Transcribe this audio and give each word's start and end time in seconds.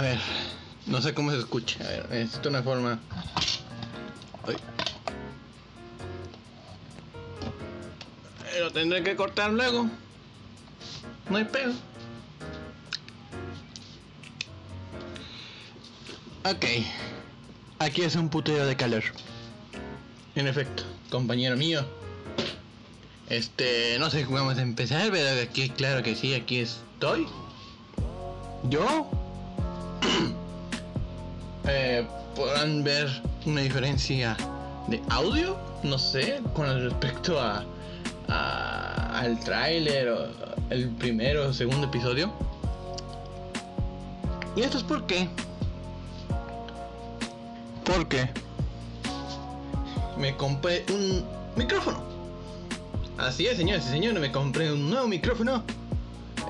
A 0.00 0.02
ver, 0.02 0.18
no 0.86 1.02
sé 1.02 1.12
cómo 1.12 1.30
se 1.30 1.36
escucha. 1.36 1.84
A 1.84 1.88
ver, 1.88 2.08
necesito 2.08 2.48
una 2.48 2.62
forma. 2.62 2.98
Lo 8.58 8.70
tendré 8.70 9.04
que 9.04 9.14
cortar 9.14 9.52
luego. 9.52 9.90
No 11.28 11.36
hay 11.36 11.44
pedo. 11.44 11.74
Ok. 16.46 16.64
Aquí 17.78 18.00
es 18.00 18.16
un 18.16 18.30
puteo 18.30 18.64
de 18.64 18.76
calor. 18.76 19.02
En 20.34 20.46
efecto, 20.46 20.82
compañero 21.10 21.58
mío. 21.58 21.84
Este, 23.28 23.98
no 23.98 24.08
sé 24.08 24.24
cómo 24.24 24.38
vamos 24.38 24.56
a 24.56 24.62
empezar, 24.62 25.10
pero 25.10 25.42
aquí, 25.42 25.68
claro 25.68 26.02
que 26.02 26.16
sí, 26.16 26.32
aquí 26.32 26.60
estoy. 26.60 27.26
Yo. 28.70 29.19
Podrán 32.34 32.82
ver 32.84 33.08
una 33.46 33.60
diferencia 33.60 34.36
de 34.88 35.00
audio, 35.08 35.56
no 35.82 35.98
sé, 35.98 36.40
con 36.54 36.66
respecto 36.66 37.40
a, 37.40 37.64
a 38.28 39.18
al 39.20 39.38
tráiler 39.40 40.08
o 40.08 40.28
el 40.70 40.88
primero 40.90 41.48
o 41.48 41.52
segundo 41.52 41.86
episodio. 41.86 42.32
Y 44.56 44.62
esto 44.62 44.78
es 44.78 44.84
porque 44.84 45.28
porque 47.84 48.28
me 50.16 50.36
compré 50.36 50.84
un 50.92 51.24
micrófono. 51.56 52.02
Así 53.18 53.46
es, 53.46 53.56
señores 53.56 53.84
y 53.86 53.90
señores, 53.90 54.20
me 54.20 54.32
compré 54.32 54.72
un 54.72 54.88
nuevo 54.88 55.06
micrófono 55.08 55.62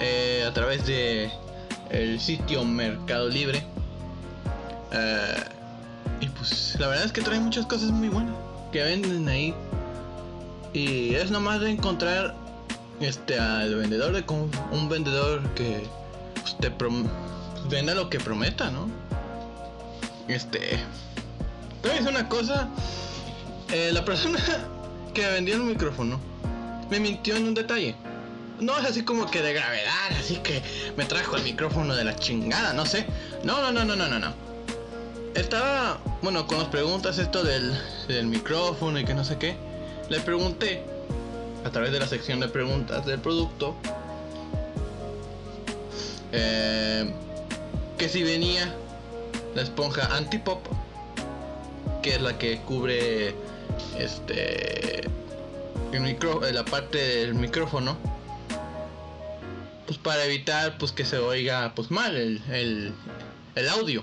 eh, 0.00 0.44
a 0.46 0.52
través 0.52 0.86
de 0.86 1.30
el 1.90 2.20
sitio 2.20 2.64
Mercado 2.64 3.28
Libre. 3.28 3.64
Eh, 4.92 5.44
y 6.20 6.28
pues 6.28 6.76
la 6.78 6.88
verdad 6.88 7.06
es 7.06 7.12
que 7.12 7.22
trae 7.22 7.40
muchas 7.40 7.66
cosas 7.66 7.90
muy 7.90 8.08
buenas 8.08 8.34
que 8.72 8.82
venden 8.82 9.28
ahí. 9.28 9.54
Y 10.72 11.14
es 11.14 11.30
nomás 11.30 11.60
de 11.60 11.70
encontrar 11.70 12.34
este 13.00 13.38
al 13.38 13.74
vendedor 13.74 14.12
de 14.12 14.24
un 14.72 14.88
vendedor 14.88 15.42
que 15.54 15.84
pues, 16.34 16.56
te 16.58 16.72
venda 17.68 17.94
lo 17.94 18.08
que 18.08 18.20
prometa, 18.20 18.70
¿no? 18.70 18.88
Este 20.28 20.78
decir 21.82 22.08
una 22.08 22.28
cosa. 22.28 22.68
Eh, 23.72 23.90
la 23.92 24.04
persona 24.04 24.38
que 25.14 25.26
vendió 25.26 25.54
el 25.56 25.62
micrófono 25.62 26.20
me 26.90 27.00
mintió 27.00 27.36
en 27.36 27.48
un 27.48 27.54
detalle. 27.54 27.94
No 28.60 28.76
es 28.76 28.84
así 28.84 29.02
como 29.02 29.30
que 29.30 29.40
de 29.40 29.54
gravedad, 29.54 30.10
así 30.18 30.36
que 30.36 30.62
me 30.96 31.06
trajo 31.06 31.36
el 31.36 31.44
micrófono 31.44 31.94
de 31.94 32.04
la 32.04 32.14
chingada, 32.16 32.74
no 32.74 32.84
sé. 32.84 33.06
No, 33.42 33.62
no, 33.62 33.72
no, 33.72 33.84
no, 33.84 33.96
no, 33.96 34.06
no, 34.06 34.18
no. 34.18 34.49
Estaba, 35.34 35.98
bueno, 36.22 36.46
con 36.46 36.58
las 36.58 36.68
preguntas 36.68 37.18
esto 37.18 37.42
del, 37.44 37.72
del 38.08 38.26
micrófono 38.26 38.98
y 38.98 39.04
que 39.04 39.14
no 39.14 39.24
sé 39.24 39.38
qué, 39.38 39.54
le 40.08 40.20
pregunté 40.20 40.82
a 41.64 41.70
través 41.70 41.92
de 41.92 42.00
la 42.00 42.06
sección 42.06 42.40
de 42.40 42.48
preguntas 42.48 43.06
del 43.06 43.20
producto 43.20 43.76
eh, 46.32 47.12
que 47.98 48.08
si 48.08 48.22
venía 48.22 48.74
la 49.54 49.62
esponja 49.62 50.16
antipop 50.16 50.64
que 52.02 52.14
es 52.14 52.20
la 52.22 52.38
que 52.38 52.60
cubre 52.60 53.34
este 53.98 55.02
el 55.92 56.00
micro, 56.00 56.40
la 56.52 56.64
parte 56.64 56.98
del 56.98 57.34
micrófono 57.34 57.96
pues 59.86 59.98
para 59.98 60.24
evitar 60.24 60.78
pues 60.78 60.92
que 60.92 61.04
se 61.04 61.18
oiga 61.18 61.72
pues 61.74 61.90
mal 61.90 62.16
el, 62.16 62.40
el, 62.50 62.92
el 63.54 63.68
audio 63.68 64.02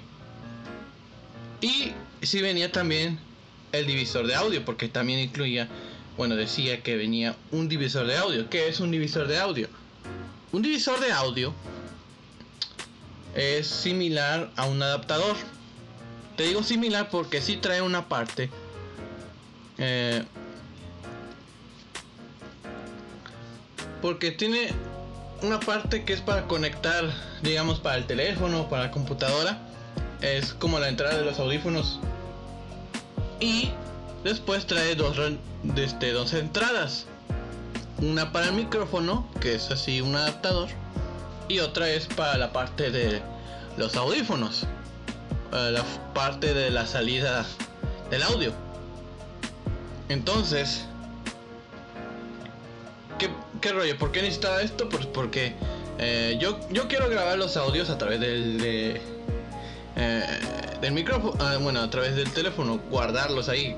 y 1.62 1.92
si 2.22 2.42
venía 2.42 2.72
también 2.72 3.20
el 3.72 3.86
divisor 3.86 4.28
de 4.28 4.36
audio 4.36 4.64
porque 4.64 4.88
también 4.88 5.20
incluía 5.20 5.68
bueno 6.16 6.36
decía 6.36 6.82
que 6.84 6.96
venía 6.96 7.36
un 7.52 7.68
divisor 7.70 8.08
de 8.08 8.18
audio 8.18 8.50
¿qué 8.50 8.68
es 8.68 8.80
un 8.80 8.92
divisor 8.92 9.28
de 9.28 9.38
audio? 9.40 9.68
un 10.52 10.62
divisor 10.62 11.00
de 11.00 11.12
audio 11.12 11.54
es 13.36 13.68
similar 13.68 14.52
a 14.56 14.66
un 14.66 14.82
adaptador 14.82 15.36
te 16.38 16.44
digo 16.44 16.62
similar 16.62 17.10
porque 17.10 17.42
sí 17.42 17.58
trae 17.58 17.82
una 17.82 18.08
parte. 18.08 18.52
Eh, 19.80 20.24
porque 24.04 24.30
tiene 24.30 24.70
una 25.42 25.60
parte 25.60 26.06
que 26.06 26.14
es 26.14 26.22
para 26.22 26.48
conectar, 26.48 27.12
digamos, 27.42 27.80
para 27.80 27.98
el 27.98 28.06
teléfono, 28.06 28.70
para 28.70 28.84
la 28.84 28.92
computadora. 28.92 29.67
Es 30.22 30.54
como 30.54 30.80
la 30.80 30.90
entrada 30.90 31.18
de 31.18 31.26
los 31.26 31.40
audífonos. 31.40 32.00
Y 33.40 33.72
después 34.24 34.66
trae 34.66 34.96
dos, 34.96 35.18
este, 35.76 36.12
dos 36.12 36.34
entradas. 36.34 37.06
Una 38.00 38.32
para 38.32 38.48
el 38.48 38.54
micrófono, 38.54 39.28
que 39.42 39.56
es 39.56 39.72
así 39.72 40.02
un 40.02 40.16
adaptador. 40.16 40.70
Y 41.48 41.60
otra 41.60 41.90
es 41.90 42.08
para 42.08 42.38
la 42.38 42.52
parte 42.52 42.92
de 42.92 43.22
los 43.78 43.96
audífonos 43.96 44.68
la 45.52 45.84
parte 46.14 46.54
de 46.54 46.70
la 46.70 46.86
salida 46.86 47.46
del 48.10 48.24
audio. 48.24 48.52
Entonces, 50.10 50.86
¿qué, 53.62 53.72
rollo? 53.72 53.98
¿Por 53.98 54.12
qué 54.12 54.22
necesitaba 54.22 54.62
esto? 54.62 54.88
Pues 54.90 55.06
porque 55.06 55.56
eh, 56.00 56.38
yo, 56.40 56.60
yo 56.72 56.88
quiero 56.88 57.10
grabar 57.10 57.38
los 57.38 57.58
audios 57.58 57.90
a 57.90 57.98
través 57.98 58.20
del, 58.20 58.58
de, 58.60 59.02
eh, 59.98 60.24
del 60.82 60.94
micrófono, 60.94 61.34
ah, 61.40 61.58
bueno, 61.60 61.82
a 61.82 61.90
través 61.90 62.16
del 62.16 62.32
teléfono, 62.32 62.80
guardarlos 62.90 63.50
ahí. 63.50 63.76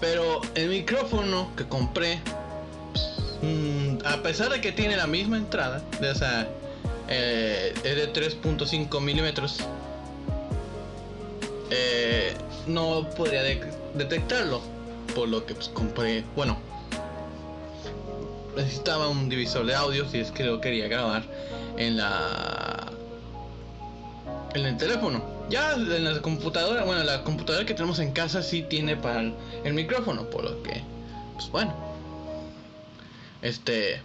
Pero 0.00 0.40
el 0.54 0.68
micrófono 0.68 1.50
que 1.56 1.66
compré, 1.66 2.20
mm, 3.42 4.06
a 4.06 4.22
pesar 4.22 4.50
de 4.50 4.60
que 4.60 4.72
tiene 4.72 4.96
la 4.96 5.06
misma 5.06 5.36
entrada, 5.36 5.82
de, 6.00 6.10
esa 6.10 6.46
eh, 7.08 7.74
es 7.84 7.96
de 7.96 8.12
3.5 8.12 9.00
milímetros 9.00 9.58
eh, 11.70 12.34
no 12.66 13.08
podría 13.16 13.42
detectarlo. 13.94 14.60
Por 15.14 15.28
lo 15.28 15.44
que 15.44 15.54
pues, 15.54 15.68
compré, 15.68 16.24
bueno, 16.36 16.58
necesitaba 18.56 19.08
un 19.08 19.28
divisor 19.28 19.66
de 19.66 19.74
audio 19.74 20.08
si 20.08 20.20
es 20.20 20.30
que 20.30 20.44
lo 20.44 20.60
quería 20.60 20.86
grabar 20.88 21.22
en 21.76 21.96
la 21.96 22.57
en 24.54 24.66
el 24.66 24.76
teléfono. 24.76 25.22
Ya 25.50 25.72
en 25.72 26.04
la 26.04 26.20
computadora, 26.20 26.84
bueno, 26.84 27.02
la 27.04 27.24
computadora 27.24 27.64
que 27.64 27.74
tenemos 27.74 27.98
en 28.00 28.12
casa 28.12 28.42
sí 28.42 28.62
tiene 28.62 28.96
para 28.96 29.22
el, 29.22 29.74
micrófono, 29.74 30.28
por 30.28 30.44
lo 30.44 30.62
que, 30.62 30.82
pues 31.34 31.50
bueno, 31.50 31.74
este, 33.40 34.02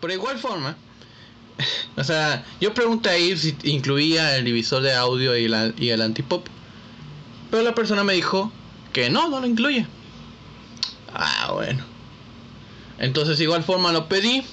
por 0.00 0.10
igual 0.10 0.38
forma, 0.38 0.76
o 1.96 2.02
sea, 2.02 2.44
yo 2.60 2.74
pregunté 2.74 3.10
ahí 3.10 3.36
si 3.36 3.56
incluía 3.62 4.36
el 4.36 4.44
divisor 4.44 4.82
de 4.82 4.94
audio 4.94 5.36
y, 5.36 5.46
la, 5.46 5.72
y 5.78 5.90
el 5.90 6.02
antipop. 6.02 6.46
Pero 7.50 7.62
la 7.62 7.74
persona 7.74 8.02
me 8.02 8.14
dijo 8.14 8.50
que 8.92 9.10
no, 9.10 9.28
no 9.28 9.40
lo 9.40 9.46
incluye. 9.46 9.86
Ah, 11.12 11.52
bueno. 11.52 11.84
Entonces, 12.98 13.40
igual 13.40 13.62
forma 13.62 13.92
lo 13.92 14.08
pedí. 14.08 14.44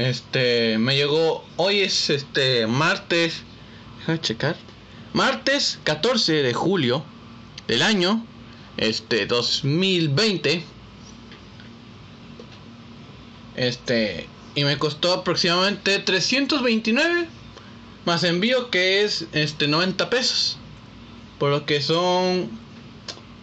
Este, 0.00 0.78
me 0.78 0.96
llegó. 0.96 1.44
Hoy 1.56 1.80
es 1.80 2.08
este 2.08 2.66
martes. 2.66 3.42
Déjame 3.98 4.18
checar. 4.18 4.56
Martes 5.12 5.78
14 5.84 6.42
de 6.42 6.54
julio 6.54 7.04
del 7.68 7.82
año. 7.82 8.24
Este, 8.78 9.26
2020. 9.26 10.64
Este, 13.56 14.26
y 14.54 14.64
me 14.64 14.78
costó 14.78 15.12
aproximadamente 15.12 15.98
329 15.98 17.28
más 18.06 18.24
envío 18.24 18.70
que 18.70 19.04
es 19.04 19.26
este 19.32 19.68
90 19.68 20.08
pesos. 20.08 20.56
Por 21.38 21.50
lo 21.50 21.66
que 21.66 21.82
son 21.82 22.48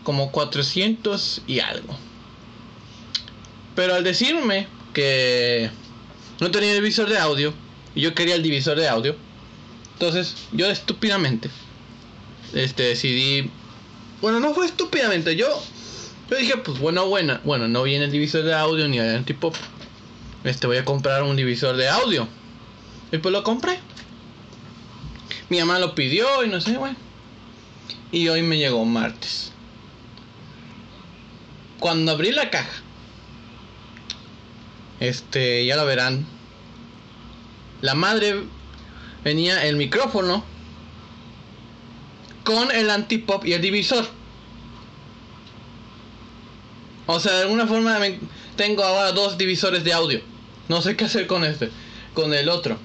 como 0.03 0.31
400 0.31 1.43
y 1.45 1.59
algo. 1.59 1.95
Pero 3.75 3.93
al 3.93 4.03
decirme 4.03 4.65
que 4.95 5.69
no 6.39 6.51
tenía 6.51 6.71
el 6.71 6.77
divisor 6.77 7.09
de 7.09 7.17
audio 7.17 7.53
y 7.95 8.01
yo 8.01 8.13
quería 8.13 8.35
el 8.35 8.43
divisor 8.43 8.77
de 8.77 8.87
audio, 8.87 9.15
entonces 9.93 10.35
yo 10.51 10.67
estúpidamente 10.67 11.49
este 12.53 12.83
decidí 12.83 13.49
bueno, 14.21 14.39
no 14.39 14.53
fue 14.53 14.65
estúpidamente, 14.65 15.35
yo 15.35 15.47
yo 16.29 16.37
dije, 16.37 16.57
pues 16.57 16.79
bueno, 16.79 17.07
buena, 17.07 17.41
bueno, 17.45 17.67
no 17.67 17.83
viene 17.83 18.05
el 18.05 18.11
divisor 18.11 18.43
de 18.43 18.53
audio 18.53 18.87
ni 18.87 18.97
el 18.97 19.15
antipop 19.15 19.55
este 20.43 20.67
voy 20.67 20.77
a 20.77 20.85
comprar 20.85 21.23
un 21.23 21.35
divisor 21.35 21.75
de 21.75 21.89
audio. 21.89 22.27
Y 23.11 23.17
pues 23.17 23.33
lo 23.33 23.43
compré. 23.43 23.79
Mi 25.49 25.59
mamá 25.59 25.79
lo 25.79 25.95
pidió 25.95 26.43
y 26.43 26.49
no 26.49 26.61
sé, 26.61 26.77
bueno. 26.77 26.95
Y 28.11 28.27
hoy 28.29 28.43
me 28.43 28.57
llegó 28.57 28.85
martes. 28.85 29.51
Cuando 31.79 32.11
abrí 32.11 32.31
la 32.31 32.49
caja, 32.49 32.81
este, 34.99 35.65
ya 35.65 35.75
lo 35.75 35.85
verán. 35.85 36.25
La 37.81 37.93
madre 37.93 38.43
venía 39.23 39.65
el 39.65 39.75
micrófono 39.75 40.43
con 42.43 42.71
el 42.71 42.89
antipop 42.89 43.45
y 43.45 43.53
el 43.53 43.61
divisor. 43.61 44.07
O 47.05 47.19
sea, 47.19 47.33
de 47.33 47.41
alguna 47.43 47.67
forma 47.67 47.99
tengo 48.55 48.83
ahora 48.83 49.11
dos 49.11 49.37
divisores 49.37 49.83
de 49.83 49.93
audio. 49.93 50.21
No 50.67 50.81
sé 50.81 50.95
qué 50.95 51.05
hacer 51.05 51.27
con 51.27 51.43
este, 51.43 51.69
con 52.13 52.33
el 52.33 52.49
otro. 52.49 52.77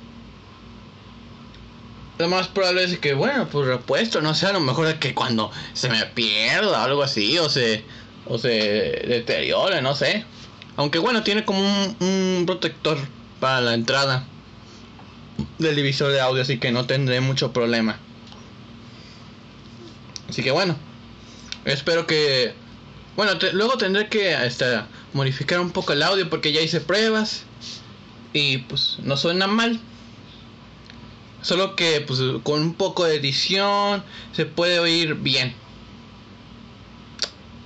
Lo 2.18 2.28
más 2.28 2.46
probable 2.46 2.84
es 2.84 2.98
que, 2.98 3.14
bueno, 3.14 3.48
pues 3.48 3.66
repuesto, 3.66 4.20
no 4.20 4.34
sé, 4.34 4.46
a 4.46 4.52
lo 4.52 4.60
mejor 4.60 4.86
es 4.86 4.94
que 4.94 5.14
cuando 5.14 5.50
se 5.72 5.88
me 5.88 6.04
pierda 6.06 6.82
o 6.82 6.84
algo 6.84 7.02
así, 7.02 7.38
o 7.38 7.48
se, 7.48 7.82
o 8.26 8.38
se 8.38 8.48
deteriore, 9.08 9.82
no 9.82 9.94
sé. 9.96 10.24
Aunque 10.76 10.98
bueno, 10.98 11.22
tiene 11.22 11.44
como 11.44 11.60
un, 11.60 12.44
protector 12.46 12.98
para 13.40 13.60
la 13.60 13.74
entrada 13.74 14.24
del 15.58 15.76
divisor 15.76 16.12
de 16.12 16.20
audio, 16.20 16.42
así 16.42 16.58
que 16.58 16.72
no 16.72 16.86
tendré 16.86 17.20
mucho 17.20 17.52
problema. 17.52 17.98
Así 20.28 20.42
que 20.42 20.50
bueno, 20.50 20.76
espero 21.64 22.06
que... 22.06 22.54
Bueno, 23.16 23.32
luego 23.52 23.76
tendré 23.76 24.08
que 24.08 24.32
este, 24.46 24.64
modificar 25.12 25.60
un 25.60 25.70
poco 25.70 25.92
el 25.92 26.02
audio 26.02 26.30
porque 26.30 26.52
ya 26.52 26.62
hice 26.62 26.80
pruebas 26.80 27.42
y 28.32 28.58
pues 28.58 28.96
no 29.02 29.18
suena 29.18 29.46
mal. 29.46 29.78
Solo 31.42 31.76
que 31.76 32.00
pues 32.00 32.20
con 32.42 32.62
un 32.62 32.74
poco 32.74 33.04
de 33.04 33.16
edición 33.16 34.02
se 34.32 34.46
puede 34.46 34.78
oír 34.78 35.16
bien. 35.16 35.54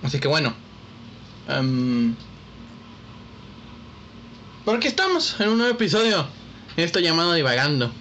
Así 0.03 0.19
que 0.19 0.27
bueno. 0.27 0.55
Um, 1.49 2.17
por 4.67 4.79
aquí 4.79 4.89
estamos 4.89 5.39
en 5.39 5.49
un 5.51 5.59
nuevo 5.59 5.73
episodio. 5.73 6.27
Esto 6.77 6.99
llamado 6.99 7.35
Divagando. 7.35 7.93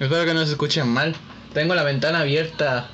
Espero 0.00 0.24
que 0.24 0.34
no 0.34 0.44
se 0.44 0.50
escuchen 0.50 0.88
mal. 0.88 1.14
Tengo 1.54 1.76
la 1.76 1.84
ventana 1.84 2.18
abierta 2.18 2.90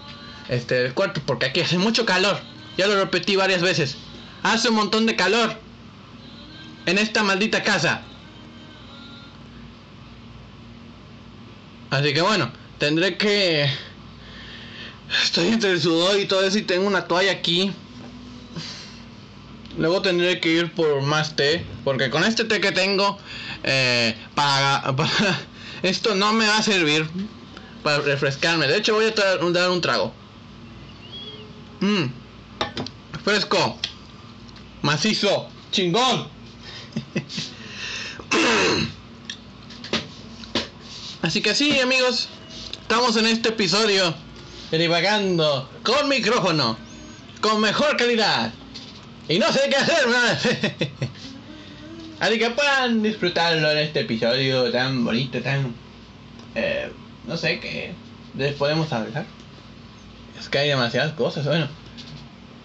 este 0.51 0.75
del 0.75 0.93
cuarto 0.93 1.23
porque 1.25 1.47
aquí 1.47 1.61
hace 1.61 1.79
mucho 1.79 2.05
calor. 2.05 2.39
Ya 2.77 2.87
lo 2.87 2.97
repetí 2.97 3.35
varias 3.35 3.63
veces. 3.63 3.97
Hace 4.43 4.69
un 4.69 4.75
montón 4.75 5.07
de 5.07 5.17
calor. 5.17 5.57
En 6.85 6.99
esta 6.99 7.23
maldita 7.23 7.63
casa. 7.63 8.03
Así 11.89 12.13
que 12.13 12.21
bueno, 12.21 12.53
tendré 12.77 13.17
que... 13.17 13.71
Estoy 15.25 15.49
entre 15.49 15.71
el 15.71 15.81
sudor 15.81 16.21
y 16.21 16.27
todo 16.27 16.45
eso 16.45 16.59
y 16.59 16.63
tengo 16.63 16.87
una 16.87 17.07
toalla 17.07 17.33
aquí. 17.33 17.73
Luego 19.79 20.03
tendré 20.03 20.41
que 20.41 20.51
ir 20.51 20.73
por 20.73 21.01
más 21.03 21.37
té. 21.37 21.65
Porque 21.85 22.11
con 22.11 22.25
este 22.25 22.45
té 22.45 22.61
que 22.61 22.73
tengo, 22.73 23.17
eh, 23.63 24.17
esto 25.83 26.15
no 26.15 26.33
me 26.33 26.47
va 26.47 26.59
a 26.59 26.63
servir 26.63 27.09
para 27.83 28.01
refrescarme. 28.01 28.67
De 28.67 28.77
hecho, 28.77 28.95
voy 28.95 29.07
a 29.07 29.13
dar 29.13 29.71
un 29.71 29.81
trago. 29.81 30.13
Mmm, 31.81 32.07
fresco, 33.25 33.79
macizo, 34.83 35.49
chingón. 35.71 36.29
Así 41.23 41.41
que 41.41 41.55
sí, 41.55 41.79
amigos, 41.81 42.29
estamos 42.81 43.17
en 43.17 43.27
este 43.27 43.51
episodio 43.51 44.15
divagando 44.73 45.71
con 45.85 46.09
micrófono, 46.09 46.77
con 47.41 47.61
mejor 47.61 47.97
calidad. 47.97 48.53
Y 49.29 49.39
no 49.39 49.53
sé 49.53 49.61
qué 49.69 49.77
hacer, 49.77 50.07
Así 52.21 52.39
que 52.39 52.51
puedan 52.51 53.03
disfrutarlo 53.03 53.71
en 53.71 53.79
este 53.79 54.01
episodio 54.01 54.73
tan 54.73 55.05
bonito, 55.05 55.41
tan... 55.41 55.75
Eh, 56.55 56.91
no 57.27 57.37
sé 57.37 57.61
qué 57.61 57.93
les 58.37 58.55
podemos 58.55 58.93
hablar. 58.93 59.27
Es 60.39 60.49
que 60.49 60.59
hay 60.59 60.69
demasiadas 60.69 61.13
cosas, 61.13 61.45
bueno. 61.47 61.69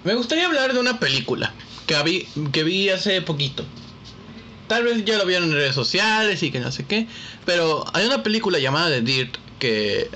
Me 0.03 0.15
gustaría 0.15 0.45
hablar 0.45 0.73
de 0.73 0.79
una 0.79 0.99
película 0.99 1.53
que 1.85 2.01
vi, 2.03 2.27
que 2.51 2.63
vi 2.63 2.89
hace 2.89 3.21
poquito. 3.21 3.65
Tal 4.67 4.83
vez 4.83 5.03
ya 5.05 5.17
lo 5.17 5.25
vieron 5.25 5.49
en 5.49 5.55
redes 5.55 5.75
sociales 5.75 6.41
y 6.43 6.51
que 6.51 6.59
no 6.59 6.71
sé 6.71 6.85
qué. 6.85 7.07
Pero 7.45 7.85
hay 7.93 8.05
una 8.05 8.23
película 8.23 8.59
llamada 8.59 8.89
The 8.89 9.01
Dirt 9.01 9.35
que 9.59 10.09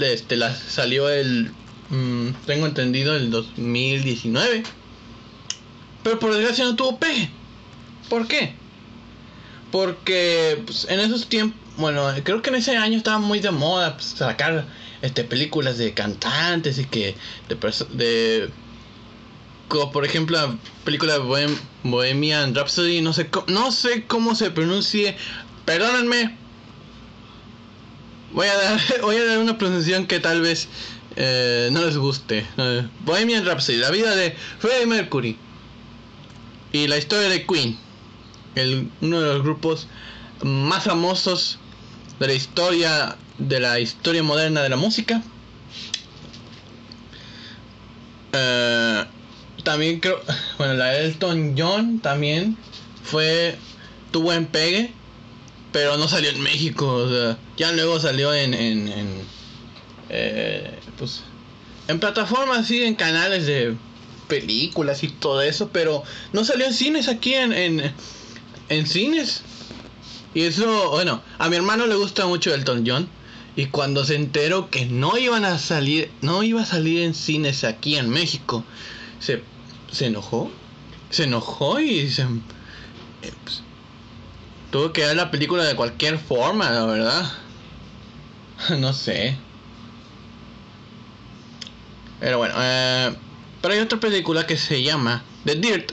este, 0.00 0.36
la, 0.36 0.54
salió 0.54 1.08
el... 1.08 1.52
Mm, 1.90 2.30
tengo 2.46 2.66
entendido 2.66 3.16
el 3.16 3.30
2019. 3.30 4.62
Pero 6.02 6.18
por 6.18 6.34
desgracia 6.34 6.64
no 6.64 6.76
tuvo 6.76 6.98
pegue. 6.98 7.30
¿Por 8.08 8.26
qué? 8.26 8.54
Porque 9.70 10.62
pues, 10.66 10.86
en 10.88 11.00
esos 11.00 11.28
tiempos, 11.28 11.58
bueno, 11.76 12.08
creo 12.24 12.42
que 12.42 12.50
en 12.50 12.56
ese 12.56 12.76
año 12.76 12.96
estaba 12.96 13.18
muy 13.18 13.40
de 13.40 13.50
moda 13.50 13.94
pues, 13.94 14.06
sacar 14.06 14.66
este 15.02 15.24
películas 15.24 15.78
de 15.78 15.94
cantantes 15.94 16.78
y 16.78 16.84
que 16.84 17.14
de, 17.48 17.56
de 17.94 18.50
como 19.68 19.92
por 19.92 20.04
ejemplo 20.04 20.36
la 20.36 20.58
película 20.84 21.14
de 21.18 21.56
Bohemian 21.84 22.54
Rhapsody, 22.54 23.00
no 23.00 23.12
sé 23.12 23.30
no 23.46 23.70
sé 23.70 24.04
cómo 24.06 24.34
se 24.34 24.50
pronuncie, 24.50 25.16
perdónenme. 25.64 26.36
Voy 28.32 28.46
a 28.46 28.56
dar 28.56 28.80
voy 29.02 29.16
a 29.16 29.24
dar 29.24 29.38
una 29.38 29.56
pronunciación 29.56 30.06
que 30.06 30.18
tal 30.18 30.40
vez 30.40 30.68
eh, 31.16 31.68
no 31.72 31.84
les 31.84 31.96
guste. 31.96 32.44
Bohemian 33.04 33.46
Rhapsody, 33.46 33.78
la 33.78 33.90
vida 33.90 34.16
de 34.16 34.34
Freddie 34.58 34.86
Mercury 34.86 35.38
y 36.72 36.86
la 36.86 36.98
historia 36.98 37.28
de 37.28 37.46
Queen 37.46 37.78
uno 39.00 39.20
de 39.20 39.34
los 39.34 39.42
grupos 39.42 39.86
más 40.42 40.84
famosos 40.84 41.58
de 42.18 42.26
la 42.26 42.32
historia 42.34 43.16
de 43.38 43.60
la 43.60 43.80
historia 43.80 44.22
moderna 44.22 44.62
de 44.62 44.68
la 44.68 44.76
música. 44.76 45.22
Eh, 48.32 49.04
también 49.64 50.00
creo, 50.00 50.20
bueno, 50.58 50.74
la 50.74 50.96
Elton 50.98 51.54
John 51.56 52.00
también 52.00 52.56
fue 53.02 53.56
tuvo 54.10 54.32
en 54.32 54.46
pegue, 54.46 54.92
pero 55.72 55.96
no 55.96 56.08
salió 56.08 56.30
en 56.30 56.42
México. 56.42 57.06
ya 57.56 57.72
luego 57.72 58.00
salió 58.00 58.34
en, 58.34 58.54
en, 58.54 58.88
en 58.88 59.08
eh, 60.08 60.78
pues, 60.98 61.22
en 61.88 62.00
plataformas, 62.00 62.66
sí, 62.66 62.82
en 62.82 62.94
canales 62.94 63.46
de 63.46 63.76
películas 64.30 65.02
y 65.02 65.08
todo 65.08 65.42
eso, 65.42 65.68
pero 65.70 66.02
no 66.32 66.44
salió 66.46 66.64
en 66.64 66.72
cines 66.72 67.08
aquí 67.08 67.34
en, 67.34 67.52
en 67.52 67.92
en 68.70 68.86
cines. 68.86 69.42
Y 70.32 70.42
eso, 70.42 70.90
bueno, 70.90 71.22
a 71.38 71.50
mi 71.50 71.56
hermano 71.56 71.86
le 71.86 71.96
gusta 71.96 72.26
mucho 72.26 72.54
Elton 72.54 72.84
John. 72.86 73.08
Y 73.56 73.66
cuando 73.66 74.04
se 74.04 74.14
enteró 74.14 74.70
que 74.70 74.86
no 74.86 75.18
iban 75.18 75.44
a 75.44 75.58
salir, 75.58 76.10
no 76.22 76.42
iba 76.42 76.62
a 76.62 76.66
salir 76.66 77.02
en 77.02 77.14
cines 77.14 77.64
aquí 77.64 77.96
en 77.96 78.08
México, 78.08 78.64
se, 79.18 79.42
se 79.90 80.06
enojó. 80.06 80.50
Se 81.10 81.24
enojó 81.24 81.80
y 81.80 82.08
se, 82.08 82.22
eh, 82.22 83.32
pues, 83.44 83.62
tuvo 84.70 84.92
que 84.92 85.04
ver 85.04 85.16
la 85.16 85.32
película 85.32 85.64
de 85.64 85.74
cualquier 85.74 86.18
forma, 86.18 86.70
la 86.70 86.86
verdad. 86.86 87.32
no 88.78 88.92
sé. 88.92 89.36
Pero 92.20 92.38
bueno, 92.38 92.54
eh, 92.56 93.12
pero 93.60 93.74
hay 93.74 93.80
otra 93.80 94.00
película 94.00 94.46
que 94.46 94.56
se 94.56 94.82
llama 94.82 95.22
The 95.44 95.54
Dirt. 95.56 95.92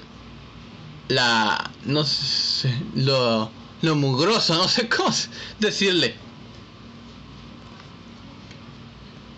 La 1.09 1.71
no 1.85 2.03
sé 2.03 2.73
lo 2.95 3.49
lo 3.81 3.95
mugroso 3.95 4.55
no 4.55 4.67
sé 4.67 4.89
cómo 4.89 5.13
decirle. 5.59 6.15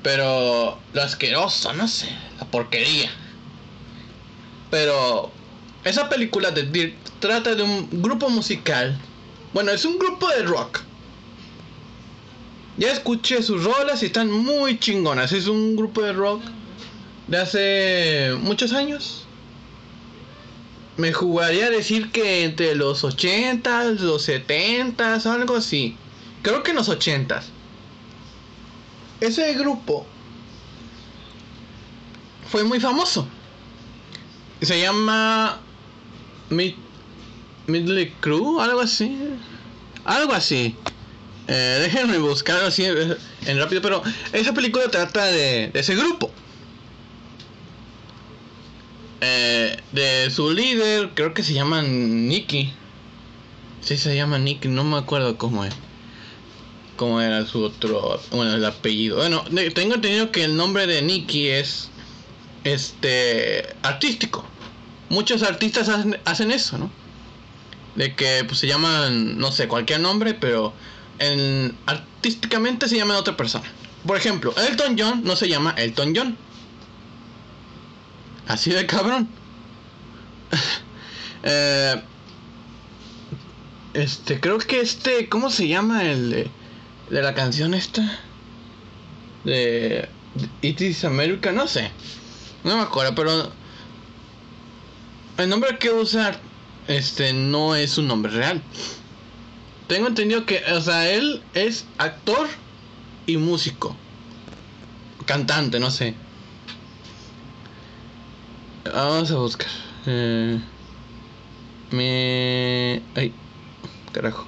Pero 0.03 0.79
lo 0.93 1.01
asqueroso 1.01 1.74
no 1.74 1.88
sé 1.88 2.09
la 2.39 2.45
porquería. 2.45 3.09
Pero 4.71 5.31
esa 5.83 6.09
película 6.09 6.51
de 6.51 6.63
Dirt 6.63 6.95
trata 7.19 7.55
de 7.55 7.63
un 7.63 8.01
grupo 8.01 8.29
musical. 8.29 8.98
Bueno 9.53 9.71
es 9.71 9.86
un 9.86 9.98
grupo 9.98 10.27
de 10.29 10.43
rock. 10.43 10.81
Ya 12.77 12.91
escuché 12.91 13.43
sus 13.43 13.63
rolas 13.63 14.01
y 14.03 14.05
están 14.05 14.31
muy 14.31 14.79
chingonas. 14.79 15.33
Es 15.33 15.48
un 15.48 15.75
grupo 15.75 16.01
de 16.01 16.13
rock 16.13 16.41
de 17.29 17.38
hace 17.38 18.36
muchos 18.41 18.74
años 18.74 19.25
me 20.98 21.13
jugaría 21.13 21.67
a 21.67 21.69
decir 21.69 22.12
que 22.12 22.43
entre 22.43 22.75
los 22.75 23.03
80s, 23.03 24.00
los 24.00 24.27
70s, 24.27 25.25
algo 25.27 25.55
así. 25.55 25.95
Creo 26.41 26.63
que 26.63 26.71
en 26.71 26.77
los 26.77 26.89
80s. 26.89 27.43
Ese 29.21 29.53
grupo 29.53 30.05
fue 32.50 32.63
muy 32.63 32.79
famoso. 32.79 33.27
Se 34.62 34.81
llama 34.81 35.62
Mid 36.50 36.74
Midley 37.67 38.12
Crew, 38.19 38.59
algo 38.59 38.81
así. 38.81 39.17
Algo 40.03 40.33
así. 40.33 40.75
Eh, 41.48 41.79
déjenme 41.81 42.17
buscarlo 42.17 42.67
así 42.67 42.86
en 42.86 43.57
rápido, 43.57 43.81
pero 43.81 44.03
esa 44.33 44.53
película 44.53 44.89
trata 44.89 45.25
de 45.25 45.71
ese 45.74 45.95
grupo. 45.95 46.31
Eh, 49.21 49.77
de 49.91 50.29
su 50.31 50.51
líder, 50.51 51.11
creo 51.13 51.33
que 51.33 51.43
se 51.43 51.53
llama 51.53 51.81
Nicky. 51.81 52.73
Sí, 53.81 53.97
se 53.97 54.15
llama 54.15 54.39
Nicky, 54.39 54.67
no 54.67 54.83
me 54.83 54.97
acuerdo 54.97 55.38
cómo 55.38 55.65
es. 55.65 55.73
¿Cómo 56.95 57.21
era 57.21 57.45
su 57.45 57.63
otro, 57.63 58.19
bueno, 58.31 58.55
el 58.55 58.65
apellido? 58.65 59.17
Bueno, 59.17 59.43
tengo 59.73 59.95
entendido 59.95 60.31
que 60.31 60.43
el 60.43 60.55
nombre 60.57 60.85
de 60.85 61.01
Nicky 61.01 61.47
es 61.47 61.89
este 62.63 63.65
artístico. 63.83 64.45
Muchos 65.09 65.43
artistas 65.43 65.89
hacen, 66.25 66.51
eso, 66.51 66.77
¿no? 66.77 66.91
De 67.95 68.15
que 68.15 68.43
pues, 68.45 68.59
se 68.59 68.67
llaman, 68.67 69.38
no 69.38 69.51
sé, 69.51 69.67
cualquier 69.67 70.01
nombre, 70.01 70.33
pero 70.33 70.73
en, 71.19 71.75
artísticamente 71.85 72.88
se 72.88 72.97
llaman 72.97 73.15
otra 73.15 73.35
persona. 73.35 73.65
Por 74.05 74.17
ejemplo, 74.17 74.53
Elton 74.57 74.95
John 74.97 75.21
no 75.23 75.35
se 75.35 75.47
llama 75.47 75.73
Elton 75.77 76.13
John. 76.15 76.38
Así 78.50 78.72
de 78.72 78.88
cabrón. 78.88 79.29
eh, 81.44 82.01
este, 83.94 84.39
creo 84.39 84.58
que 84.58 84.82
este, 84.82 85.29
¿cómo 85.29 85.51
se 85.51 85.68
llama 85.68 86.03
el 86.03 86.32
de, 86.32 86.50
la 87.12 87.36
canción 87.36 87.75
esta? 87.75 88.20
De 89.44 90.10
It 90.63 90.82
is 90.82 91.06
America, 91.06 91.51
no 91.51 91.68
sé. 91.68 91.91
No 92.63 92.75
me 92.75 92.82
acuerdo, 92.82 93.13
pero 93.13 93.51
el 95.38 95.48
nombre 95.48 95.77
que 95.77 95.91
usar 95.91 96.39
este 96.88 97.34
no 97.34 97.75
es 97.75 98.00
un 98.00 98.08
nombre 98.08 98.32
real. 98.32 98.63
Tengo 99.88 100.08
entendido 100.08 100.48
que, 100.48 100.63
o 100.74 100.82
sea, 100.82 101.08
él 101.12 101.44
es 101.53 101.86
actor 102.00 102.48
y 103.27 103.38
músico. 103.38 103.96
Cantante, 105.27 105.79
no 105.79 105.91
sé. 105.91 106.15
Vamos 108.86 109.31
a 109.31 109.36
buscar. 109.36 109.67
Eh, 110.05 110.59
me... 111.91 113.01
Ay, 113.15 113.33
carajo. 114.12 114.48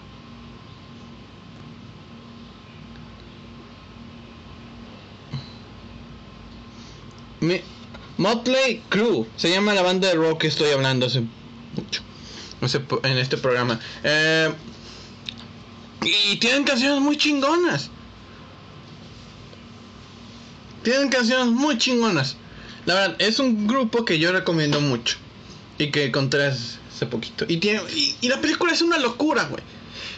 Me... 7.41 7.61
Motley 8.17 8.83
Crue 8.89 9.27
se 9.35 9.49
llama 9.49 9.73
la 9.73 9.81
banda 9.81 10.07
de 10.07 10.15
rock 10.15 10.41
que 10.41 10.47
estoy 10.47 10.69
hablando 10.69 11.07
hace 11.07 11.21
mucho 11.75 12.03
en 13.03 13.17
este 13.17 13.37
programa. 13.37 13.79
Eh, 14.03 14.53
y 16.03 16.37
tienen 16.37 16.63
canciones 16.63 17.01
muy 17.01 17.17
chingonas. 17.17 17.89
Tienen 20.83 21.09
canciones 21.09 21.47
muy 21.47 21.77
chingonas. 21.77 22.37
La 22.85 22.95
verdad, 22.95 23.15
es 23.19 23.39
un 23.39 23.67
grupo 23.67 24.05
que 24.05 24.19
yo 24.19 24.31
recomiendo 24.31 24.81
mucho. 24.81 25.17
Y 25.77 25.91
que 25.91 26.05
encontré 26.05 26.47
hace 26.47 27.05
poquito. 27.09 27.45
Y, 27.47 27.57
tiene, 27.57 27.81
y, 28.21 28.27
la 28.27 28.39
película 28.41 28.73
es 28.73 28.81
una 28.81 28.97
locura, 28.97 29.43
güey. 29.45 29.63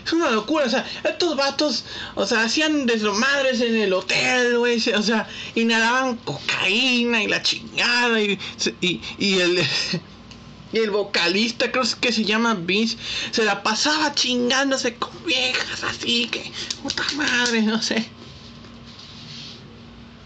Es 0.05 0.12
una 0.12 0.29
locura, 0.32 0.65
o 0.65 0.70
sea, 0.70 0.86
estos 1.05 1.38
vatos, 1.38 1.86
o 2.15 2.25
sea, 2.25 2.43
hacían 2.43 2.86
desmadres 2.86 3.62
en 3.62 3.75
el 3.75 3.93
hotel, 3.93 4.58
güey, 4.58 4.75
o 4.93 5.01
sea, 5.01 5.29
inhalaban 5.55 6.17
cocaína 6.17 7.24
y 7.24 7.27
la 7.27 7.41
chingada, 7.41 8.22
y, 8.22 8.38
y, 8.82 9.01
y 9.17 9.39
el, 9.39 9.65
y 10.74 10.77
el 10.77 10.89
vocalista, 10.89 11.72
creo 11.72 11.86
que 12.01 12.12
se 12.12 12.25
llama 12.25 12.53
Vince, 12.55 12.98
se 13.32 13.46
la 13.46 13.63
pasaba 13.63 14.13
chingándose 14.13 14.96
con 14.96 15.12
viejas 15.25 15.86
así, 15.86 16.27
que, 16.27 16.51
puta 16.82 17.05
madre, 17.15 17.62
no 17.62 17.82
sé. 17.82 18.05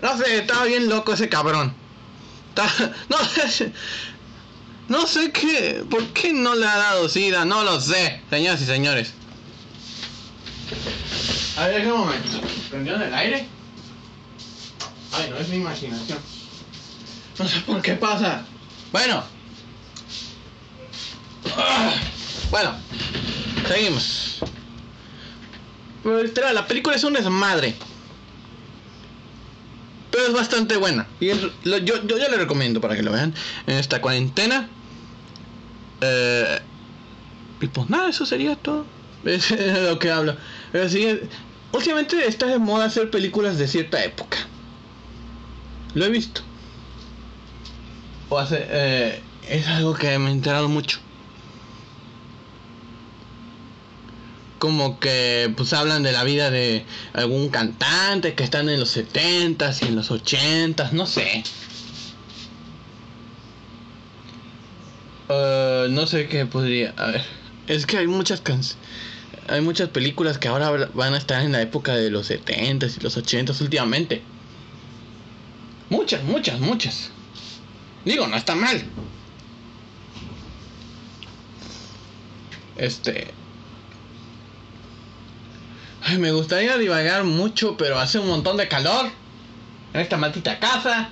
No 0.01 0.17
sé, 0.17 0.37
estaba 0.37 0.65
bien 0.65 0.89
loco 0.89 1.13
ese 1.13 1.29
cabrón. 1.29 1.86
no 3.09 3.17
sé. 3.49 3.71
No 4.87 5.05
sé 5.05 5.31
qué. 5.31 5.83
¿Por 5.89 6.05
qué 6.07 6.33
no 6.33 6.55
le 6.55 6.65
ha 6.65 6.77
dado 6.77 7.09
sida? 7.09 7.45
No 7.45 7.63
lo 7.63 7.79
sé, 7.81 8.21
señoras 8.29 8.61
y 8.61 8.65
señores. 8.65 9.13
A 11.57 11.67
ver, 11.67 11.91
un 11.91 11.99
momento. 11.99 12.41
¿Prendió 12.69 12.95
en 12.95 13.01
el 13.03 13.13
aire? 13.13 13.47
Ay, 15.13 15.29
no 15.29 15.37
es 15.37 15.49
mi 15.49 15.57
imaginación. 15.57 16.19
No 17.39 17.47
sé 17.47 17.59
por 17.61 17.81
qué 17.81 17.93
pasa. 17.93 18.45
Bueno. 18.91 19.23
Bueno. 22.49 22.75
Seguimos. 23.67 24.39
Pero, 26.03 26.53
la 26.53 26.65
película 26.65 26.95
es 26.95 27.03
un 27.03 27.13
desmadre 27.13 27.75
es 30.11 30.33
bastante 30.33 30.77
buena. 30.77 31.07
Y 31.19 31.27
yo, 31.27 31.35
yo, 31.63 32.17
ya 32.17 32.29
le 32.29 32.37
recomiendo 32.37 32.81
para 32.81 32.95
que 32.95 33.03
lo 33.03 33.11
vean 33.11 33.33
en 33.65 33.77
esta 33.77 34.01
cuarentena. 34.01 34.69
Eh, 36.01 36.59
y 37.61 37.67
pues 37.67 37.89
nada, 37.89 38.09
eso 38.09 38.25
sería 38.25 38.55
todo. 38.55 38.85
Es 39.25 39.51
lo 39.51 39.99
que 39.99 40.11
hablo. 40.11 40.37
Pero 40.71 40.87
sí, 40.89 41.19
últimamente 41.71 42.25
está 42.27 42.45
de 42.45 42.59
moda 42.59 42.85
hacer 42.85 43.09
películas 43.09 43.57
de 43.57 43.67
cierta 43.67 44.03
época. 44.03 44.37
Lo 45.93 46.05
he 46.05 46.09
visto. 46.09 46.41
O 48.29 48.37
hace, 48.37 48.65
eh, 48.69 49.21
es 49.49 49.67
algo 49.67 49.93
que 49.95 50.17
me 50.19 50.29
he 50.29 50.33
enterado 50.33 50.69
mucho. 50.69 50.99
Como 54.59 54.99
que 54.99 55.51
pues 55.55 55.73
hablan 55.73 56.03
de 56.03 56.11
la 56.11 56.23
vida 56.23 56.49
de 56.49 56.85
algún 57.13 57.49
cantante 57.49 58.33
que 58.33 58.43
están 58.43 58.69
en 58.69 58.79
los 58.79 58.95
70s 58.95 59.83
y 59.83 59.87
en 59.87 59.95
los 59.95 60.11
80s, 60.11 60.91
no 60.91 61.05
sé. 61.05 61.43
Uh, 65.29 65.89
no 65.89 66.07
sé 66.07 66.27
qué 66.27 66.45
podría. 66.45 66.93
A 66.97 67.07
ver, 67.07 67.23
es 67.67 67.85
que 67.85 67.97
hay 67.97 68.07
muchas 68.07 68.41
canciones. 68.41 68.77
Hay 69.49 69.61
muchas 69.61 69.89
películas 69.89 70.37
que 70.37 70.49
ahora 70.49 70.89
van 70.93 71.13
a 71.13 71.17
estar 71.17 71.41
en 71.41 71.53
la 71.53 71.61
época 71.61 71.95
de 71.95 72.09
los 72.09 72.29
70s 72.29 72.97
y 72.97 72.99
los 73.01 73.17
80s 73.17 73.61
últimamente. 73.61 74.21
Muchas, 75.89 76.23
muchas, 76.23 76.59
muchas. 76.59 77.11
Digo, 78.03 78.27
no 78.27 78.35
está 78.35 78.55
mal. 78.55 78.83
Este, 82.75 83.33
Me 86.19 86.31
gustaría 86.31 86.77
divagar 86.77 87.23
mucho, 87.23 87.75
pero 87.77 87.99
hace 87.99 88.19
un 88.19 88.27
montón 88.27 88.57
de 88.57 88.67
calor 88.67 89.11
en 89.93 89.99
esta 89.99 90.17
maldita 90.17 90.59
casa. 90.59 91.09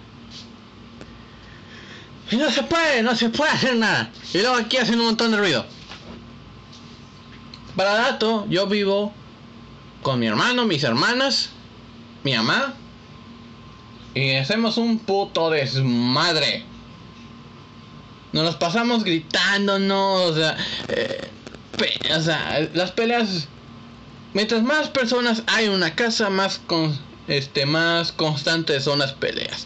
Y 2.32 2.38
no 2.38 2.50
se 2.50 2.64
puede, 2.64 3.04
no 3.04 3.16
se 3.16 3.30
puede 3.30 3.52
hacer 3.52 3.75
nada. 3.75 4.10
Y 4.34 4.40
luego 4.40 4.56
aquí 4.56 4.78
hacen 4.78 5.00
un 5.00 5.08
montón 5.08 5.32
de 5.32 5.38
ruido. 5.38 5.66
Para 7.75 7.94
dato, 7.94 8.48
yo 8.50 8.68
vivo 8.68 9.14
con 10.02 10.20
mi 10.20 10.28
hermano, 10.28 10.66
mis 10.66 10.84
hermanas, 10.84 11.50
mi 12.24 12.34
mamá. 12.36 12.74
Y 14.14 14.36
hacemos 14.36 14.78
un 14.78 15.00
puto 15.00 15.50
desmadre. 15.50 16.64
Nos 18.32 18.46
los 18.46 18.56
pasamos 18.56 19.04
gritándonos. 19.04 20.32
O 20.32 20.36
sea, 20.36 20.58
eh, 20.88 21.30
o 22.16 22.22
sea 22.22 22.70
las 22.74 22.92
peleas 22.92 23.48
Mientras 24.36 24.63
más 24.63 24.89
personas 24.89 25.44
hay 25.48 25.68
en 25.68 25.72
una 25.72 25.96
casa, 25.96 26.30
más, 26.30 26.60
con, 26.60 26.94
este, 27.30 27.65
más 27.65 28.12
constantes 28.12 28.84
son 28.84 29.00
las 29.00 29.13
peleas. 29.13 29.63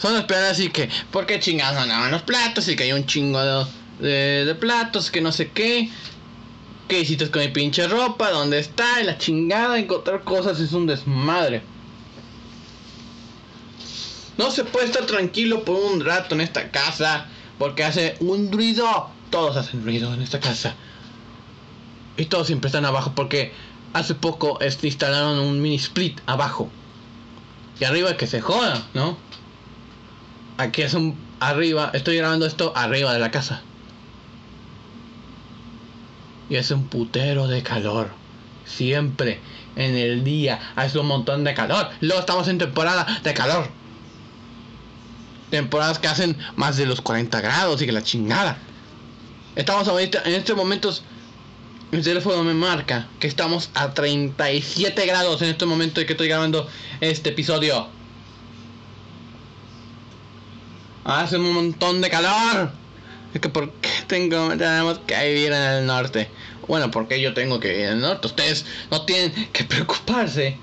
Son 0.00 0.14
las 0.14 0.24
peleas 0.24 0.58
y 0.60 0.70
que, 0.70 0.88
¿por 1.10 1.26
qué 1.26 1.38
chingados 1.38 1.78
no 1.78 1.84
lavan 1.84 2.10
los 2.10 2.22
platos? 2.22 2.66
Y 2.68 2.74
que 2.74 2.84
hay 2.84 2.92
un 2.92 3.04
chingo 3.04 3.66
de, 4.00 4.46
de, 4.46 4.54
platos, 4.54 5.10
que 5.10 5.20
no 5.20 5.30
sé 5.30 5.50
qué. 5.50 5.90
¿Qué 6.88 7.00
hiciste 7.00 7.30
con 7.30 7.42
mi 7.42 7.48
pinche 7.48 7.86
ropa? 7.86 8.30
¿Dónde 8.30 8.58
está? 8.58 9.02
La 9.02 9.18
chingada, 9.18 9.78
encontrar 9.78 10.24
cosas 10.24 10.58
es 10.58 10.72
un 10.72 10.86
desmadre. 10.86 11.60
No 14.38 14.50
se 14.50 14.64
puede 14.64 14.86
estar 14.86 15.04
tranquilo 15.04 15.64
por 15.64 15.76
un 15.76 16.02
rato 16.02 16.34
en 16.34 16.40
esta 16.40 16.70
casa 16.70 17.26
porque 17.58 17.84
hace 17.84 18.16
un 18.20 18.50
ruido. 18.50 19.10
Todos 19.28 19.58
hacen 19.58 19.84
ruido 19.84 20.14
en 20.14 20.22
esta 20.22 20.40
casa. 20.40 20.74
Y 22.16 22.26
todos 22.26 22.46
siempre 22.46 22.68
están 22.68 22.84
abajo 22.84 23.12
porque 23.14 23.52
hace 23.92 24.14
poco 24.14 24.60
este, 24.60 24.86
instalaron 24.86 25.38
un 25.38 25.60
mini 25.60 25.76
split 25.76 26.20
abajo. 26.26 26.70
Y 27.78 27.84
arriba 27.84 28.16
que 28.16 28.26
se 28.26 28.40
joda, 28.40 28.86
¿no? 28.94 29.18
Aquí 30.58 30.82
es 30.82 30.94
un 30.94 31.16
arriba, 31.40 31.90
estoy 31.92 32.16
grabando 32.16 32.46
esto 32.46 32.72
arriba 32.74 33.12
de 33.12 33.18
la 33.18 33.30
casa. 33.30 33.62
Y 36.48 36.56
es 36.56 36.70
un 36.70 36.86
putero 36.86 37.48
de 37.48 37.62
calor. 37.62 38.10
Siempre 38.64 39.40
en 39.76 39.96
el 39.96 40.24
día 40.24 40.72
hace 40.74 40.98
un 40.98 41.06
montón 41.06 41.44
de 41.44 41.54
calor. 41.54 41.90
Luego 42.00 42.20
estamos 42.20 42.48
en 42.48 42.58
temporada 42.58 43.06
de 43.22 43.34
calor. 43.34 43.68
Temporadas 45.50 45.98
que 45.98 46.08
hacen 46.08 46.36
más 46.56 46.76
de 46.76 46.86
los 46.86 47.00
40 47.00 47.40
grados 47.40 47.82
y 47.82 47.86
que 47.86 47.92
la 47.92 48.02
chingada. 48.02 48.58
Estamos 49.54 49.86
ahorita 49.88 50.22
en 50.24 50.34
estos 50.34 50.56
momentos 50.56 51.02
mi 51.92 52.02
teléfono 52.02 52.42
me 52.42 52.54
marca 52.54 53.08
que 53.20 53.28
estamos 53.28 53.70
a 53.74 53.94
37 53.94 55.06
grados 55.06 55.40
en 55.42 55.50
este 55.50 55.66
momento 55.66 56.00
de 56.00 56.06
que 56.06 56.14
estoy 56.14 56.28
grabando 56.28 56.68
este 57.00 57.30
episodio. 57.30 57.88
Hace 61.04 61.36
un 61.36 61.52
montón 61.52 62.00
de 62.00 62.10
calor. 62.10 62.72
Es 63.32 63.40
que 63.40 63.48
por 63.48 63.70
qué 63.74 63.90
tengo, 64.08 64.48
tenemos 64.56 64.98
que 65.06 65.14
vivir 65.28 65.52
en 65.52 65.62
el 65.62 65.86
norte. 65.86 66.28
Bueno, 66.66 66.90
porque 66.90 67.20
yo 67.20 67.34
tengo 67.34 67.60
que 67.60 67.68
vivir 67.68 67.86
en 67.86 67.92
el 67.92 68.00
norte. 68.00 68.26
Ustedes 68.26 68.66
no 68.90 69.02
tienen 69.02 69.48
que 69.52 69.62
preocuparse. 69.64 70.58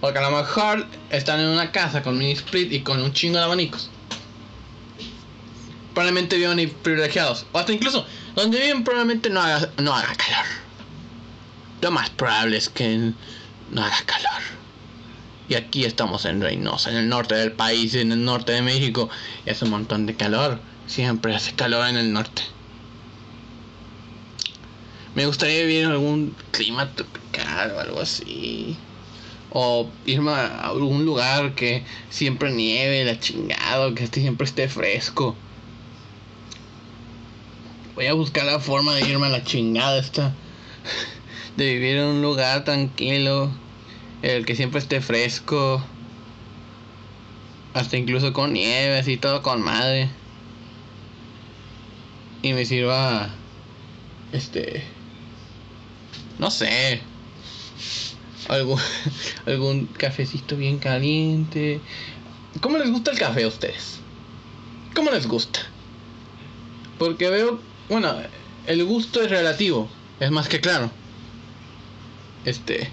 Porque 0.00 0.18
a 0.18 0.30
lo 0.30 0.36
mejor 0.36 0.86
están 1.10 1.40
en 1.40 1.46
una 1.46 1.72
casa 1.72 2.02
con 2.02 2.16
mini 2.16 2.32
split 2.32 2.72
y 2.72 2.80
con 2.82 3.02
un 3.02 3.12
chingo 3.12 3.38
de 3.38 3.44
abanicos. 3.44 3.90
Probablemente 5.94 6.36
viven 6.36 6.72
privilegiados. 6.82 7.46
O 7.52 7.58
hasta 7.58 7.72
incluso 7.72 8.06
donde 8.34 8.60
viven 8.60 8.84
probablemente 8.84 9.30
no 9.30 9.40
haga, 9.40 9.70
no 9.78 9.94
haga 9.94 10.14
calor. 10.14 10.46
Lo 11.80 11.90
más 11.90 12.10
probable 12.10 12.56
es 12.56 12.68
que 12.68 13.12
no 13.70 13.84
haga 13.84 14.02
calor. 14.06 14.42
Y 15.48 15.54
aquí 15.54 15.84
estamos 15.84 16.24
en 16.24 16.40
Reynosa, 16.40 16.90
en 16.90 16.96
el 16.96 17.08
norte 17.08 17.34
del 17.34 17.52
país, 17.52 17.94
en 17.94 18.12
el 18.12 18.24
norte 18.24 18.52
de 18.52 18.62
México. 18.62 19.10
Y 19.44 19.50
hace 19.50 19.64
un 19.64 19.72
montón 19.72 20.06
de 20.06 20.14
calor. 20.14 20.60
Siempre 20.86 21.34
hace 21.34 21.52
calor 21.54 21.86
en 21.88 21.96
el 21.96 22.12
norte. 22.12 22.42
Me 25.14 25.26
gustaría 25.26 25.60
vivir 25.60 25.84
en 25.84 25.90
algún 25.90 26.34
clima 26.52 26.88
tropical 26.94 27.72
o 27.72 27.80
algo 27.80 28.00
así. 28.00 28.76
O 29.50 29.90
irme 30.06 30.30
a 30.30 30.68
algún 30.68 31.04
lugar 31.04 31.54
que 31.54 31.84
siempre 32.08 32.50
nieve, 32.50 33.04
la 33.04 33.20
chingado, 33.20 33.94
que 33.94 34.06
siempre 34.06 34.46
esté 34.46 34.68
fresco. 34.68 35.36
Voy 37.94 38.06
a 38.06 38.14
buscar 38.14 38.46
la 38.46 38.58
forma 38.58 38.94
de 38.94 39.06
irme 39.06 39.26
a 39.26 39.28
la 39.28 39.44
chingada 39.44 39.98
esta. 39.98 40.32
De 41.56 41.74
vivir 41.74 41.98
en 41.98 42.06
un 42.06 42.22
lugar 42.22 42.64
tranquilo. 42.64 43.50
El 44.22 44.46
que 44.46 44.56
siempre 44.56 44.80
esté 44.80 45.02
fresco. 45.02 45.84
Hasta 47.74 47.98
incluso 47.98 48.32
con 48.32 48.54
nieve, 48.54 48.98
así 48.98 49.18
todo 49.18 49.42
con 49.42 49.60
madre. 49.60 50.08
Y 52.40 52.54
me 52.54 52.64
sirva. 52.64 53.28
Este. 54.32 54.84
No 56.38 56.50
sé. 56.50 57.02
Algún, 58.48 58.80
algún 59.46 59.86
cafecito 59.86 60.56
bien 60.56 60.78
caliente. 60.78 61.80
¿Cómo 62.62 62.78
les 62.78 62.90
gusta 62.90 63.10
el 63.10 63.18
café 63.18 63.44
a 63.44 63.48
ustedes? 63.48 64.00
¿Cómo 64.94 65.10
les 65.10 65.26
gusta? 65.26 65.60
Porque 66.98 67.28
veo 67.28 67.71
bueno, 67.92 68.14
el 68.66 68.84
gusto 68.86 69.20
es 69.20 69.30
relativo, 69.30 69.86
es 70.18 70.30
más 70.30 70.48
que 70.48 70.62
claro. 70.62 70.90
Este. 72.46 72.88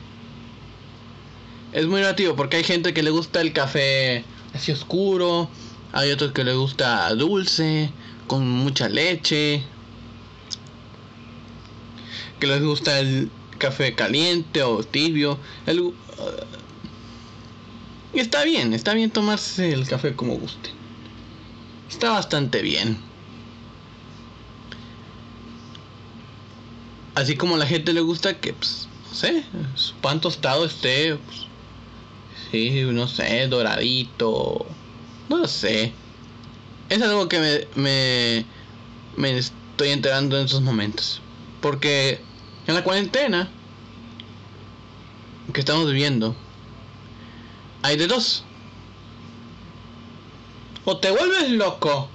Es 1.72 1.86
muy 1.86 2.02
relativo 2.02 2.36
porque 2.36 2.58
hay 2.58 2.66
gente 2.66 2.94
que 2.94 3.02
le 3.02 3.10
gusta 3.10 3.40
el 3.40 3.54
café 3.54 4.26
así 4.54 4.74
oscuro, 4.74 5.50
hay 5.94 6.12
otros 6.12 6.34
que 6.34 6.44
le 6.44 6.54
gusta 6.54 7.14
dulce, 7.14 7.92
con 8.28 8.46
mucha 8.50 8.90
leche, 8.90 9.64
que 12.42 12.48
les 12.48 12.62
gusta 12.62 13.00
el 13.00 13.32
café 13.58 13.96
caliente 13.96 14.64
o 14.64 14.84
tibio. 14.84 15.40
El, 15.66 15.94
y 18.14 18.20
está 18.20 18.44
bien, 18.44 18.74
está 18.74 18.94
bien 18.94 19.12
tomarse 19.12 19.72
el 19.72 19.88
café 19.88 20.14
como 20.14 20.36
guste. 20.36 20.72
Está 21.90 22.10
bastante 22.10 22.62
bien. 22.62 23.09
Así 27.20 27.36
como 27.36 27.58
la 27.58 27.68
gente 27.68 27.92
le 27.92 28.00
gusta 28.00 28.40
que, 28.40 28.54
pues, 28.54 28.88
no 29.10 29.14
sé, 29.14 29.44
pan 30.02 30.22
tostado 30.22 30.64
esté, 30.64 31.18
pues, 31.18 31.48
sí, 32.50 32.84
no 32.86 33.10
sé, 33.10 33.46
doradito, 33.50 34.66
no 35.28 35.46
sé. 35.46 35.92
Es 36.88 37.02
algo 37.02 37.28
que 37.28 37.40
me, 37.40 37.82
me, 37.82 38.46
me 39.18 39.38
estoy 39.38 39.90
enterando 39.90 40.40
en 40.40 40.46
esos 40.46 40.62
momentos. 40.62 41.22
Porque 41.60 42.22
en 42.68 42.76
la 42.76 42.86
cuarentena 42.86 43.52
que 45.54 45.60
estamos 45.60 45.88
viviendo, 45.88 46.38
hay 47.82 47.98
de 47.98 48.08
dos. 48.08 48.46
O 50.86 50.98
te 51.00 51.12
vuelves 51.12 51.52
loco 51.52 52.10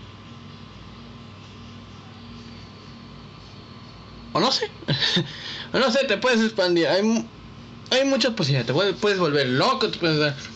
O 4.34 4.40
no 4.40 4.52
sé. 4.52 4.68
o 5.72 5.78
no 5.78 5.90
sé, 5.90 6.04
te 6.04 6.18
puedes 6.18 6.42
expandir. 6.42 6.86
Hay, 6.88 7.24
hay 7.90 8.04
muchas 8.04 8.34
posibilidades. 8.34 8.66
Te 8.66 8.72
puedes, 8.74 8.96
puedes 8.96 9.18
volver 9.18 9.48
loco, 9.48 9.88
te 9.88 9.98
puedes 9.98 10.18
ser 10.18 10.54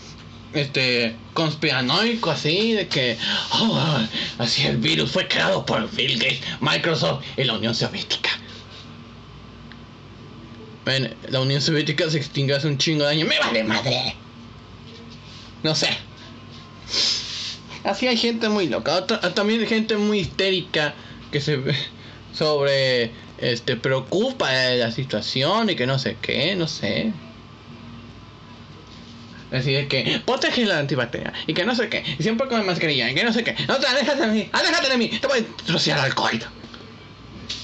este 0.53 1.15
conspiranoico 1.35 2.31
así 2.31 2.73
de 2.73 2.89
que 2.89 3.19
oh, 3.53 3.99
así 4.39 4.63
el 4.63 4.79
virus 4.79 5.13
fue 5.13 5.29
creado 5.29 5.65
por 5.67 5.91
Bill 5.95 6.19
Gates, 6.19 6.41
Microsoft 6.61 7.23
y 7.37 7.45
la 7.45 7.55
Unión 7.55 7.75
Soviética. 7.75 8.31
Bueno, 10.85 11.11
la 11.29 11.41
Unión 11.41 11.61
Soviética 11.61 12.09
se 12.11 12.17
extinguió 12.17 12.57
hace 12.57 12.67
un 12.67 12.79
chingo 12.79 13.05
de 13.05 13.11
años. 13.11 13.29
¡Me 13.29 13.39
vale 13.39 13.63
madre! 13.63 14.17
No 15.63 15.75
sé. 15.75 15.89
Así 17.85 18.07
hay 18.07 18.17
gente 18.17 18.49
muy 18.49 18.69
loca. 18.69 19.07
también 19.07 19.67
gente 19.67 19.97
muy 19.97 20.21
histérica 20.21 20.95
que 21.31 21.41
se 21.41 21.63
sobre 22.33 23.11
este 23.41 23.77
preocupa 23.77 24.51
de 24.51 24.79
la 24.79 24.91
situación 24.91 25.71
y 25.71 25.77
que 25.77 25.87
no 25.87 25.99
sé 25.99 26.17
qué, 26.21 26.55
no 26.57 26.67
sé. 26.67 27.13
Así 29.51 29.73
de 29.73 29.89
que 29.89 30.21
protege 30.27 30.67
la 30.67 30.79
antibacteria 30.79 31.33
y 31.47 31.55
que 31.55 31.65
no 31.65 31.75
sé 31.75 31.89
qué, 31.89 32.05
y 32.19 32.23
siempre 32.23 32.49
con 32.49 32.67
mascarilla 32.67 33.11
y 33.11 33.15
que 33.15 33.25
no 33.25 33.33
sé 33.33 33.45
qué. 33.45 33.57
No 33.67 33.77
te 33.77 33.87
alejas 33.87 34.19
de 34.19 34.27
mí, 34.27 34.49
aléjate 34.53 34.91
de 34.91 34.99
mí, 34.99 35.09
te 35.09 35.27
voy 35.27 35.39
a 35.39 35.73
rociar 35.73 35.99
alcohol. 35.99 36.39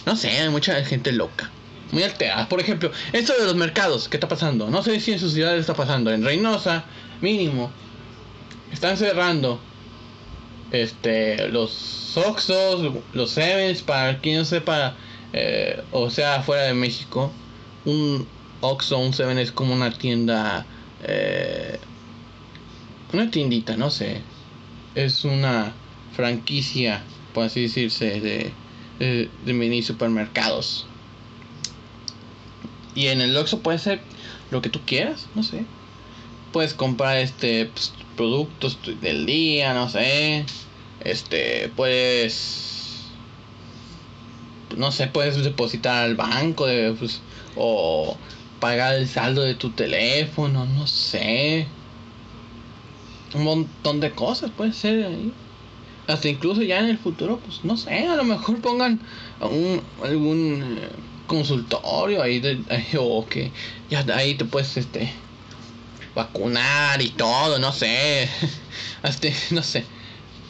No 0.07 0.17
sé, 0.17 0.31
hay 0.31 0.49
mucha 0.49 0.83
gente 0.85 1.13
loca, 1.13 1.51
muy 1.93 2.03
alterada. 2.03 2.49
Por 2.49 2.61
ejemplo, 2.61 2.91
esto 3.13 3.35
de 3.39 3.45
los 3.45 3.55
mercados, 3.55 4.09
¿qué 4.09 4.17
está 4.17 4.29
pasando? 4.29 4.71
No 4.71 4.83
sé 4.83 4.99
si 5.01 5.13
en 5.13 5.19
su 5.19 5.31
ciudad 5.31 5.57
está 5.57 5.75
pasando. 5.75 6.11
En 6.11 6.25
Reynosa, 6.25 6.85
mínimo, 7.21 7.71
están 8.73 8.97
cerrando 8.97 9.61
este 10.71 11.49
los 11.49 12.17
Oxos, 12.17 12.95
los 13.13 13.31
Sevens, 13.31 13.83
para 13.83 14.19
quien 14.21 14.39
no 14.39 14.45
sepa 14.45 14.95
eh, 15.37 15.83
o 15.91 16.11
sea, 16.11 16.43
fuera 16.43 16.63
de 16.63 16.75
México, 16.75 17.33
un 17.85 18.25
Oxxo, 18.61 18.99
un 18.99 19.13
Seven 19.13 19.37
es 19.39 19.51
como 19.51 19.75
una 19.75 19.93
tienda, 19.93 20.65
eh, 21.03 21.81
una 23.13 23.29
tiendita, 23.33 23.77
no 23.77 23.91
sé, 23.91 24.21
es 24.95 25.25
una 25.25 25.73
franquicia, 26.15 27.03
por 27.33 27.43
así 27.47 27.63
decirse, 27.63 28.21
de, 28.21 28.53
de, 29.01 29.53
mini 29.53 29.83
supermercados. 29.83 30.87
Y 32.95 33.09
en 33.09 33.21
el 33.21 33.37
Oxxo 33.37 33.59
puede 33.59 33.79
ser 33.79 34.03
lo 34.53 34.63
que 34.63 34.69
tú 34.69 34.83
quieras, 34.87 35.27
no 35.35 35.43
sé. 35.43 35.65
Puedes 36.53 36.75
comprar 36.75 37.19
este 37.19 37.67
pues, 37.67 37.93
productos 38.17 38.79
del 39.01 39.27
día, 39.27 39.75
no 39.75 39.89
sé. 39.89 40.47
Este, 41.01 41.73
puedes 41.75 42.74
no 44.77 44.93
sé, 44.93 45.07
puedes 45.07 45.43
depositar 45.43 46.05
al 46.05 46.15
banco 46.17 46.67
de, 46.67 46.93
pues, 46.93 47.21
o 47.57 48.17
pagar 48.61 48.95
el 48.97 49.09
saldo 49.09 49.43
de 49.43 49.55
tu 49.55 49.71
teléfono, 49.71 50.65
no 50.67 50.87
sé. 50.87 51.67
Un 53.35 53.45
montón 53.45 54.01
de 54.01 54.11
cosas 54.13 54.51
puede 54.51 54.73
ser 54.73 55.07
ahí. 55.07 55.33
Hasta 56.07 56.29
incluso 56.29 56.63
ya 56.63 56.81
en 56.81 56.87
el 56.87 56.99
futuro, 56.99 57.39
pues 57.39 57.65
no 57.65 57.77
sé, 57.77 58.07
a 58.07 58.17
lo 58.17 58.25
mejor 58.25 58.61
pongan 58.61 59.01
un, 59.41 59.81
algún 60.03 60.79
eh, 60.79 60.89
consultorio 61.27 62.23
ahí, 62.23 62.41
de, 62.41 62.61
o 62.99 63.27
que 63.27 63.53
ya 63.91 64.05
ahí 64.15 64.35
te 64.35 64.45
puedes 64.45 64.77
este 64.77 65.11
vacunar 66.15 67.03
y 67.03 67.11
todo, 67.11 67.59
no 67.59 67.73
sé. 67.73 68.29
Hasta, 69.03 69.29
no 69.51 69.63
sé. 69.63 69.85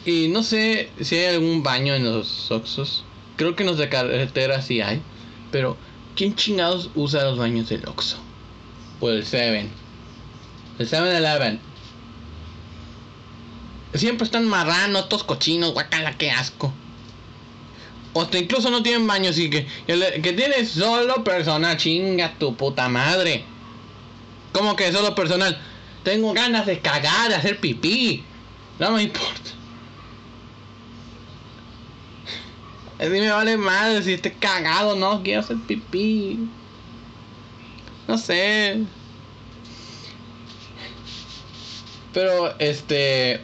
Y 0.05 0.27
no 0.27 0.43
sé 0.43 0.91
si 1.01 1.15
hay 1.15 1.35
algún 1.35 1.63
baño 1.63 1.95
en 1.95 2.03
los 2.03 2.51
Oxos. 2.51 3.03
Creo 3.37 3.55
que 3.55 3.63
en 3.63 3.67
los 3.67 3.77
de 3.77 3.89
carretera 3.89 4.61
sí 4.61 4.81
hay. 4.81 5.01
Pero, 5.51 5.77
¿quién 6.15 6.35
chingados 6.35 6.89
usa 6.95 7.23
los 7.25 7.37
baños 7.37 7.69
del 7.69 7.87
Oxxo? 7.87 8.17
O 8.99 9.09
el 9.09 9.25
7. 9.25 9.69
El 10.79 10.89
7-Eleven. 10.89 11.59
Siempre 13.93 14.25
están 14.25 14.47
marranos, 14.47 15.07
todos 15.07 15.23
cochinos, 15.23 15.73
guacala, 15.73 16.17
qué 16.17 16.31
asco. 16.31 16.73
O 18.13 18.21
hasta 18.21 18.37
incluso 18.37 18.69
no 18.69 18.83
tienen 18.83 19.07
baños 19.07 19.37
y 19.37 19.49
que, 19.49 19.67
que 19.87 20.33
tienes 20.33 20.71
solo 20.71 21.23
personal, 21.23 21.77
chinga 21.77 22.33
tu 22.37 22.55
puta 22.55 22.87
madre. 22.87 23.43
¿Cómo 24.53 24.75
que 24.77 24.91
solo 24.91 25.13
personal? 25.15 25.61
Tengo 26.03 26.33
ganas 26.33 26.65
de 26.65 26.79
cagar, 26.79 27.29
de 27.29 27.35
hacer 27.35 27.59
pipí. 27.59 28.23
No 28.79 28.91
me 28.91 29.03
importa. 29.03 29.51
A 33.05 33.09
mí 33.09 33.19
me 33.19 33.29
vale 33.29 33.55
madre 33.57 34.01
si 34.01 34.13
esté 34.13 34.33
cagado, 34.33 34.95
no, 34.95 35.21
quiero 35.21 35.41
hacer 35.41 35.57
pipí. 35.67 36.39
No 38.07 38.17
sé. 38.17 38.83
Pero, 42.13 42.57
este. 42.59 43.41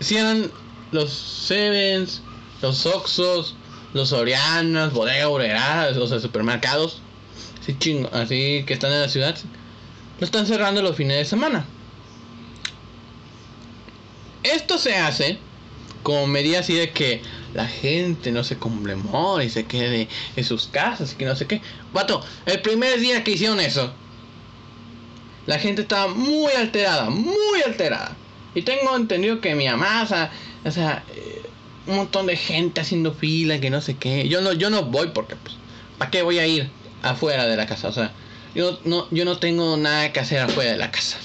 Si 0.00 0.16
eran 0.16 0.50
los 0.90 1.10
Sevens, 1.12 2.20
los 2.60 2.84
Oxos, 2.86 3.54
los 3.94 4.10
Sorianas, 4.10 4.92
Bodega 4.92 5.28
Obrera, 5.28 5.90
o 5.98 6.06
sea, 6.06 6.20
supermercados, 6.20 7.00
así 7.60 7.76
chingo, 7.78 8.10
así 8.12 8.64
que 8.66 8.74
están 8.74 8.92
en 8.92 9.00
la 9.00 9.08
ciudad, 9.08 9.38
lo 10.18 10.24
están 10.24 10.46
cerrando 10.46 10.82
los 10.82 10.96
fines 10.96 11.16
de 11.16 11.24
semana. 11.24 11.64
Esto 14.42 14.78
se 14.78 14.96
hace 14.96 15.38
como 16.02 16.26
medida 16.26 16.60
así 16.60 16.74
de 16.74 16.90
que 16.90 17.22
la 17.54 17.66
gente 17.66 18.32
no 18.32 18.44
se 18.44 18.58
conmemore 18.58 19.44
y 19.44 19.50
se 19.50 19.64
quede 19.64 20.08
en 20.36 20.44
sus 20.44 20.66
casas 20.68 21.12
y 21.12 21.16
que 21.16 21.24
no 21.24 21.36
sé 21.36 21.46
qué. 21.46 21.60
Vato, 21.92 22.24
el 22.46 22.60
primer 22.62 22.98
día 23.00 23.22
que 23.24 23.32
hicieron 23.32 23.60
eso, 23.60 23.92
la 25.46 25.58
gente 25.58 25.82
estaba 25.82 26.12
muy 26.12 26.52
alterada, 26.52 27.10
muy 27.10 27.62
alterada. 27.64 28.16
Y 28.54 28.62
tengo 28.62 28.96
entendido 28.96 29.40
que 29.40 29.54
mi 29.54 29.66
mamá, 29.66 30.02
o 30.64 30.70
sea, 30.70 31.04
eh, 31.14 31.42
un 31.86 31.96
montón 31.96 32.26
de 32.26 32.36
gente 32.36 32.80
haciendo 32.80 33.12
fila, 33.12 33.60
que 33.60 33.70
no 33.70 33.80
sé 33.80 33.96
qué. 33.96 34.28
Yo 34.28 34.40
no, 34.40 34.52
yo 34.52 34.70
no 34.70 34.84
voy 34.84 35.08
porque, 35.08 35.36
pues, 35.36 35.56
¿para 35.98 36.10
qué 36.10 36.22
voy 36.22 36.38
a 36.38 36.46
ir 36.46 36.70
afuera 37.02 37.46
de 37.46 37.56
la 37.56 37.66
casa? 37.66 37.88
O 37.88 37.92
sea, 37.92 38.12
yo 38.54 38.78
no, 38.84 39.08
yo 39.10 39.24
no 39.24 39.38
tengo 39.38 39.76
nada 39.76 40.12
que 40.12 40.20
hacer 40.20 40.38
afuera 40.38 40.72
de 40.72 40.78
la 40.78 40.90
casa. 40.90 41.18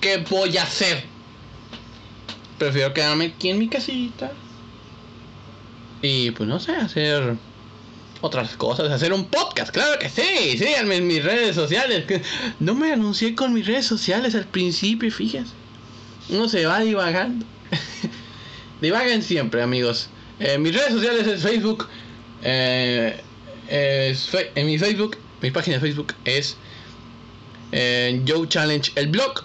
¿Qué 0.00 0.18
voy 0.18 0.56
a 0.56 0.64
hacer? 0.64 1.04
Prefiero 2.58 2.92
quedarme 2.92 3.26
aquí 3.26 3.50
en 3.50 3.58
mi 3.58 3.68
casita. 3.68 4.32
Y 6.02 6.32
pues 6.32 6.48
no 6.48 6.58
sé, 6.58 6.72
hacer 6.72 7.36
otras 8.20 8.56
cosas, 8.56 8.90
hacer 8.90 9.12
un 9.12 9.24
podcast, 9.26 9.72
claro 9.72 9.98
que 9.98 10.08
sí, 10.08 10.56
síganme 10.58 10.96
en 10.96 11.06
mis 11.06 11.22
redes 11.22 11.54
sociales. 11.54 12.04
No 12.60 12.74
me 12.74 12.92
anuncié 12.92 13.34
con 13.34 13.52
mis 13.52 13.66
redes 13.66 13.86
sociales 13.86 14.34
al 14.34 14.46
principio, 14.46 15.10
fíjense. 15.10 15.52
Uno 16.28 16.48
se 16.48 16.66
va 16.66 16.80
divagando. 16.80 17.46
Divaguen 18.80 19.22
siempre, 19.22 19.62
amigos. 19.62 20.08
Eh, 20.38 20.58
mis 20.58 20.74
redes 20.74 20.92
sociales 20.92 21.26
es 21.26 21.42
Facebook. 21.42 21.88
Eh, 22.42 23.20
en 23.68 24.66
mi 24.66 24.78
Facebook, 24.78 25.16
mi 25.40 25.50
página 25.50 25.76
de 25.76 25.80
Facebook 25.80 26.14
es 26.24 26.56
eh, 27.72 28.22
Joe 28.26 28.48
Challenge 28.48 28.92
el 28.96 29.08
blog. 29.08 29.44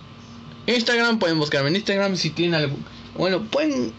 Instagram, 0.67 1.19
pueden 1.19 1.39
buscarme 1.39 1.69
en 1.69 1.77
Instagram 1.77 2.15
si 2.15 2.29
tienen 2.29 2.55
algo. 2.55 2.77
Bueno, 3.15 3.43
pueden 3.43 3.93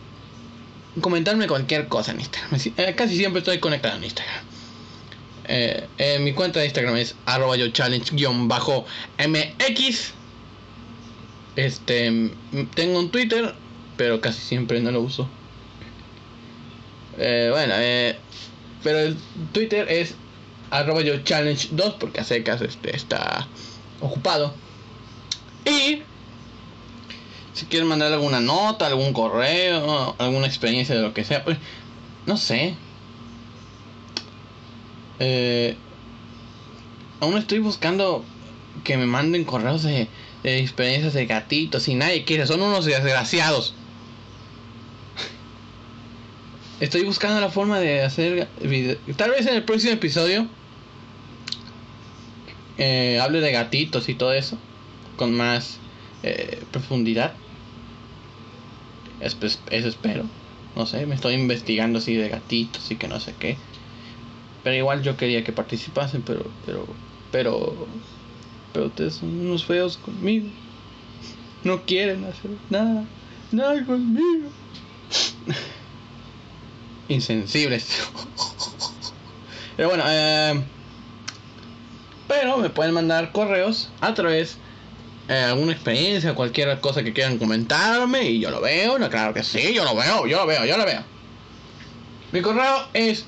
comentarme 1.00 1.46
cualquier 1.46 1.88
cosa 1.88 2.12
en 2.12 2.20
Instagram. 2.20 2.60
Eh, 2.76 2.94
casi 2.96 3.16
siempre 3.16 3.40
estoy 3.40 3.58
conectado 3.58 3.96
en 3.96 4.04
Instagram. 4.04 4.44
Eh, 5.50 6.18
mi 6.20 6.34
cuenta 6.34 6.60
de 6.60 6.66
Instagram 6.66 6.96
es 6.96 7.14
arroba 7.26 7.56
yo 7.56 7.68
challenge-mx. 7.68 10.12
Este, 11.56 12.30
tengo 12.74 12.98
un 12.98 13.10
Twitter, 13.10 13.54
pero 13.96 14.20
casi 14.20 14.40
siempre 14.40 14.80
no 14.80 14.90
lo 14.90 15.00
uso. 15.00 15.28
Eh, 17.18 17.48
bueno, 17.50 17.74
pero 18.84 18.98
el 19.00 19.16
Twitter 19.52 19.90
es 19.90 20.14
arroba 20.70 21.00
yo 21.00 21.18
challenge 21.24 21.68
2 21.72 21.94
porque 21.94 22.20
a 22.20 22.24
secas 22.24 22.60
este, 22.60 22.94
está 22.94 23.48
ocupado. 24.00 24.54
Y 25.64 26.02
si 27.58 27.66
quieren 27.66 27.88
mandar 27.88 28.12
alguna 28.12 28.40
nota, 28.40 28.86
algún 28.86 29.12
correo, 29.12 30.14
alguna 30.18 30.46
experiencia 30.46 30.94
de 30.94 31.02
lo 31.02 31.12
que 31.12 31.24
sea, 31.24 31.44
pues 31.44 31.58
no 32.24 32.36
sé. 32.36 32.76
Eh, 35.18 35.76
aún 37.18 37.36
estoy 37.36 37.58
buscando 37.58 38.24
que 38.84 38.96
me 38.96 39.06
manden 39.06 39.44
correos 39.44 39.82
de, 39.82 40.06
experiencias 40.44 41.14
de 41.14 41.26
gatitos 41.26 41.88
y 41.88 41.96
nadie 41.96 42.24
quiere, 42.24 42.46
son 42.46 42.62
unos 42.62 42.84
desgraciados. 42.84 43.74
Estoy 46.80 47.02
buscando 47.02 47.40
la 47.40 47.50
forma 47.50 47.80
de 47.80 48.02
hacer 48.02 48.46
Tal 49.16 49.30
vez 49.30 49.46
en 49.46 49.54
el 49.54 49.64
próximo 49.64 49.94
episodio 49.94 50.46
eh, 52.76 53.18
hable 53.20 53.40
de 53.40 53.50
gatitos 53.50 54.08
y 54.08 54.14
todo 54.14 54.32
eso 54.32 54.56
con 55.16 55.36
más 55.36 55.80
eh, 56.22 56.62
profundidad. 56.70 57.34
Eso, 59.20 59.38
espero. 59.70 60.24
No 60.76 60.86
sé, 60.86 61.06
me 61.06 61.14
estoy 61.14 61.34
investigando 61.34 61.98
así 61.98 62.14
de 62.14 62.28
gatitos 62.28 62.90
y 62.90 62.96
que 62.96 63.08
no 63.08 63.18
sé 63.20 63.34
qué. 63.38 63.56
Pero 64.62 64.76
igual 64.76 65.02
yo 65.02 65.16
quería 65.16 65.44
que 65.44 65.52
participasen, 65.52 66.22
pero, 66.22 66.50
pero, 66.64 66.86
pero, 67.32 67.88
pero 68.72 68.86
ustedes 68.86 69.14
son 69.14 69.40
unos 69.40 69.64
feos 69.64 69.96
conmigo. 69.96 70.48
No 71.64 71.82
quieren 71.84 72.24
hacer 72.24 72.52
nada, 72.70 73.04
nada 73.50 73.84
conmigo. 73.84 74.50
Insensibles. 77.08 77.88
Pero 79.76 79.90
bueno, 79.90 80.02
eh, 80.08 80.60
pero 82.26 82.58
me 82.58 82.68
pueden 82.68 82.94
mandar 82.94 83.30
correos 83.30 83.90
a 84.00 84.12
través 84.12 84.58
eh, 85.28 85.44
alguna 85.44 85.72
experiencia, 85.72 86.34
cualquier 86.34 86.80
cosa 86.80 87.02
que 87.02 87.12
quieran 87.12 87.38
comentarme 87.38 88.24
y 88.24 88.40
yo 88.40 88.50
lo 88.50 88.60
veo, 88.60 88.96
claro 89.10 89.34
que 89.34 89.44
sí, 89.44 89.74
yo 89.74 89.84
lo 89.84 89.94
veo, 89.94 90.26
yo 90.26 90.38
lo 90.38 90.46
veo, 90.46 90.64
yo 90.64 90.76
lo 90.76 90.84
veo. 90.84 91.02
Mi 92.32 92.40
correo 92.42 92.88
es 92.94 93.26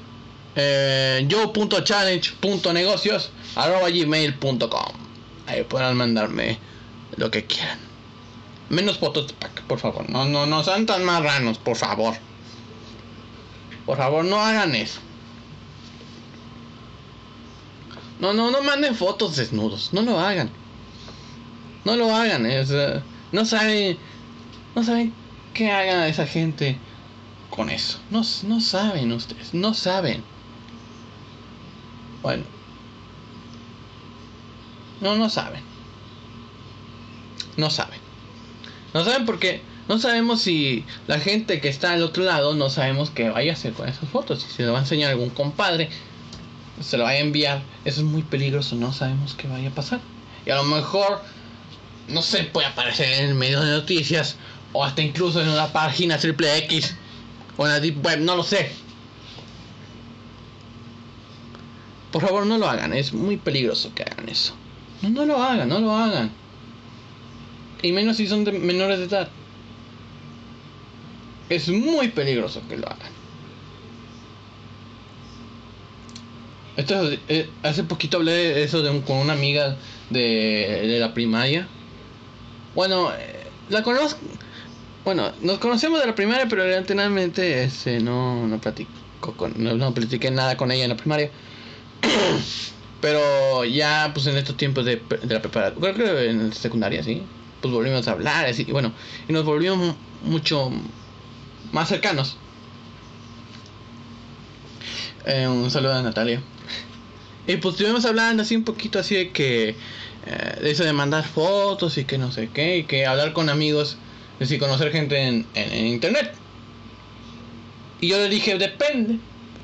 eh, 0.57 1.27
Ahí 5.47 5.63
podrán 5.65 5.97
mandarme 5.97 6.59
lo 7.17 7.31
que 7.31 7.45
quieran. 7.45 7.79
Menos 8.69 8.99
fotos 8.99 9.29
de 9.29 9.35
pack, 9.35 9.63
por 9.63 9.79
favor. 9.79 10.09
No, 10.09 10.25
no, 10.25 10.47
no 10.47 10.63
sean 10.63 10.87
tan 10.87 11.05
marranos, 11.05 11.59
por 11.59 11.77
favor. 11.77 12.15
Por 13.85 13.99
favor, 13.99 14.25
no 14.25 14.41
hagan 14.41 14.75
eso. 14.75 15.01
No, 18.21 18.33
no, 18.33 18.51
no 18.51 18.63
manden 18.63 18.95
fotos 18.95 19.37
desnudos. 19.37 19.93
No 19.93 20.03
lo 20.03 20.21
hagan. 20.21 20.51
No 21.85 21.97
lo 21.97 22.15
hagan, 22.15 22.47
eh, 22.47 23.03
no 23.33 23.45
saben, 23.45 23.99
no 24.75 24.85
saben 24.85 25.13
qué 25.55 25.71
haga 25.71 26.09
esa 26.09 26.27
gente 26.27 26.79
con 27.49 27.71
eso. 27.71 27.99
No, 28.11 28.23
no 28.45 28.61
saben 28.61 29.13
ustedes, 29.13 29.55
no 29.55 29.75
saben. 29.75 30.23
Bueno. 32.23 32.45
No, 35.01 35.17
no 35.17 35.31
saben. 35.31 35.63
No 37.57 37.71
saben. 37.71 38.01
No 38.93 39.05
saben 39.05 39.25
porque 39.25 39.63
no 39.89 39.99
sabemos 39.99 40.43
si 40.43 40.85
la 41.07 41.19
gente 41.19 41.61
que 41.61 41.69
está 41.69 41.93
al 41.93 42.03
otro 42.03 42.23
lado 42.25 42.55
no 42.55 42.71
sabemos 42.71 43.11
qué 43.11 43.31
vaya 43.31 43.53
a 43.53 43.55
hacer 43.55 43.73
con 43.73 43.89
esas 43.89 44.09
fotos. 44.09 44.43
Si 44.43 44.51
se 44.53 44.63
lo 44.65 44.73
va 44.73 44.79
a 44.79 44.83
enseñar 44.83 45.11
algún 45.11 45.31
compadre, 45.31 45.89
se 46.81 46.97
lo 46.97 47.05
vaya 47.05 47.19
a 47.19 47.23
enviar. 47.23 47.63
Eso 47.85 48.01
es 48.01 48.07
muy 48.07 48.23
peligroso, 48.23 48.77
no 48.77 48.93
sabemos 48.93 49.35
qué 49.35 49.49
vaya 49.49 49.71
a 49.71 49.75
pasar. 49.75 50.01
Y 50.47 50.51
a 50.51 50.57
lo 50.57 50.65
mejor 50.65 51.23
no 52.11 52.23
sé, 52.23 52.45
puede 52.45 52.67
aparecer 52.67 53.25
en 53.25 53.37
medio 53.37 53.61
de 53.61 53.73
noticias 53.73 54.37
o 54.73 54.85
hasta 54.85 55.03
incluso 55.03 55.41
en 55.41 55.49
una 55.49 55.73
página 55.73 56.19
triple 56.19 56.59
X 56.59 56.95
o 57.57 57.67
en 57.67 57.73
la 57.73 57.81
Deep 57.81 58.05
Web, 58.05 58.21
no 58.21 58.37
lo 58.37 58.43
sé. 58.43 58.71
Por 62.13 62.23
favor, 62.23 62.47
no 62.47 62.59
lo 62.59 62.69
hagan, 62.69 62.93
es 62.93 63.13
muy 63.13 63.37
peligroso 63.37 63.93
que 63.95 64.03
hagan 64.03 64.29
eso. 64.29 64.55
No, 65.03 65.11
no 65.11 65.25
lo 65.25 65.43
hagan, 65.43 65.69
no 65.69 65.79
lo 65.79 65.95
hagan. 65.95 66.31
Y 67.83 67.93
menos 67.93 68.17
si 68.17 68.27
son 68.27 68.45
de 68.45 68.53
menores 68.53 68.99
de 68.99 69.05
edad. 69.05 69.29
Es 71.49 71.69
muy 71.69 72.09
peligroso 72.09 72.63
que 72.69 72.77
lo 72.77 72.87
hagan. 72.87 73.21
Esto, 76.77 77.11
eh, 77.29 77.49
hace 77.63 77.85
poquito 77.85 78.19
hablé 78.19 78.33
de 78.33 78.63
eso 78.63 78.83
con 79.05 79.19
una 79.19 79.33
amiga 79.33 79.77
de, 80.11 80.87
de 80.87 80.99
la 80.99 81.13
primaria 81.13 81.69
bueno, 82.75 83.13
eh, 83.13 83.47
la 83.69 83.83
conozco. 83.83 84.21
Bueno, 85.05 85.33
nos 85.41 85.59
conocemos 85.59 86.01
de 86.01 86.07
la 86.07 86.15
primaria, 86.15 86.47
pero 86.49 86.63
realmente 86.63 87.65
este, 87.65 88.01
no, 88.01 88.47
no 88.47 88.61
platico 88.61 88.91
con, 89.37 89.55
no, 89.57 89.75
no 89.75 89.95
platiqué 89.95 90.31
nada 90.31 90.57
con 90.57 90.71
ella 90.71 90.85
en 90.85 90.91
la 90.91 90.97
primaria. 90.97 91.31
pero 93.01 93.65
ya, 93.65 94.11
pues 94.13 94.27
en 94.27 94.37
estos 94.37 94.57
tiempos 94.57 94.85
de, 94.85 94.97
de 94.97 95.35
la 95.35 95.41
preparatoria, 95.41 95.95
creo 95.95 96.17
que 96.17 96.31
en 96.31 96.49
la 96.49 96.55
secundaria, 96.55 97.03
sí, 97.03 97.23
pues 97.61 97.73
volvimos 97.73 98.07
a 98.09 98.13
hablar, 98.13 98.47
así, 98.47 98.65
y 98.67 98.73
bueno, 98.73 98.93
y 99.29 99.33
nos 99.33 99.45
volvimos 99.45 99.97
mucho 100.23 100.71
más 101.73 101.89
cercanos. 101.89 102.37
Eh, 105.27 105.47
un 105.47 105.71
saludo 105.71 105.95
a 105.95 106.03
Natalia. 106.03 106.43
Y 107.47 107.57
pues 107.57 107.75
estuvimos 107.75 108.05
hablando 108.05 108.43
así 108.43 108.55
un 108.55 108.65
poquito 108.65 108.99
así 108.99 109.17
de 109.17 109.31
que 109.31 109.75
eh, 110.27 110.61
eso 110.63 110.85
de 110.85 110.93
mandar 110.93 111.25
fotos 111.25 111.99
y 111.99 112.05
que 112.05 112.19
no 112.19 112.33
sé 112.33 112.49
qué, 112.53 112.79
y 112.79 112.85
que 112.85 113.07
hablar 113.07 113.33
con 113.33 113.49
amigos, 113.49 113.97
es 114.35 114.49
decir, 114.49 114.59
conocer 114.59 114.93
gente 114.93 115.27
en, 115.27 115.87
internet. 115.87 116.35
Y 118.01 118.09
yo 118.09 118.17
le 118.17 118.29
dije, 118.29 118.57
depende, 118.57 119.19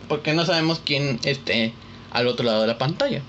porque 0.08 0.34
no 0.34 0.44
sabemos 0.44 0.80
quién 0.84 1.20
esté 1.24 1.72
al 2.10 2.26
otro 2.26 2.44
lado 2.44 2.62
de 2.62 2.66
la 2.66 2.78
pantalla. 2.78 3.22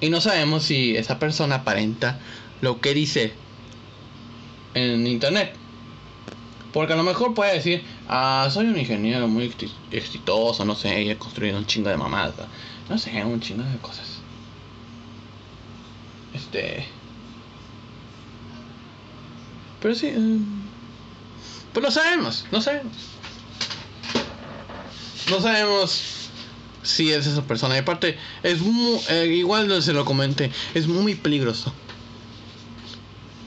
Y 0.00 0.08
no 0.08 0.20
sabemos 0.20 0.64
si 0.64 0.96
esa 0.96 1.18
persona 1.18 1.56
aparenta 1.56 2.18
lo 2.62 2.80
que 2.80 2.94
dice 2.94 3.34
en 4.74 5.06
internet. 5.06 5.54
Porque 6.72 6.94
a 6.94 6.96
lo 6.96 7.02
mejor 7.02 7.34
puede 7.34 7.54
decir, 7.54 7.82
Ah, 8.12 8.48
soy 8.50 8.66
un 8.66 8.76
ingeniero 8.76 9.28
muy 9.28 9.54
exitoso, 9.92 10.64
no 10.64 10.74
sé, 10.74 11.04
y 11.04 11.10
he 11.10 11.16
construido 11.16 11.56
un 11.56 11.64
chingo 11.64 11.90
de 11.90 11.96
mamadas. 11.96 12.34
No 12.88 12.98
sé, 12.98 13.24
un 13.24 13.40
chingo 13.40 13.62
de 13.62 13.78
cosas. 13.78 14.19
Este. 16.34 16.86
Pero 19.80 19.94
sí. 19.94 20.06
Eh, 20.08 20.38
pues 21.72 21.84
lo 21.84 21.90
sabemos, 21.90 22.46
no 22.50 22.60
sabemos. 22.60 22.92
No 25.30 25.40
sabemos 25.40 26.20
si 26.82 27.12
es 27.12 27.26
esa 27.26 27.42
persona. 27.42 27.76
Y 27.76 27.78
aparte, 27.78 28.18
es 28.42 28.60
muy, 28.60 29.00
eh, 29.08 29.26
igual 29.26 29.82
se 29.82 29.92
lo 29.92 30.04
comenté, 30.04 30.50
es 30.74 30.86
muy 30.86 31.14
peligroso. 31.14 31.72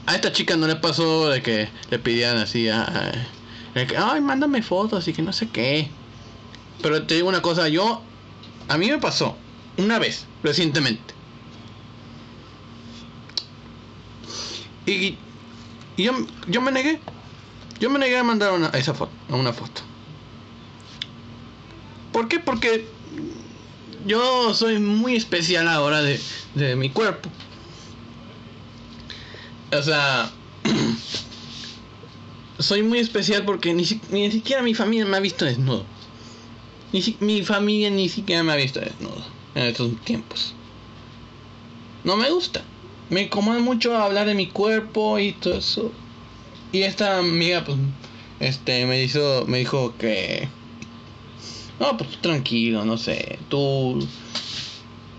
A 0.06 0.14
esta 0.14 0.32
chica 0.32 0.56
no 0.56 0.66
le 0.66 0.76
pasó 0.76 1.30
de 1.30 1.42
que 1.42 1.68
le 1.90 1.98
pidieran 1.98 2.38
así 2.38 2.68
a, 2.68 3.12
ay, 3.74 4.20
mándame 4.20 4.62
fotos 4.62 5.08
y 5.08 5.12
que 5.12 5.22
no 5.22 5.32
sé 5.32 5.48
qué. 5.48 5.88
Pero 6.82 7.06
te 7.06 7.14
digo 7.14 7.28
una 7.28 7.42
cosa, 7.42 7.68
yo 7.68 8.02
a 8.68 8.78
mí 8.78 8.90
me 8.90 8.98
pasó 8.98 9.36
una 9.78 9.98
vez 9.98 10.26
recientemente. 10.42 11.13
Y, 14.86 15.16
yo, 15.96 16.12
yo 16.48 16.60
me 16.60 16.72
negué. 16.72 17.00
Yo 17.80 17.90
me 17.90 17.98
negué 17.98 18.18
a 18.18 18.24
mandar 18.24 18.52
una, 18.52 18.68
esa 18.68 18.94
foto, 18.94 19.12
a 19.30 19.36
una 19.36 19.52
foto. 19.52 19.82
¿Por 22.12 22.28
qué? 22.28 22.38
Porque 22.38 22.88
yo 24.06 24.54
soy 24.54 24.78
muy 24.78 25.16
especial 25.16 25.68
ahora 25.68 26.02
de, 26.02 26.20
de 26.54 26.76
mi 26.76 26.90
cuerpo. 26.90 27.28
O 29.76 29.82
sea, 29.82 30.30
soy 32.58 32.82
muy 32.82 32.98
especial 32.98 33.44
porque 33.44 33.74
ni, 33.74 33.84
ni, 34.10 34.30
siquiera 34.30 34.62
mi 34.62 34.74
familia 34.74 35.06
me 35.06 35.16
ha 35.16 35.20
visto 35.20 35.44
desnudo. 35.44 35.84
Ni 36.92 37.16
mi 37.20 37.42
familia 37.42 37.90
ni 37.90 38.08
siquiera 38.08 38.44
me 38.44 38.52
ha 38.52 38.56
visto 38.56 38.78
desnudo 38.78 39.24
en 39.54 39.64
estos 39.64 39.96
tiempos. 40.02 40.54
No 42.04 42.16
me 42.16 42.30
gusta. 42.30 42.62
Me 43.10 43.22
incomoda 43.22 43.58
mucho 43.60 43.96
hablar 43.96 44.26
de 44.26 44.34
mi 44.34 44.48
cuerpo 44.48 45.18
y 45.18 45.32
todo 45.32 45.58
eso. 45.58 45.92
Y 46.72 46.82
esta 46.82 47.18
amiga, 47.18 47.64
pues, 47.64 47.78
este, 48.40 48.86
me 48.86 49.02
hizo, 49.02 49.44
me 49.46 49.58
dijo 49.58 49.96
que, 49.96 50.48
no, 51.78 51.96
pues 51.96 52.20
tranquilo, 52.20 52.84
no 52.84 52.98
sé, 52.98 53.38
tú, 53.48 54.06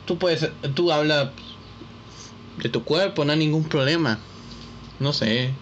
tú 0.06 0.18
puedes, 0.18 0.50
tú 0.74 0.92
hablas 0.92 1.32
de 2.58 2.70
tu 2.70 2.84
cuerpo, 2.84 3.24
no 3.24 3.32
hay 3.32 3.40
ningún 3.40 3.64
problema, 3.70 4.20
no 5.00 5.14
sé, 5.14 5.54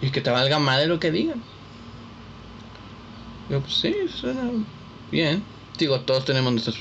y 0.00 0.10
que 0.10 0.20
te 0.20 0.30
valga 0.30 0.58
madre 0.58 0.86
lo 0.86 0.98
que 0.98 1.10
digan. 1.10 1.42
Yo, 3.48 3.60
pues 3.60 3.74
sí, 3.74 3.94
suena 4.08 4.50
bien. 5.10 5.44
Digo, 5.78 6.00
todos 6.00 6.24
tenemos 6.24 6.52
nuestras 6.52 6.76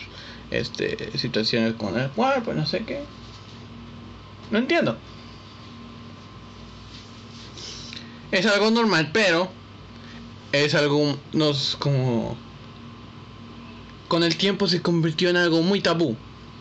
este, 0.50 1.18
situaciones 1.18 1.74
con 1.76 2.00
el 2.00 2.10
cuerpo, 2.12 2.54
no 2.54 2.66
sé 2.66 2.86
qué. 2.86 3.06
No 4.52 4.60
entiendo. 4.60 4.98
Es 8.32 8.46
algo 8.46 8.70
normal, 8.72 9.10
pero 9.12 9.52
es 10.52 10.76
algo, 10.76 11.18
nos 11.34 11.76
como... 11.78 12.38
Con 14.08 14.24
el 14.24 14.36
tiempo 14.36 14.68
se 14.68 14.82
convirtió 14.82 15.30
en 15.30 15.38
algo 15.38 15.62
muy 15.62 15.80
tabú. 15.80 16.18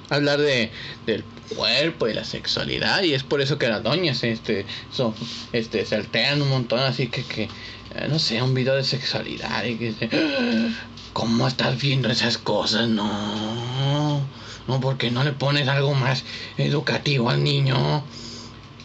Hablar 0.08 0.40
de, 0.40 0.70
del 1.06 1.24
cuerpo 1.54 2.08
y 2.08 2.14
la 2.14 2.24
sexualidad 2.24 3.02
y 3.02 3.14
es 3.14 3.22
por 3.22 3.40
eso 3.40 3.58
que 3.58 3.68
las 3.68 3.82
doñas 3.82 4.22
este 4.22 4.66
son 4.92 5.14
este 5.52 5.84
se 5.84 5.96
alteran 5.96 6.42
un 6.42 6.48
montón 6.48 6.80
así 6.80 7.08
que 7.08 7.24
que 7.24 7.44
eh, 7.44 8.06
no 8.08 8.18
sé 8.18 8.40
un 8.40 8.54
video 8.54 8.76
de 8.76 8.84
sexualidad 8.84 9.64
y 9.64 9.76
que 9.76 9.94
ah, 10.12 10.68
cómo 11.12 11.48
estás 11.48 11.80
viendo 11.80 12.08
esas 12.08 12.38
cosas 12.38 12.88
no 12.88 14.24
no 14.68 14.80
porque 14.80 15.10
no 15.10 15.24
le 15.24 15.32
pones 15.32 15.68
algo 15.68 15.94
más 15.94 16.24
educativo 16.56 17.30
al 17.30 17.42
niño 17.42 18.04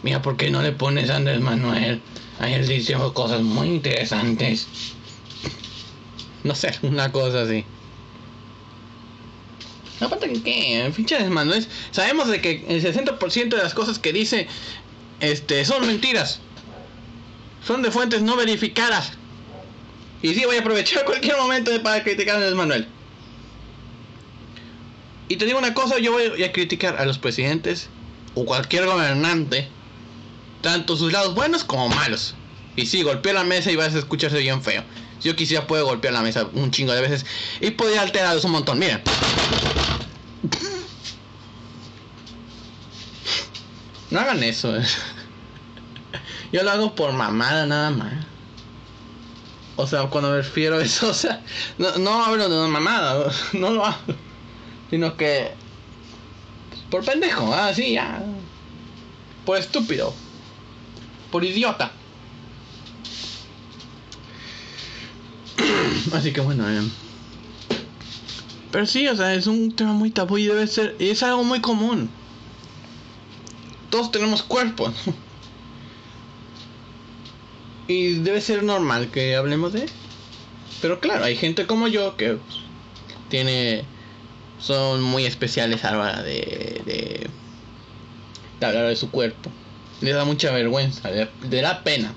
mira 0.02 0.22
por 0.22 0.36
qué 0.36 0.50
no 0.50 0.62
le 0.62 0.72
pones 0.72 1.10
a 1.10 1.16
Andrés 1.16 1.40
Manuel 1.40 2.00
ahí 2.38 2.54
él 2.54 2.66
dice 2.66 2.94
cosas 3.14 3.42
muy 3.42 3.68
interesantes 3.68 4.66
no 6.44 6.54
sé 6.54 6.72
una 6.82 7.12
cosa 7.12 7.42
así 7.42 7.64
Aparte 10.00 10.28
que, 10.30 10.42
¿qué? 10.42 10.92
Fichas 10.94 11.28
manuales. 11.30 11.68
Sabemos 11.90 12.28
de 12.28 12.40
que 12.40 12.64
el 12.68 12.82
60% 12.82 13.48
de 13.48 13.56
las 13.56 13.74
cosas 13.74 13.98
que 13.98 14.12
dice 14.12 14.46
este, 15.20 15.64
son 15.64 15.86
mentiras. 15.86 16.40
Son 17.66 17.82
de 17.82 17.90
fuentes 17.90 18.22
no 18.22 18.36
verificadas. 18.36 19.12
Y 20.22 20.34
sí, 20.34 20.44
voy 20.44 20.56
a 20.56 20.60
aprovechar 20.60 21.04
cualquier 21.04 21.36
momento 21.36 21.70
para 21.82 22.02
criticar 22.02 22.42
a 22.42 22.54
Manuel. 22.54 22.88
Y 25.28 25.36
te 25.36 25.44
digo 25.44 25.58
una 25.58 25.74
cosa, 25.74 25.98
yo 25.98 26.12
voy 26.12 26.42
a 26.42 26.52
criticar 26.52 26.96
a 26.96 27.04
los 27.04 27.18
presidentes 27.18 27.88
o 28.34 28.44
cualquier 28.44 28.86
gobernante, 28.86 29.68
tanto 30.62 30.96
sus 30.96 31.12
lados 31.12 31.34
buenos 31.34 31.64
como 31.64 31.88
malos. 31.88 32.34
Y 32.76 32.86
sí, 32.86 33.02
golpea 33.02 33.32
la 33.32 33.44
mesa 33.44 33.72
y 33.72 33.76
vas 33.76 33.94
a 33.94 33.98
escucharse 33.98 34.38
bien 34.38 34.62
feo. 34.62 34.84
Si 35.18 35.28
yo 35.28 35.36
quisiera 35.36 35.66
puedo 35.66 35.86
golpear 35.86 36.12
la 36.12 36.22
mesa 36.22 36.46
un 36.52 36.70
chingo 36.70 36.92
de 36.92 37.00
veces 37.00 37.24
y 37.60 37.70
podría 37.70 38.02
alterarlos 38.02 38.44
un 38.44 38.52
montón. 38.52 38.78
Miren. 38.78 39.02
No 44.08 44.20
hagan 44.20 44.40
eso. 44.44 44.72
Yo 46.52 46.62
lo 46.62 46.70
hago 46.70 46.94
por 46.94 47.12
mamada 47.12 47.66
nada 47.66 47.90
más. 47.90 48.14
O 49.74 49.86
sea, 49.86 50.04
cuando 50.04 50.30
me 50.30 50.36
refiero 50.36 50.78
a 50.78 50.82
eso, 50.82 51.08
o 51.10 51.14
sea, 51.14 51.42
no, 51.76 51.98
no 51.98 52.24
hablo 52.24 52.48
de 52.48 52.56
una 52.56 52.68
mamada, 52.68 53.32
no 53.52 53.70
lo 53.70 53.84
hago. 53.84 54.14
Sino 54.90 55.16
que... 55.16 55.52
Por 56.90 57.04
pendejo, 57.04 57.52
ah, 57.52 57.72
sí, 57.74 57.92
ya. 57.92 58.22
Por 59.44 59.58
estúpido. 59.58 60.14
Por 61.30 61.44
idiota. 61.44 61.90
Así 66.12 66.32
que 66.32 66.40
bueno, 66.40 66.68
eh. 66.70 66.82
Pero 68.70 68.86
sí, 68.86 69.08
o 69.08 69.16
sea, 69.16 69.34
es 69.34 69.46
un 69.46 69.74
tema 69.74 69.92
muy 69.92 70.10
tabú 70.10 70.38
y 70.38 70.46
debe 70.46 70.66
ser... 70.66 70.96
Y 70.98 71.10
es 71.10 71.22
algo 71.22 71.44
muy 71.44 71.60
común 71.60 72.10
todos 73.96 74.10
tenemos 74.10 74.42
cuerpo. 74.42 74.92
y 77.88 78.14
debe 78.14 78.40
ser 78.40 78.62
normal 78.62 79.10
que 79.10 79.36
hablemos 79.36 79.72
de 79.72 79.86
Pero 80.82 81.00
claro, 81.00 81.24
hay 81.24 81.36
gente 81.36 81.66
como 81.66 81.88
yo 81.88 82.16
que 82.16 82.38
tiene 83.30 83.84
son 84.58 85.02
muy 85.02 85.26
especiales 85.26 85.84
a 85.84 85.92
la 85.92 85.98
hora 85.98 86.22
de, 86.22 86.82
de, 88.60 88.66
hablar 88.66 88.88
de 88.88 88.96
su 88.96 89.10
cuerpo. 89.10 89.50
Le 90.00 90.12
da 90.12 90.24
mucha 90.24 90.52
vergüenza, 90.52 91.10
le, 91.10 91.28
da 91.62 91.82
pena. 91.82 92.12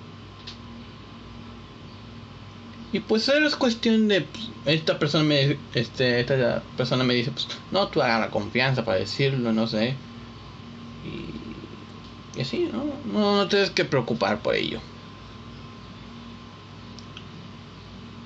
Y 2.92 3.02
pues 3.02 3.30
es 3.30 3.56
cuestión 3.56 4.08
de 4.08 4.22
pues, 4.22 4.50
esta 4.66 4.98
persona 4.98 5.24
me 5.24 5.58
este 5.76 6.22
esta 6.22 6.64
persona 6.76 7.04
me 7.04 7.14
dice, 7.14 7.32
pues 7.32 7.48
no 7.72 7.88
tú 7.88 8.02
hagas 8.02 8.20
la 8.20 8.30
confianza 8.32 8.84
para 8.84 9.00
decirlo, 9.00 9.54
no 9.54 9.68
sé. 9.68 9.96
Y 11.06 11.50
y 12.40 12.42
así, 12.42 12.70
¿no? 12.72 12.86
¿no? 13.12 13.38
No 13.38 13.48
tienes 13.48 13.70
que 13.72 13.86
preocupar 13.86 14.40
por 14.40 14.56
ello. 14.56 14.80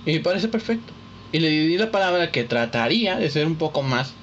Y 0.05 0.19
parece 0.19 0.47
perfecto. 0.47 0.93
Y 1.33 1.39
le 1.39 1.49
di 1.49 1.77
la 1.77 1.91
palabra 1.91 2.31
que 2.31 2.43
trataría 2.43 3.17
de 3.17 3.29
ser 3.29 3.47
un 3.47 3.55
poco 3.55 3.81
más 3.81 4.13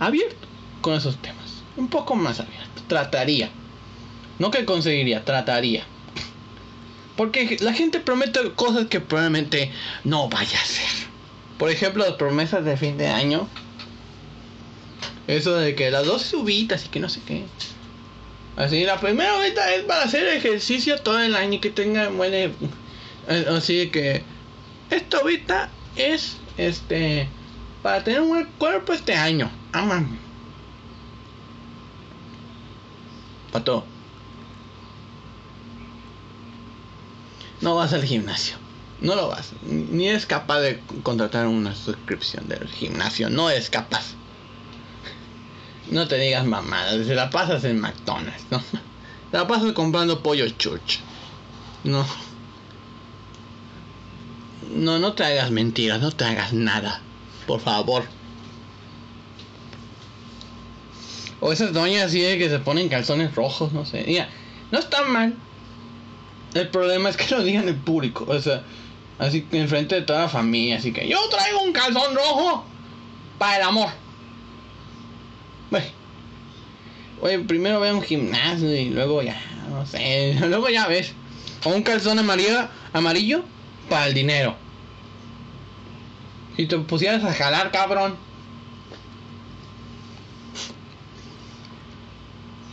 abierto 0.00 0.48
con 0.80 0.94
esos 0.94 1.16
temas. 1.22 1.62
Un 1.76 1.88
poco 1.88 2.16
más 2.16 2.40
abierto. 2.40 2.82
Trataría. 2.88 3.50
No 4.40 4.50
que 4.50 4.64
conseguiría, 4.64 5.24
trataría. 5.24 5.84
Porque 7.16 7.56
la 7.60 7.72
gente 7.72 8.00
promete 8.00 8.40
cosas 8.56 8.86
que 8.86 9.00
probablemente 9.00 9.70
no 10.02 10.28
vaya 10.28 10.58
a 10.58 10.62
hacer. 10.62 11.06
Por 11.56 11.70
ejemplo, 11.70 12.04
las 12.04 12.16
promesas 12.16 12.64
de 12.64 12.76
fin 12.76 12.98
de 12.98 13.06
año. 13.06 13.48
Eso 15.28 15.54
de 15.54 15.76
que 15.76 15.92
las 15.92 16.04
dos 16.04 16.22
subitas 16.22 16.84
y 16.84 16.88
que 16.88 16.98
no 16.98 17.08
sé 17.08 17.20
qué. 17.24 17.44
Así, 18.56 18.84
la 18.84 18.98
primera 19.00 19.36
ahorita 19.36 19.74
es 19.74 19.82
para 19.84 20.02
hacer 20.02 20.26
ejercicio 20.28 20.98
todo 20.98 21.20
el 21.20 21.36
año 21.36 21.60
que 21.60 21.70
tenga 21.70 22.08
buena. 22.08 22.36
Eh, 22.36 23.46
así 23.56 23.88
que. 23.90 24.22
Esto 24.90 25.18
ahorita 25.18 25.70
es 25.96 26.36
este. 26.56 27.28
Para 27.82 28.02
tener 28.02 28.20
un 28.20 28.28
buen 28.28 28.46
cuerpo 28.58 28.92
este 28.92 29.14
año. 29.14 29.50
Aman. 29.72 30.08
Ah, 30.10 30.26
Pato. 33.52 33.84
No 37.60 37.76
vas 37.76 37.92
al 37.92 38.04
gimnasio. 38.04 38.56
No 39.00 39.14
lo 39.14 39.28
vas. 39.28 39.52
Ni 39.62 40.08
eres 40.08 40.26
capaz 40.26 40.60
de 40.60 40.80
contratar 41.02 41.46
una 41.46 41.74
suscripción 41.74 42.48
del 42.48 42.68
gimnasio. 42.68 43.30
No 43.30 43.50
eres 43.50 43.70
capaz. 43.70 44.14
No 45.90 46.08
te 46.08 46.18
digas 46.18 46.44
mamadas, 46.44 47.06
se 47.06 47.14
la 47.14 47.30
pasas 47.30 47.62
en 47.64 47.80
McDonald's, 47.80 48.44
¿no? 48.50 48.60
La 49.32 49.46
pasas 49.46 49.72
comprando 49.72 50.22
pollo 50.22 50.48
church. 50.50 51.00
No. 51.84 52.06
No, 54.70 54.98
no 54.98 55.12
te 55.12 55.24
hagas 55.24 55.50
mentiras, 55.50 56.00
no 56.00 56.10
te 56.10 56.24
hagas 56.24 56.52
nada. 56.52 57.00
Por 57.46 57.60
favor. 57.60 58.04
O 61.40 61.52
esas 61.52 61.72
doñas 61.72 62.04
así 62.04 62.20
de 62.20 62.38
que 62.38 62.48
se 62.48 62.58
ponen 62.58 62.88
calzones 62.88 63.34
rojos, 63.34 63.72
no 63.72 63.84
sé. 63.84 64.04
Mira, 64.06 64.28
no 64.70 64.78
está 64.78 65.04
mal. 65.04 65.34
El 66.54 66.68
problema 66.68 67.08
es 67.08 67.16
que 67.16 67.34
lo 67.34 67.42
digan 67.42 67.68
en 67.68 67.78
público. 67.80 68.24
O 68.28 68.40
sea, 68.40 68.62
así 69.18 69.42
que 69.42 69.60
enfrente 69.60 69.94
de 69.94 70.02
toda 70.02 70.22
la 70.22 70.28
familia. 70.28 70.78
Así 70.78 70.92
que 70.92 71.06
yo 71.06 71.18
traigo 71.28 71.62
un 71.62 71.72
calzón 71.72 72.14
rojo 72.14 72.64
para 73.38 73.58
el 73.58 73.62
amor. 73.62 73.88
Bueno. 75.70 75.86
Oye, 77.20 77.38
primero 77.40 77.80
ve 77.80 77.92
un 77.92 78.02
gimnasio 78.02 78.74
y 78.74 78.90
luego 78.90 79.22
ya, 79.22 79.40
no 79.70 79.86
sé, 79.86 80.36
luego 80.48 80.68
ya 80.68 80.86
ves. 80.86 81.12
O 81.64 81.70
un 81.70 81.82
calzón 81.82 82.18
amarillo, 82.18 82.68
amarillo 82.92 83.42
para 83.88 84.06
el 84.06 84.14
dinero. 84.14 84.56
Si 86.56 86.66
te 86.66 86.78
pusieras 86.78 87.22
a 87.24 87.32
jalar, 87.32 87.70
cabrón. 87.70 88.16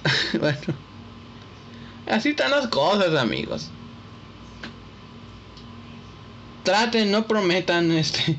bueno. 0.40 0.60
Así 2.10 2.30
están 2.30 2.52
las 2.52 2.68
cosas, 2.68 3.16
amigos. 3.16 3.70
Traten, 6.64 7.12
no 7.12 7.28
prometan 7.28 7.92
este. 7.92 8.38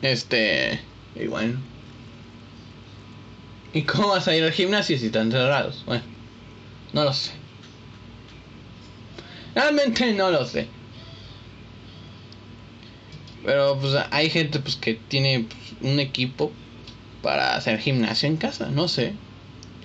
Este. 0.00 0.80
Y 1.14 1.26
bueno. 1.26 1.58
¿Y 3.72 3.82
cómo 3.82 4.08
vas 4.08 4.28
a 4.28 4.34
ir 4.34 4.44
al 4.44 4.52
gimnasio 4.52 4.98
si 4.98 5.06
están 5.06 5.30
cerrados? 5.30 5.82
Bueno, 5.86 6.04
no 6.92 7.04
lo 7.04 7.12
sé. 7.12 7.32
Realmente 9.54 10.12
no 10.12 10.30
lo 10.30 10.44
sé. 10.46 10.68
Pero 13.44 13.78
pues 13.80 13.94
hay 14.10 14.30
gente 14.30 14.58
pues 14.58 14.76
que 14.76 14.94
tiene 14.94 15.46
pues, 15.48 15.92
un 15.92 16.00
equipo 16.00 16.52
para 17.22 17.56
hacer 17.56 17.78
gimnasio 17.78 18.28
en 18.28 18.36
casa, 18.36 18.68
no 18.70 18.88
sé. 18.88 19.14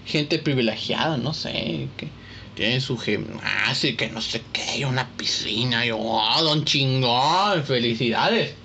Gente 0.06 0.40
privilegiada, 0.40 1.18
no 1.18 1.34
sé, 1.34 1.88
que 1.98 2.10
tiene 2.56 2.82
su 2.82 2.98
gimnasio 2.98 3.98
que 3.98 4.10
no 4.10 4.22
sé 4.22 4.42
qué, 4.52 4.86
una 4.86 5.10
piscina, 5.18 5.86
y 5.86 5.92
oh, 5.92 6.44
don 6.44 6.66
chingón, 6.66 7.64
felicidades. 7.64 8.56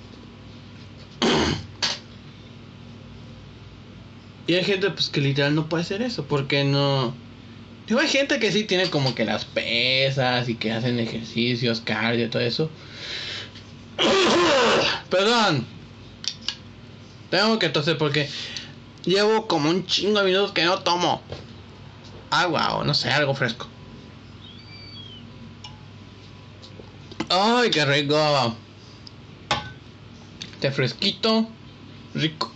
Y 4.46 4.54
hay 4.54 4.64
gente 4.64 4.90
pues 4.90 5.10
que 5.10 5.20
literal 5.20 5.54
no 5.54 5.68
puede 5.68 5.82
hacer 5.82 6.02
eso, 6.02 6.24
porque 6.24 6.64
no... 6.64 7.14
Hay 7.96 8.08
gente 8.08 8.38
que 8.38 8.52
sí 8.52 8.64
tiene 8.64 8.90
como 8.90 9.14
que 9.14 9.24
las 9.24 9.44
pesas 9.46 10.48
y 10.48 10.56
que 10.56 10.72
hacen 10.72 10.98
ejercicios, 10.98 11.80
cardio, 11.80 12.28
todo 12.28 12.42
eso. 12.42 12.70
Perdón. 15.10 15.66
Tengo 17.30 17.58
que 17.58 17.68
toser 17.68 17.96
porque 17.98 18.28
llevo 19.04 19.46
como 19.46 19.70
un 19.70 19.86
chingo 19.86 20.18
de 20.20 20.26
minutos 20.26 20.52
que 20.52 20.64
no 20.64 20.80
tomo 20.80 21.22
agua 22.30 22.76
o 22.76 22.84
no 22.84 22.94
sé, 22.94 23.10
algo 23.10 23.34
fresco. 23.34 23.66
Ay, 27.30 27.70
qué 27.70 27.84
rico. 27.84 28.56
Este 30.54 30.70
fresquito, 30.70 31.48
rico. 32.14 32.52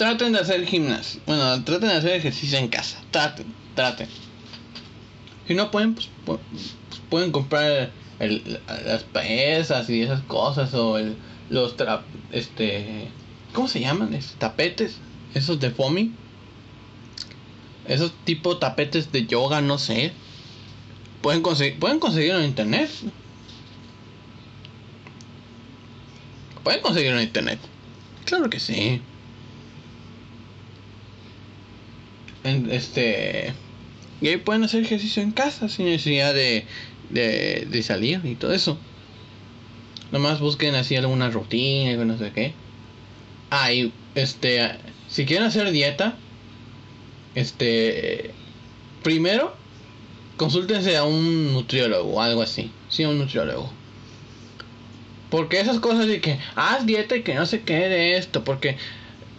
Traten 0.00 0.32
de 0.32 0.38
hacer 0.38 0.64
gimnasio. 0.64 1.20
Bueno, 1.26 1.62
traten 1.62 1.90
de 1.90 1.96
hacer 1.96 2.12
ejercicio 2.12 2.56
en 2.56 2.68
casa. 2.68 2.98
Traten, 3.10 3.44
traten. 3.74 4.08
Si 5.46 5.52
no 5.52 5.70
pueden, 5.70 5.94
pues, 5.94 6.08
pues 6.24 6.40
pueden 7.10 7.30
comprar 7.32 7.92
las 8.18 9.02
pesas 9.02 9.90
y 9.90 10.00
esas 10.00 10.22
cosas 10.22 10.72
o 10.72 10.96
el, 10.96 11.16
los 11.50 11.76
tra 11.76 12.02
este 12.32 13.08
¿cómo 13.52 13.68
se 13.68 13.80
llaman? 13.80 14.18
tapetes, 14.38 14.96
esos 15.34 15.60
de 15.60 15.70
foaming. 15.70 16.16
Esos 17.86 18.14
tipo 18.24 18.56
tapetes 18.56 19.12
de 19.12 19.26
yoga, 19.26 19.60
no 19.60 19.76
sé. 19.76 20.12
Pueden 21.20 21.42
conseguir 21.42 21.78
pueden 21.78 21.98
conseguirlo 21.98 22.40
en 22.40 22.46
internet. 22.46 22.90
Pueden 26.64 26.80
conseguirlo 26.80 27.18
en 27.18 27.26
internet. 27.26 27.58
Claro 28.24 28.48
que 28.48 28.60
sí. 28.60 29.02
Este 32.44 33.54
y 34.20 34.36
pueden 34.38 34.64
hacer 34.64 34.82
ejercicio 34.82 35.22
en 35.22 35.32
casa 35.32 35.68
sin 35.68 35.86
necesidad 35.86 36.34
de, 36.34 36.66
de, 37.10 37.82
salir 37.82 38.20
y 38.24 38.34
todo 38.34 38.52
eso. 38.52 38.78
Nomás 40.12 40.40
busquen 40.40 40.74
así 40.74 40.96
alguna 40.96 41.30
rutina 41.30 42.04
no 42.04 42.18
sé 42.18 42.32
qué. 42.32 42.52
Ah, 43.50 43.70
este, 44.14 44.60
si 45.08 45.24
quieren 45.24 45.46
hacer 45.46 45.70
dieta, 45.70 46.16
este, 47.34 48.32
primero, 49.02 49.54
consúltense 50.36 50.96
a 50.96 51.04
un 51.04 51.52
nutriólogo 51.52 52.10
o 52.10 52.20
algo 52.20 52.42
así. 52.42 52.70
Sí, 52.88 53.04
a 53.04 53.08
un 53.08 53.18
nutriólogo. 53.18 53.70
Porque 55.30 55.60
esas 55.60 55.78
cosas 55.78 56.06
de 56.06 56.20
que 56.20 56.38
haz 56.56 56.84
dieta 56.86 57.16
y 57.16 57.22
que 57.22 57.34
no 57.34 57.46
se 57.46 57.62
quede 57.62 57.88
de 57.88 58.16
esto, 58.16 58.44
porque 58.44 58.76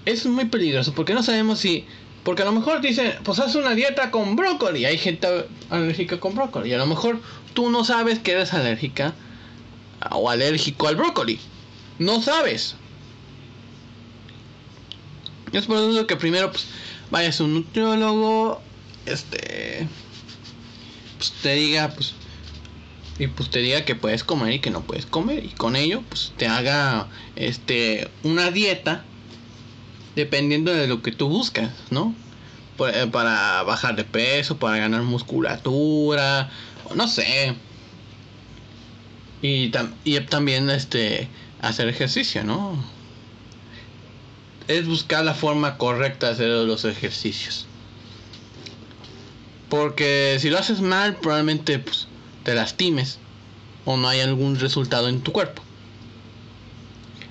es 0.06 0.26
muy 0.26 0.46
peligroso, 0.46 0.94
porque 0.94 1.14
no 1.14 1.22
sabemos 1.22 1.60
si 1.60 1.86
porque 2.24 2.44
a 2.44 2.46
lo 2.46 2.52
mejor 2.52 2.82
dicen, 2.82 3.14
pues 3.24 3.40
haz 3.40 3.56
una 3.56 3.74
dieta 3.74 4.12
con 4.12 4.36
brócoli. 4.36 4.86
Hay 4.86 4.98
gente 4.98 5.48
alérgica 5.70 6.20
con 6.20 6.36
brócoli. 6.36 6.70
Y 6.70 6.74
a 6.74 6.78
lo 6.78 6.86
mejor 6.86 7.20
tú 7.54 7.70
no 7.70 7.84
sabes 7.84 8.20
que 8.20 8.34
eres 8.34 8.54
alérgica 8.54 9.14
o 10.12 10.30
alérgico 10.30 10.88
al 10.88 10.96
brócoli. 10.96 11.40
No 11.98 12.22
sabes. 12.22 12.76
Es 15.52 15.66
por 15.66 15.78
eso 15.78 16.08
que 16.08 16.16
primero 16.16 16.52
pues, 16.52 16.68
vayas 17.10 17.42
a 17.42 17.44
un 17.44 17.56
nutriólogo, 17.56 18.62
este, 19.06 19.88
pues 21.18 21.34
te 21.42 21.56
diga, 21.56 21.90
pues, 21.90 22.14
y 23.20 23.28
pues 23.28 23.50
te 23.50 23.60
diga 23.60 23.84
que 23.84 23.96
puedes 23.96 24.24
comer 24.24 24.54
y 24.54 24.60
que 24.60 24.70
no 24.70 24.82
puedes 24.82 25.06
comer. 25.06 25.44
Y 25.44 25.50
con 25.50 25.76
ello, 25.76 26.04
pues 26.08 26.34
te 26.38 26.48
haga, 26.48 27.08
este, 27.36 28.10
una 28.24 28.52
dieta 28.52 29.06
dependiendo 30.16 30.74
de 30.74 30.88
lo 30.88 31.02
que 31.02 31.12
tú 31.12 31.28
buscas, 31.28 31.72
¿no? 31.90 32.16
Eh, 32.80 33.08
para 33.12 33.62
bajar 33.64 33.96
de 33.96 34.04
peso, 34.04 34.58
para 34.58 34.78
ganar 34.78 35.04
musculatura, 35.04 36.50
no 36.96 37.08
sé. 37.08 37.56
Y, 39.42 39.72
y 40.04 40.20
también 40.22 40.70
este 40.70 41.30
hacer 41.62 41.88
ejercicio, 41.88 42.44
¿no? 42.44 42.84
Es 44.68 44.88
buscar 44.88 45.24
la 45.24 45.34
forma 45.34 45.78
correcta 45.78 46.28
de 46.28 46.34
hacer 46.34 46.48
los 46.48 46.86
ejercicios. 46.86 47.68
Porque 49.70 50.38
si 50.40 50.50
lo 50.50 50.58
haces 50.58 50.82
mal, 50.82 51.16
probablemente 51.18 51.80
pues, 51.80 52.08
te 52.44 52.56
lastimes 52.56 53.20
o 53.86 53.96
no 53.98 54.08
hay 54.08 54.20
algún 54.20 54.60
resultado 54.60 55.08
en 55.08 55.22
tu 55.22 55.32
cuerpo. 55.32 55.62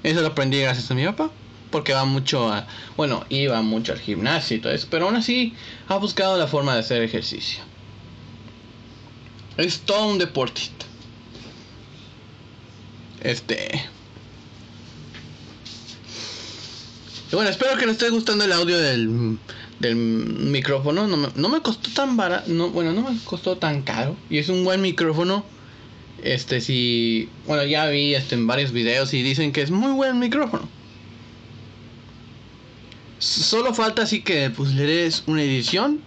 Eso 0.03 0.23
lo 0.23 0.29
aprendí 0.29 0.61
gracias 0.61 0.91
a 0.91 0.95
mi 0.95 1.05
papá 1.05 1.31
porque 1.71 1.93
va 1.93 2.05
mucho 2.05 2.53
a, 2.53 2.67
bueno, 2.97 3.25
iba 3.29 3.61
mucho 3.63 3.93
al 3.93 4.01
gimnasio 4.01 4.57
y 4.57 4.61
todo 4.61 4.73
eso, 4.73 4.89
pero 4.91 5.07
aún 5.07 5.17
así 5.17 5.55
ha 5.89 5.97
buscado 5.97 6.37
la 6.39 6.47
forma 6.47 6.75
de 6.75 6.81
hacer 6.81 7.03
ejercicio. 7.03 7.63
Es 9.57 9.81
todo 9.81 10.07
un 10.07 10.19
deportista. 10.19 10.87
Este. 13.21 13.89
Y 17.31 17.35
bueno, 17.35 17.51
espero 17.51 17.77
que 17.77 17.87
les 17.87 17.97
esté 17.97 18.11
gustando 18.11 18.45
el 18.45 18.53
audio 18.53 18.79
del, 18.79 19.39
del 19.79 19.97
micrófono. 19.97 21.07
No 21.07 21.17
me, 21.17 21.29
no 21.35 21.49
me 21.49 21.61
costó 21.61 21.91
tan 21.91 22.17
barato. 22.17 22.51
No, 22.51 22.71
bueno, 22.71 22.93
no 22.93 23.03
me 23.03 23.19
costó 23.25 23.59
tan 23.59 23.83
caro. 23.83 24.17
Y 24.31 24.39
es 24.39 24.49
un 24.49 24.65
buen 24.65 24.81
micrófono. 24.81 25.45
Este, 26.23 26.61
si. 26.61 27.29
Bueno, 27.47 27.65
ya 27.65 27.87
vi 27.87 28.15
este, 28.15 28.35
en 28.35 28.47
varios 28.47 28.73
videos 28.73 29.13
y 29.15 29.23
dicen 29.23 29.53
que 29.53 29.63
es 29.63 29.71
muy 29.71 29.93
buen 29.93 30.19
micrófono. 30.19 30.69
Solo 33.21 33.75
falta 33.75 34.03
así 34.03 34.23
que 34.23 34.49
pues 34.49 34.73
le 34.73 34.85
des 34.85 35.25
una 35.27 35.43
edición 35.43 36.01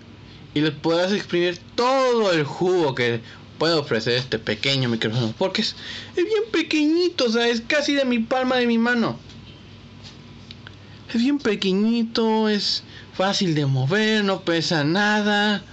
y 0.56 0.62
le 0.62 0.72
puedas 0.72 1.14
exprimir 1.14 1.60
todo 1.76 2.32
el 2.32 2.44
jugo 2.44 2.96
que 2.96 3.22
puede 3.60 3.76
ofrecer 3.76 4.14
este 4.14 4.40
pequeño 4.40 4.90
micrófono. 4.90 5.32
Porque 5.38 5.62
es, 5.62 5.76
es 6.16 6.26
bien 6.26 6.44
pequeñito, 6.52 7.26
o 7.26 7.30
sea, 7.30 7.48
es 7.48 7.62
casi 7.62 7.94
de 7.94 8.04
mi 8.04 8.18
palma 8.18 8.58
de 8.58 8.66
mi 8.66 8.80
mano. 8.80 9.20
Es 11.14 11.22
bien 11.22 11.38
pequeñito, 11.38 12.50
es 12.50 12.84
fácil 13.14 13.54
de 13.54 13.68
mover, 13.68 14.24
no 14.24 14.42
pesa 14.42 14.84
nada. 14.84 15.64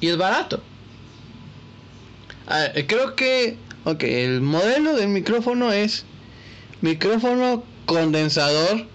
Y 0.00 0.08
es 0.08 0.16
barato. 0.16 0.62
creo 2.88 3.14
que, 3.16 3.58
ok, 3.84 4.02
el 4.04 4.40
modelo 4.40 4.94
del 4.94 5.08
micrófono 5.08 5.70
es 5.74 6.06
micrófono 6.80 7.64
condensador 7.84 8.86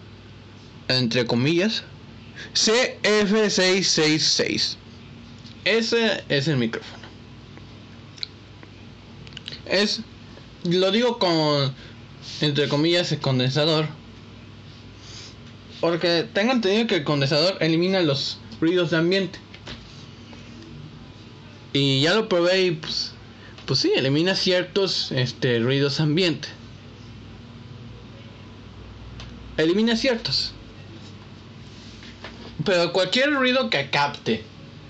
entre 0.87 1.25
comillas, 1.25 1.83
CF666. 2.53 4.77
ese 5.65 6.23
es 6.29 6.47
el 6.47 6.55
micrófono. 6.57 7.03
Es, 9.65 10.01
lo 10.63 10.91
digo 10.91 11.17
con, 11.17 11.73
entre 12.41 12.69
comillas, 12.69 13.11
el 13.11 13.19
condensador. 13.19 13.87
Porque 15.81 16.25
tengo 16.33 16.53
entendido 16.53 16.87
que 16.87 16.95
el 16.95 17.03
condensador 17.03 17.57
elimina 17.61 17.99
los 18.01 18.37
ruidos 18.61 18.91
de 18.91 18.97
ambiente. 18.97 19.39
Y 21.73 22.01
ya 22.01 22.13
lo 22.13 22.29
probé 22.29 22.61
y 22.61 22.71
pues, 22.71 23.11
pues 23.65 23.79
sí, 23.79 23.91
elimina 23.95 24.35
ciertos 24.35 25.11
este, 25.11 25.59
ruidos 25.59 25.99
ambiente. 25.99 26.47
Elimina 29.57 29.95
ciertos. 29.95 30.54
Pero 32.63 32.93
cualquier 32.93 33.33
ruido 33.33 33.69
que 33.69 33.89
capte, 33.89 34.43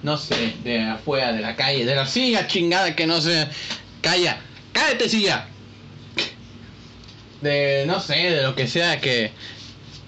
no 0.04 0.18
sé, 0.18 0.54
de 0.64 0.82
afuera, 0.84 1.34
de 1.34 1.42
la 1.42 1.56
calle, 1.56 1.86
de 1.86 1.96
la 1.96 2.06
silla 2.06 2.48
chingada 2.48 2.96
que 2.96 3.08
no 3.08 3.22
se... 3.22 3.48
Calla, 4.02 4.40
cállate 4.72 5.10
silla. 5.10 5.48
De, 7.42 7.86
no 7.88 8.00
sé, 8.00 8.14
de 8.14 8.44
lo 8.44 8.56
que 8.56 8.68
sea 8.68 9.02
que... 9.02 9.32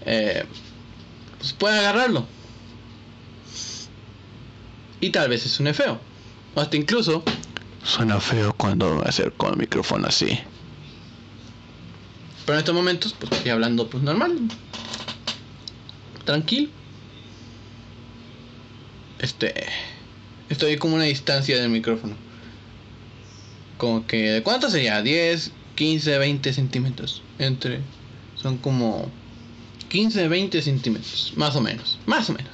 Eh, 0.05 0.45
pues 1.39 1.53
pueda 1.53 1.79
agarrarlo. 1.79 2.27
Y 4.99 5.09
tal 5.09 5.29
vez 5.29 5.43
suene 5.43 5.73
feo. 5.73 5.99
O 6.55 6.61
hasta 6.61 6.77
incluso 6.77 7.23
suena 7.83 8.19
feo 8.19 8.53
cuando 8.53 8.95
me 8.95 9.03
acerco 9.03 9.47
al 9.47 9.57
micrófono 9.57 10.07
así. 10.07 10.39
Pero 12.45 12.57
en 12.57 12.59
estos 12.59 12.75
momentos, 12.75 13.15
pues 13.17 13.31
estoy 13.31 13.51
hablando 13.51 13.89
pues 13.89 14.03
normal. 14.03 14.37
Tranquilo. 16.25 16.69
Este. 19.19 19.53
Estoy 20.49 20.77
como 20.77 20.95
una 20.95 21.05
distancia 21.05 21.59
del 21.59 21.69
micrófono. 21.69 22.15
Como 23.77 24.05
que. 24.07 24.31
¿De 24.31 24.43
cuánto 24.43 24.69
sería? 24.69 25.01
10, 25.01 25.51
15, 25.75 26.17
20 26.17 26.53
centímetros. 26.53 27.21
Entre. 27.39 27.81
Son 28.35 28.57
como. 28.57 29.09
15, 29.89 30.27
20 30.27 30.61
centímetros. 30.61 31.33
Más 31.35 31.55
o 31.55 31.61
menos. 31.61 31.99
Más 32.05 32.29
o 32.29 32.33
menos. 32.33 32.53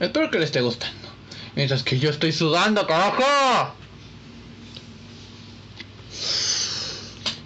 Espero 0.00 0.30
que 0.30 0.38
les 0.38 0.46
esté 0.46 0.60
gustando. 0.60 1.08
Mientras 1.56 1.82
que 1.82 1.98
yo 1.98 2.10
estoy 2.10 2.32
sudando, 2.32 2.86
carajo. 2.86 3.24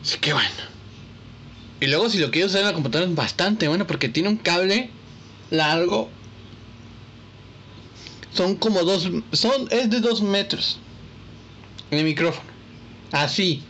Así 0.03 0.19
que 0.21 0.33
bueno. 0.33 0.49
Y 1.81 1.87
luego 1.87 2.09
si 2.11 2.19
lo 2.19 2.31
quiero 2.31 2.47
usar 2.47 2.61
en 2.61 2.67
la 2.67 2.75
computadora 2.75 3.11
es 3.11 3.17
bastante 3.17 3.69
bueno 3.69 3.87
porque 3.87 4.09
tiene 4.09 4.29
un 4.29 4.37
cable 4.37 4.91
largo. 5.51 6.11
Son 8.35 8.57
como 8.57 8.83
dos... 8.83 9.11
Son, 9.33 9.69
es 9.71 9.91
de 9.91 10.01
dos 10.01 10.23
metros. 10.23 10.79
El 11.91 12.05
micrófono. 12.05 12.49
Así. 13.13 13.63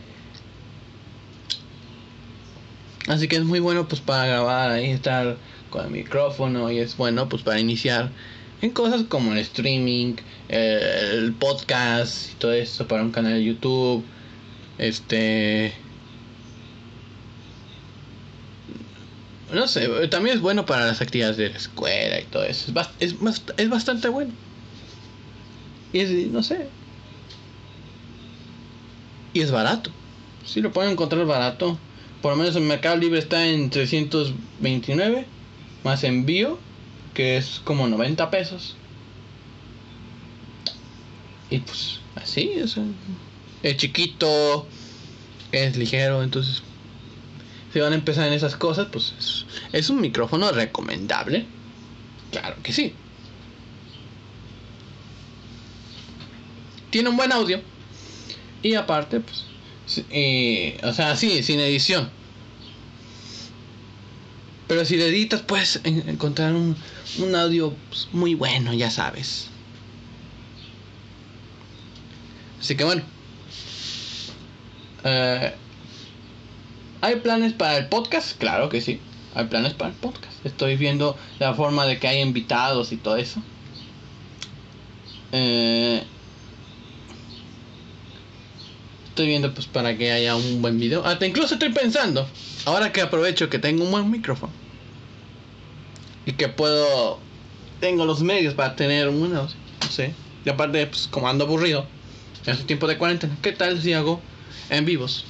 Así 3.07 3.27
que 3.27 3.35
es 3.35 3.43
muy 3.43 3.59
bueno 3.59 3.87
pues 3.87 3.99
para 3.99 4.25
grabar 4.25 4.71
ahí 4.71 4.89
estar 4.89 5.37
con 5.69 5.85
el 5.85 5.91
micrófono 5.91 6.71
y 6.71 6.79
es 6.79 6.95
bueno 6.95 7.27
pues 7.27 7.43
para 7.43 7.59
iniciar 7.59 8.11
en 8.61 8.69
cosas 8.69 9.03
como 9.09 9.33
el 9.33 9.39
streaming, 9.39 10.15
el 10.47 11.33
podcast 11.33 12.31
y 12.31 12.35
todo 12.35 12.53
eso 12.53 12.87
para 12.87 13.03
un 13.03 13.11
canal 13.11 13.33
de 13.33 13.43
YouTube. 13.43 14.05
Este 14.77 15.73
no 19.53 19.67
sé, 19.67 19.87
también 20.07 20.37
es 20.37 20.41
bueno 20.41 20.65
para 20.65 20.87
las 20.87 21.01
actividades 21.01 21.37
de 21.37 21.49
la 21.49 21.57
escuela 21.57 22.19
y 22.19 22.23
todo 22.23 22.43
eso. 22.43 22.71
Es, 22.99 23.15
es, 23.57 23.69
bastante 23.69 24.07
bueno. 24.07 24.31
Y 25.93 25.99
es, 25.99 26.11
no 26.31 26.43
sé. 26.43 26.67
Y 29.33 29.41
es 29.41 29.51
barato. 29.51 29.91
Si 30.45 30.61
lo 30.61 30.71
pueden 30.71 30.91
encontrar 30.91 31.25
barato. 31.25 31.77
Por 32.21 32.31
lo 32.31 32.37
menos 32.37 32.55
en 32.55 32.67
Mercado 32.67 32.97
Libre 32.97 33.19
está 33.19 33.45
en 33.47 33.69
329. 33.69 35.25
Más 35.83 36.03
envío. 36.03 36.59
Que 37.13 37.37
es 37.37 37.61
como 37.63 37.87
90 37.87 38.29
pesos. 38.31 38.75
Y 41.49 41.59
pues 41.59 41.99
así. 42.15 42.51
es 43.61 43.77
chiquito. 43.77 44.67
Es 45.51 45.77
ligero. 45.77 46.23
Entonces 46.23 46.63
si 47.73 47.79
van 47.79 47.91
a 47.91 47.95
empezar 47.95 48.27
en 48.27 48.33
esas 48.33 48.55
cosas, 48.55 48.87
pues 48.91 49.45
es, 49.71 49.89
un 49.89 49.99
micrófono 49.99 50.51
recomendable. 50.51 51.47
Claro 52.31 52.55
que 52.61 52.71
sí. 52.71 52.93
Tiene 56.93 57.09
un 57.09 57.17
buen 57.17 57.31
audio. 57.31 57.59
Y 58.61 58.75
aparte, 58.75 59.19
pues, 59.19 59.45
eh, 60.11 60.79
o 60.83 60.93
sea, 60.93 61.15
sí, 61.15 61.41
sin 61.41 61.59
edición. 61.59 62.07
Pero 64.67 64.85
si 64.85 64.97
le 64.97 65.07
editas, 65.07 65.41
puedes 65.41 65.81
encontrar 65.83 66.53
un, 66.53 66.77
un 67.17 67.35
audio 67.35 67.75
pues, 67.89 68.09
muy 68.11 68.35
bueno, 68.35 68.75
ya 68.75 68.91
sabes. 68.91 69.47
Así 72.59 72.75
que 72.77 72.83
bueno. 72.83 73.01
Eh, 75.03 75.51
¿Hay 77.01 77.15
planes 77.15 77.53
para 77.53 77.79
el 77.79 77.87
podcast? 77.87 78.37
Claro 78.37 78.69
que 78.69 78.81
sí. 78.81 78.99
Hay 79.33 79.45
planes 79.45 79.73
para 79.73 79.89
el 79.89 79.97
podcast. 79.97 80.45
Estoy 80.45 80.75
viendo 80.75 81.17
la 81.39 81.55
forma 81.55 81.87
de 81.87 81.97
que 81.97 82.07
hay 82.07 82.21
invitados 82.21 82.91
y 82.91 82.97
todo 82.97 83.17
eso. 83.17 83.41
Eh, 85.31 86.03
estoy 89.13 89.27
viendo 89.27 89.53
pues 89.53 89.67
para 89.67 89.95
que 89.95 90.11
haya 90.11 90.35
un 90.35 90.63
buen 90.63 90.79
video. 90.79 91.05
Hasta 91.05 91.27
incluso 91.27 91.53
estoy 91.53 91.69
pensando, 91.69 92.27
ahora 92.65 92.91
que 92.91 93.01
aprovecho 93.01 93.47
que 93.47 93.59
tengo 93.59 93.83
un 93.83 93.91
buen 93.91 94.09
micrófono. 94.09 94.51
Y 96.25 96.33
que 96.33 96.47
puedo... 96.47 97.19
Tengo 97.79 98.05
los 98.05 98.21
medios 98.21 98.55
para 98.55 98.75
tener 98.75 99.09
unos... 99.09 99.55
No 99.81 99.91
sé. 99.91 100.13
Y 100.45 100.49
aparte, 100.49 100.87
pues 100.87 101.07
como 101.11 101.29
ando 101.29 101.45
aburrido. 101.45 101.85
En 102.45 102.53
este 102.53 102.65
tiempo 102.65 102.87
de 102.87 102.97
cuarentena. 102.97 103.37
¿Qué 103.41 103.51
tal 103.51 103.81
si 103.81 103.93
hago 103.93 104.19
en 104.69 104.85
vivos? 104.85 105.25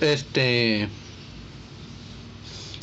Este. 0.00 0.88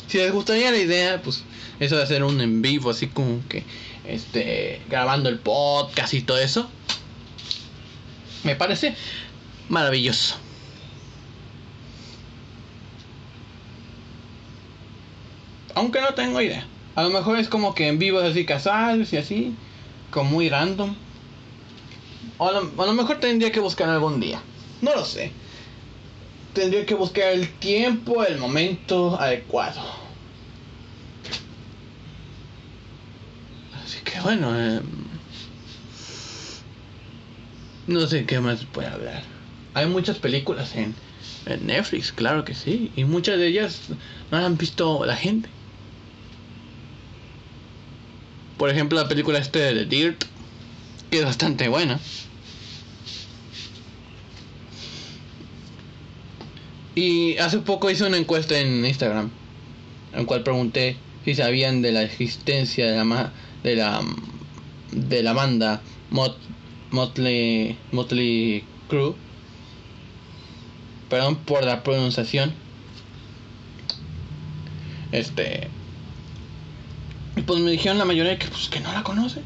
Si 0.08 0.18
les 0.18 0.32
gustaría 0.32 0.70
la 0.70 0.78
idea, 0.78 1.22
pues 1.22 1.44
eso 1.78 1.96
de 1.96 2.02
hacer 2.02 2.24
un 2.24 2.40
en 2.40 2.62
vivo, 2.62 2.90
así 2.90 3.06
como 3.06 3.46
que 3.48 3.64
este 4.06 4.80
grabando 4.88 5.28
el 5.28 5.38
podcast 5.38 6.14
y 6.14 6.22
todo 6.22 6.38
eso, 6.38 6.68
me 8.44 8.56
parece 8.56 8.94
maravilloso. 9.68 10.36
Aunque 15.74 16.00
no 16.00 16.14
tengo 16.14 16.40
idea. 16.40 16.66
A 16.94 17.02
lo 17.02 17.10
mejor 17.10 17.38
es 17.38 17.48
como 17.48 17.74
que 17.74 17.88
en 17.88 17.98
vivo 17.98 18.20
es 18.20 18.30
así 18.30 18.46
casados 18.46 19.12
y 19.12 19.16
así, 19.16 19.54
como 20.10 20.30
muy 20.30 20.48
random. 20.48 20.94
O 22.38 22.48
a 22.48 22.86
lo 22.86 22.92
mejor 22.92 23.18
tendría 23.18 23.50
que 23.50 23.60
buscar 23.60 23.88
algún 23.88 24.20
día. 24.20 24.40
No 24.80 24.94
lo 24.94 25.04
sé 25.04 25.32
tendría 26.54 26.86
que 26.86 26.94
buscar 26.94 27.32
el 27.32 27.48
tiempo, 27.58 28.24
el 28.24 28.38
momento 28.38 29.20
adecuado. 29.20 29.82
Así 33.84 33.98
que 34.02 34.20
bueno, 34.20 34.58
em, 34.58 34.82
no 37.86 38.06
sé 38.06 38.24
qué 38.24 38.40
más 38.40 38.64
puede 38.64 38.88
hablar. 38.88 39.22
Hay 39.74 39.86
muchas 39.86 40.18
películas 40.18 40.74
en, 40.76 40.94
Netflix, 41.66 42.10
claro 42.12 42.44
que 42.44 42.54
sí, 42.54 42.90
y 42.96 43.04
muchas 43.04 43.38
de 43.38 43.48
ellas 43.48 43.80
no 44.30 44.38
las 44.38 44.46
han 44.46 44.56
visto 44.56 45.04
la 45.04 45.14
gente. 45.14 45.50
Por 48.56 48.70
ejemplo, 48.70 48.98
la 48.98 49.08
película 49.08 49.38
este 49.38 49.58
de 49.58 49.84
Dirt, 49.84 50.24
que 51.10 51.18
es 51.18 51.24
bastante 51.24 51.68
buena. 51.68 52.00
Y 56.94 57.36
hace 57.38 57.58
poco 57.58 57.90
hice 57.90 58.04
una 58.04 58.16
encuesta 58.16 58.58
en 58.58 58.86
Instagram, 58.86 59.30
en 60.14 60.24
cual 60.24 60.44
pregunté 60.44 60.96
si 61.24 61.34
sabían 61.34 61.82
de 61.82 61.92
la 61.92 62.02
existencia 62.02 62.90
de 62.90 62.96
la 62.96 63.32
de 63.62 63.76
la 63.76 64.00
de 64.92 65.22
la 65.22 65.32
banda 65.32 65.82
Mot, 66.10 66.38
Motley 66.94 67.76
Motley 67.92 68.64
Crue. 68.88 69.14
Perdón 71.10 71.36
por 71.36 71.64
la 71.64 71.82
pronunciación. 71.82 72.54
Este 75.12 75.68
pues 77.46 77.60
me 77.60 77.72
dijeron 77.72 77.98
la 77.98 78.04
mayoría 78.04 78.38
que 78.38 78.46
pues 78.46 78.68
que 78.68 78.80
no 78.80 78.92
la 78.92 79.02
conoce. 79.02 79.42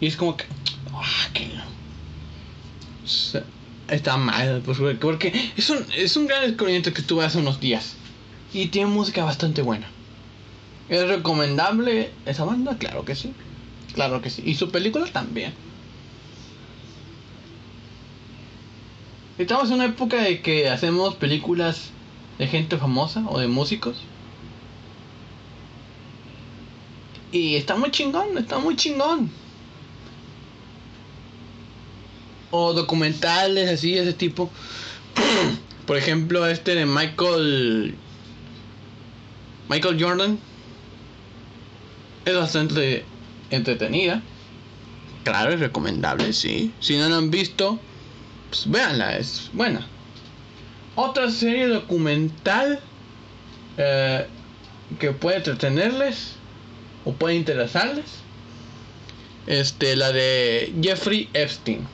Y 0.00 0.06
es 0.06 0.16
como 0.16 0.36
que 0.36 0.44
ah, 0.92 1.28
no 1.54 1.70
está 3.88 4.16
mal, 4.16 4.62
pues, 4.64 4.78
porque 5.00 5.52
es 5.56 5.68
un, 5.70 5.84
es 5.96 6.16
un 6.16 6.26
gran 6.26 6.42
descubrimiento 6.42 6.92
que 6.92 7.02
tuve 7.02 7.24
hace 7.24 7.38
unos 7.38 7.60
días. 7.60 7.94
Y 8.52 8.66
tiene 8.68 8.90
música 8.90 9.24
bastante 9.24 9.62
buena. 9.62 9.88
¿Es 10.88 11.06
recomendable 11.06 12.10
esa 12.26 12.44
banda? 12.44 12.76
Claro 12.78 13.04
que 13.04 13.14
sí. 13.14 13.32
Claro 13.94 14.20
que 14.22 14.30
sí. 14.30 14.42
Y 14.44 14.54
su 14.54 14.70
película 14.70 15.06
también. 15.06 15.52
Estamos 19.38 19.68
en 19.68 19.76
una 19.76 19.86
época 19.86 20.22
de 20.22 20.42
que 20.42 20.68
hacemos 20.68 21.14
películas 21.14 21.90
de 22.38 22.46
gente 22.46 22.76
famosa 22.76 23.24
o 23.26 23.38
de 23.38 23.48
músicos. 23.48 23.96
Y 27.32 27.54
está 27.54 27.76
muy 27.76 27.90
chingón, 27.90 28.36
está 28.36 28.58
muy 28.58 28.76
chingón. 28.76 29.30
O 32.50 32.72
documentales 32.74 33.70
así, 33.70 33.96
ese 33.96 34.12
tipo. 34.12 34.50
Por 35.86 35.96
ejemplo, 35.96 36.46
este 36.46 36.74
de 36.74 36.86
Michael. 36.86 37.94
Michael 39.68 40.02
Jordan. 40.02 40.38
Es 42.26 42.34
bastante 42.34 43.04
entretenida. 43.50 44.22
Claro, 45.24 45.52
es 45.52 45.60
recomendable, 45.60 46.32
sí. 46.32 46.72
Si 46.80 46.96
no 46.96 47.08
lo 47.08 47.16
han 47.16 47.30
visto, 47.30 47.78
pues 48.48 48.70
véanla, 48.70 49.16
es 49.18 49.50
buena. 49.52 49.86
Otra 50.96 51.30
serie 51.30 51.68
documental 51.68 52.80
eh, 53.76 54.26
que 54.98 55.12
puede 55.12 55.38
entretenerles 55.38 56.34
o 57.04 57.12
puede 57.12 57.36
interesarles. 57.36 58.06
Este, 59.46 59.96
la 59.96 60.12
de 60.12 60.72
Jeffrey 60.82 61.28
Epstein, 61.32 61.86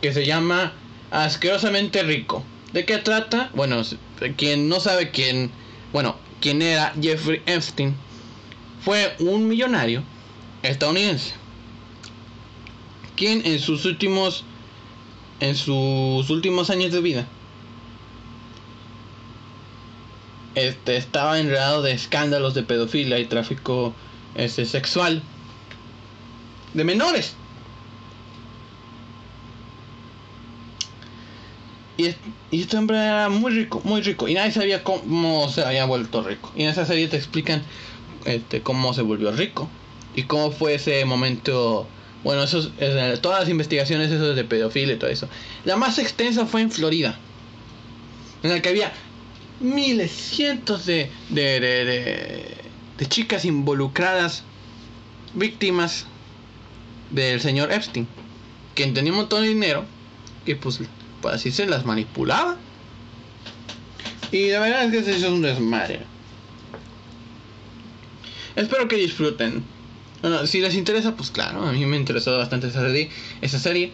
que 0.00 0.12
se 0.12 0.26
llama 0.26 0.72
Asquerosamente 1.10 2.02
Rico. 2.02 2.44
¿De 2.72 2.84
qué 2.84 2.98
trata? 2.98 3.50
Bueno, 3.54 3.82
quien 4.36 4.68
no 4.68 4.80
sabe 4.80 5.10
quién, 5.10 5.50
bueno, 5.92 6.16
quién 6.40 6.60
era 6.60 6.92
Jeffrey 7.00 7.42
Epstein, 7.46 7.94
fue 8.84 9.14
un 9.20 9.48
millonario 9.48 10.02
estadounidense, 10.62 11.34
quien 13.16 13.44
en 13.46 13.58
sus 13.58 13.84
últimos, 13.84 14.44
en 15.40 15.54
sus 15.54 16.28
últimos 16.30 16.70
años 16.70 16.92
de 16.92 17.00
vida, 17.00 17.26
este, 20.54 20.96
estaba 20.96 21.38
enredado 21.38 21.82
de 21.82 21.92
escándalos 21.92 22.54
de 22.54 22.62
pedofilia 22.62 23.18
y 23.18 23.26
tráfico 23.26 23.94
este, 24.34 24.64
sexual 24.64 25.22
de 26.74 26.84
menores. 26.84 27.34
Y, 31.96 32.14
este 32.52 32.76
hombre 32.76 32.96
era 32.96 33.28
muy 33.28 33.52
rico, 33.52 33.80
muy 33.84 34.00
rico. 34.02 34.28
Y 34.28 34.34
nadie 34.34 34.52
sabía 34.52 34.84
cómo 34.84 35.48
se 35.48 35.64
había 35.64 35.84
vuelto 35.84 36.22
rico. 36.22 36.52
Y 36.56 36.62
en 36.62 36.68
esa 36.70 36.86
serie 36.86 37.08
te 37.08 37.16
explican 37.16 37.62
este, 38.24 38.62
cómo 38.62 38.94
se 38.94 39.02
volvió 39.02 39.32
rico. 39.32 39.68
Y 40.18 40.24
cómo 40.24 40.50
fue 40.50 40.74
ese 40.74 41.04
momento. 41.04 41.86
Bueno, 42.24 42.42
eso 42.42 42.72
es, 42.80 43.20
todas 43.20 43.38
las 43.38 43.48
investigaciones 43.48 44.10
eso 44.10 44.34
de 44.34 44.42
pedofilia 44.42 44.96
y 44.96 44.98
todo 44.98 45.10
eso. 45.10 45.28
La 45.64 45.76
más 45.76 46.00
extensa 46.00 46.44
fue 46.44 46.60
en 46.60 46.72
Florida. 46.72 47.16
En 48.42 48.50
la 48.50 48.60
que 48.60 48.68
había 48.68 48.92
miles, 49.60 50.10
cientos 50.10 50.86
de, 50.86 51.08
de, 51.28 51.60
de, 51.60 53.06
chicas 53.06 53.44
involucradas, 53.44 54.42
víctimas 55.34 56.06
del 57.10 57.40
señor 57.40 57.70
Epstein. 57.70 58.08
Que 58.74 58.88
tenía 58.88 59.12
un 59.12 59.18
montón 59.18 59.42
de 59.42 59.50
dinero. 59.50 59.84
Y 60.46 60.54
pues 60.56 60.80
pues 61.22 61.34
así 61.36 61.52
se 61.52 61.64
las 61.66 61.84
manipulaba. 61.84 62.56
Y 64.32 64.50
la 64.50 64.58
verdad 64.58 64.84
es 64.86 64.90
que 64.90 65.04
se 65.04 65.16
hizo 65.16 65.32
un 65.32 65.42
desmadre. 65.42 66.00
Espero 68.56 68.88
que 68.88 68.96
disfruten. 68.96 69.77
Bueno, 70.22 70.46
si 70.46 70.60
les 70.60 70.74
interesa, 70.74 71.14
pues 71.14 71.30
claro, 71.30 71.62
a 71.64 71.72
mí 71.72 71.84
me 71.86 71.96
interesó 71.96 72.36
bastante 72.36 72.68
esa 72.68 72.80
serie. 72.80 73.10
Esa 73.40 73.58
serie. 73.58 73.92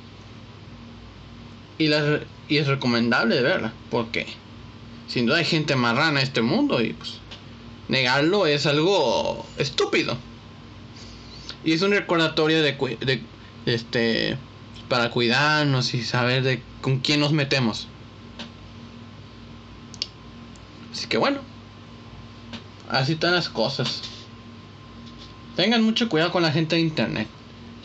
Y, 1.79 1.89
la, 1.89 2.21
y 2.49 2.59
es 2.59 2.67
recomendable 2.67 3.41
verla. 3.43 3.73
Porque 3.91 4.27
sin 5.09 5.27
duda 5.27 5.39
hay 5.39 5.45
gente 5.45 5.77
marrana 5.77 6.21
en 6.21 6.27
este 6.27 6.43
mundo 6.43 6.81
y 6.81 6.93
pues 6.93 7.19
negarlo 7.89 8.47
es 8.47 8.67
algo 8.67 9.47
estúpido. 9.59 10.17
Y 11.65 11.73
es 11.73 11.83
un 11.83 11.93
recordatorio 11.93 12.63
de, 12.63 12.73
de, 12.73 13.23
de 13.67 13.75
este 13.75 14.39
para 14.89 15.11
cuidarnos 15.11 15.95
y 15.95 16.03
saber 16.05 16.43
de 16.43 16.63
con 16.81 17.01
quién 17.01 17.21
nos 17.21 17.33
metemos. 17.33 17.89
Así 20.93 21.07
que 21.07 21.17
bueno, 21.17 21.41
así 22.89 23.13
están 23.13 23.35
las 23.35 23.49
cosas. 23.49 24.03
Tengan 25.57 25.83
mucho 25.83 26.09
cuidado 26.09 26.33
con 26.33 26.43
la 26.43 26.53
gente 26.53 26.77
de 26.77 26.83
internet. 26.83 27.29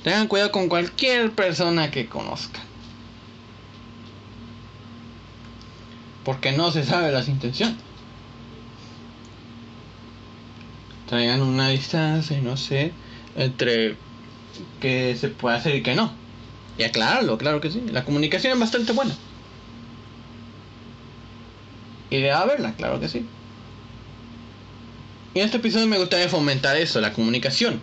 Tengan 0.03 0.27
cuidado 0.27 0.51
con 0.51 0.69
cualquier 0.69 1.31
persona 1.31 1.91
que 1.91 2.07
conozcan. 2.07 2.63
Porque 6.23 6.51
no 6.51 6.71
se 6.71 6.83
sabe 6.83 7.11
las 7.11 7.27
intenciones. 7.27 7.77
Traigan 11.07 11.41
una 11.41 11.69
distancia, 11.69 12.39
no 12.41 12.55
sé, 12.55 12.91
entre 13.35 13.97
que 14.79 15.15
se 15.15 15.29
puede 15.29 15.57
hacer 15.57 15.75
y 15.75 15.83
que 15.83 15.95
no. 15.95 16.11
Y 16.77 16.83
aclararlo, 16.83 17.37
claro 17.37 17.61
que 17.61 17.71
sí. 17.71 17.83
La 17.91 18.05
comunicación 18.05 18.53
es 18.53 18.59
bastante 18.59 18.93
buena. 18.93 19.15
Y 22.09 22.17
de 22.17 22.29
verla, 22.29 22.73
claro 22.75 22.99
que 22.99 23.09
sí. 23.09 23.25
En 25.35 25.43
este 25.43 25.57
episodio 25.57 25.87
me 25.87 25.97
gustaría 25.97 26.27
fomentar 26.27 26.75
eso, 26.75 26.99
la 27.01 27.13
comunicación. 27.13 27.79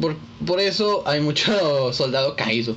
Por, 0.00 0.16
por 0.44 0.60
eso 0.60 1.04
hay 1.06 1.20
mucho 1.20 1.92
soldado 1.92 2.36
caído. 2.36 2.76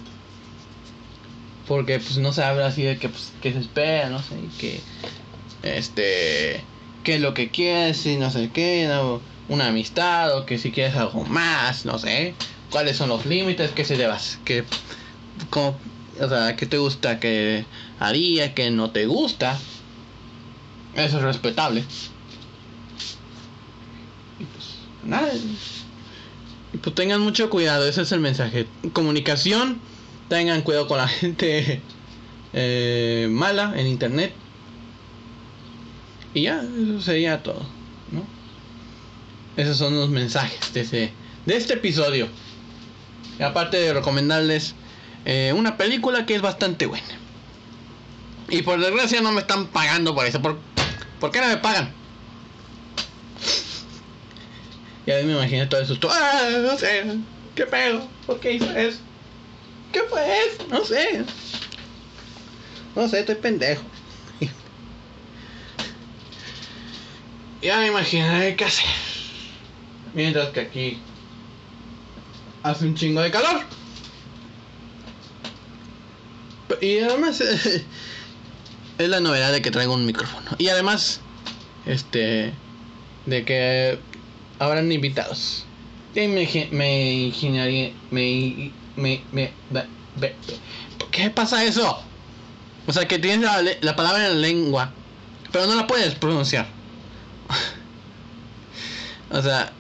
Porque 1.68 2.00
pues 2.00 2.18
no 2.18 2.34
se 2.34 2.44
habla 2.44 2.68
así 2.68 2.84
de 2.84 2.98
que, 2.98 3.10
pues, 3.10 3.32
que 3.42 3.54
se 3.54 3.60
espera, 3.60 4.10
no 4.10 4.22
sé, 4.22 4.36
que 4.60 4.82
este 5.64 6.64
que 7.04 7.16
es 7.16 7.22
lo 7.22 7.34
que 7.34 7.50
quieres 7.50 8.06
y 8.06 8.18
no 8.18 8.30
sé 8.30 8.50
qué, 8.54 8.90
una 9.48 9.68
amistad 9.68 10.38
o 10.38 10.46
que 10.46 10.58
si 10.58 10.72
quieres 10.72 10.96
algo 10.96 11.24
más, 11.26 11.86
no 11.86 11.98
sé, 11.98 12.36
cuáles 12.70 12.98
son 12.98 13.10
los 13.10 13.26
límites 13.26 13.72
que 13.72 13.86
se 13.86 13.98
debas, 13.98 14.40
que 14.46 14.64
o 15.54 16.30
sea, 16.30 16.56
que 16.56 16.66
te 16.66 16.78
gusta, 16.78 17.20
que 17.20 17.66
haría, 18.00 18.54
que 18.54 18.72
no 18.72 18.92
te 18.92 19.06
gusta. 19.06 19.60
Eso 20.96 21.18
es 21.18 21.24
respetable. 21.24 21.84
Y 24.40 24.46
pues 24.46 24.66
nada. 25.04 25.30
Y 26.74 26.78
pues 26.78 26.96
tengan 26.96 27.22
mucho 27.22 27.50
cuidado, 27.50 27.88
ese 27.88 28.02
es 28.02 28.12
el 28.12 28.20
mensaje. 28.20 28.68
Comunicación, 28.94 29.80
tengan 30.30 30.62
cuidado 30.62 30.88
con 30.88 30.98
la 30.98 31.08
gente 31.08 31.82
eh, 32.54 33.28
mala 33.30 33.74
en 33.76 33.88
internet. 33.88 34.34
Y 36.34 36.44
ya, 36.44 36.62
eso 36.62 37.02
sería 37.02 37.44
todo. 37.44 37.66
Esos 39.58 39.78
son 39.78 39.96
los 39.96 40.10
mensajes 40.10 40.74
de, 40.74 41.12
de 41.46 41.58
este 41.58 41.74
episodio. 41.74 42.30
Aparte 43.42 43.78
de 43.78 43.94
recomendarles 43.94 44.74
eh, 45.26 45.54
una 45.56 45.76
película 45.76 46.26
que 46.26 46.36
es 46.36 46.42
bastante 46.42 46.86
buena. 46.86 47.19
Y 48.50 48.62
por 48.64 48.80
desgracia 48.80 49.22
no 49.22 49.32
me 49.32 49.42
están 49.42 49.68
pagando 49.68 50.16
por 50.16 50.26
eso. 50.26 50.42
¿Por, 50.42 50.58
¿por 51.20 51.32
qué 51.32 51.42
no 51.42 51.48
me 51.48 51.58
pagan? 51.58 51.94
Y 55.06 55.12
ahí 55.12 55.26
me 55.26 55.34
imaginé 55.34 55.66
todo 55.68 55.82
eso. 55.82 55.98
¡Ah! 56.10 56.50
No 56.62 56.78
sé. 56.78 57.04
¿Qué 57.56 57.66
pedo? 57.66 58.08
¿Por 58.26 58.40
qué 58.40 58.54
hizo 58.54 58.70
eso? 58.76 59.00
¿Qué 59.92 60.02
fue 60.04 60.22
eso? 60.46 60.66
No 60.70 60.84
sé. 60.84 61.24
No 62.96 63.08
sé, 63.08 63.20
estoy 63.20 63.36
pendejo. 63.36 63.84
ya 67.62 67.80
me 67.80 67.88
imaginé 67.88 68.56
qué 68.56 68.66
hacer. 68.66 68.86
Mientras 70.14 70.50
que 70.50 70.60
aquí 70.62 71.00
hace 72.64 72.86
un 72.86 72.96
chingo 72.96 73.22
de 73.22 73.32
calor. 73.32 73.62
Y 76.82 77.00
además 77.00 77.44
es 79.00 79.10
la 79.10 79.22
novedad 79.22 79.52
de 79.52 79.62
que 79.62 79.72
traigo 79.72 79.94
un 79.94 80.06
micrófono. 80.06 80.52
Y 80.58 80.68
además, 80.68 81.22
este, 81.86 82.54
de 83.26 83.46
que 83.46 83.98
habrán 84.60 84.92
invitados. 84.92 85.66
Y 86.14 86.28
me, 86.28 86.48
me 86.72 87.94
me, 88.12 89.22
me, 89.32 89.52
me, 89.72 90.34
¿qué 91.12 91.30
pasa 91.30 91.64
eso? 91.64 92.04
O 92.88 92.94
sea, 92.94 93.08
que 93.08 93.20
tienes 93.20 93.42
la, 93.42 93.64
la 93.80 93.96
palabra 93.96 94.28
en 94.28 94.34
la 94.34 94.48
lengua, 94.48 94.92
pero 95.52 95.66
no 95.66 95.76
la 95.76 95.88
puedes 95.88 96.16
pronunciar. 96.16 96.68
o 99.32 99.42
sea, 99.42 99.72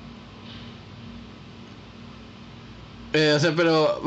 Eh, 3.12 3.34
o 3.36 3.40
sea, 3.40 3.56
pero 3.56 4.02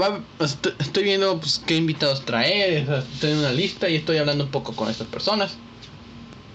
estoy 0.79 1.03
viendo 1.03 1.41
pues, 1.41 1.61
qué 1.67 1.77
invitados 1.77 2.25
traer, 2.25 2.89
estoy 3.13 3.33
en 3.33 3.39
una 3.39 3.53
lista 3.53 3.89
y 3.89 3.97
estoy 3.97 4.19
hablando 4.19 4.45
un 4.45 4.51
poco 4.51 4.75
con 4.75 4.89
estas 4.89 5.09
personas. 5.09 5.57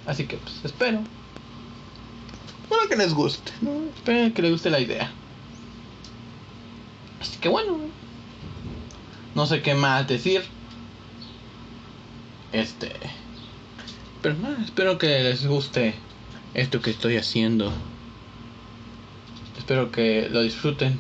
Así 0.06 0.26
que 0.26 0.38
pues 0.38 0.54
espero. 0.64 1.02
Bueno, 2.70 2.90
que 2.90 2.96
les 2.96 3.14
guste, 3.14 3.52
¿no? 3.62 3.72
Espero 3.96 4.34
que 4.34 4.42
les 4.42 4.52
guste 4.52 4.70
la 4.70 4.80
idea. 4.80 5.12
Así 7.20 7.38
que 7.40 7.50
bueno. 7.50 7.78
No 9.36 9.46
sé 9.46 9.62
qué 9.62 9.76
más 9.76 10.08
decir. 10.08 10.44
Este. 12.54 12.94
Pero 14.22 14.36
nada, 14.36 14.58
espero 14.64 14.98
que 14.98 15.08
les 15.08 15.46
guste 15.46 15.94
esto 16.54 16.82
que 16.82 16.92
estoy 16.92 17.18
haciendo. 17.18 17.74
Espero 19.58 19.92
que 19.92 20.30
lo 20.30 20.42
disfruten. 20.42 20.98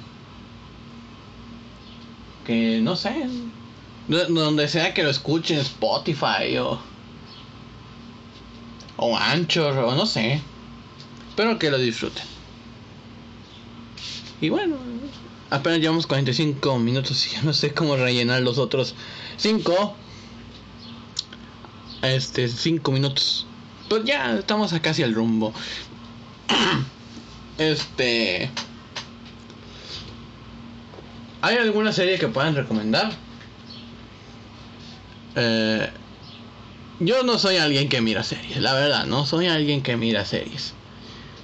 Que 2.48 2.80
no 2.82 2.96
sé. 2.96 3.28
Donde 4.08 4.70
sea 4.70 4.94
que 4.94 5.04
lo 5.04 5.10
escuchen, 5.10 5.60
Spotify 5.60 6.58
o. 6.60 6.80
O 8.96 9.18
Anchor 9.18 9.78
o 9.78 9.94
no 9.94 10.06
sé. 10.06 10.42
Espero 11.30 11.60
que 11.60 11.70
lo 11.70 11.78
disfruten. 11.78 12.24
Y 14.40 14.50
bueno, 14.50 14.78
apenas 15.50 15.80
llevamos 15.80 16.08
45 16.08 16.80
minutos 16.80 17.28
y 17.28 17.36
ya 17.36 17.42
no 17.42 17.52
sé 17.52 17.74
cómo 17.74 17.98
rellenar 17.98 18.42
los 18.42 18.58
otros 18.58 18.96
5. 19.36 19.96
Este, 22.02 22.48
5 22.48 22.92
minutos. 22.92 23.46
Pues 23.90 24.06
ya 24.06 24.38
estamos 24.38 24.72
a 24.72 24.82
casi 24.82 25.04
al 25.04 25.14
rumbo. 25.14 25.54
Este. 27.58 28.52
¿Hay 31.48 31.56
alguna 31.56 31.94
serie 31.94 32.20
que 32.20 32.28
puedan 32.28 32.56
recomendar? 32.56 33.10
Eh, 35.36 35.90
yo 37.00 37.24
no 37.24 37.40
soy 37.40 37.56
alguien 37.56 37.88
que 37.88 38.02
mira 38.02 38.22
series, 38.24 38.58
la 38.58 38.74
verdad, 38.74 39.06
no 39.06 39.26
soy 39.26 39.48
alguien 39.48 39.82
que 39.82 39.96
mira 39.96 40.26
series. 40.26 40.74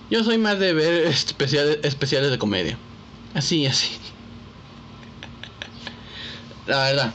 Yo 0.10 0.26
soy 0.26 0.38
más 0.38 0.60
de 0.60 0.74
ver 0.74 0.93
especiales, 1.08 1.80
especiales 1.84 2.32
de 2.32 2.38
comedia. 2.38 2.78
Así, 3.34 3.66
así. 3.66 3.91
La 6.68 6.80
verdad. 6.80 7.14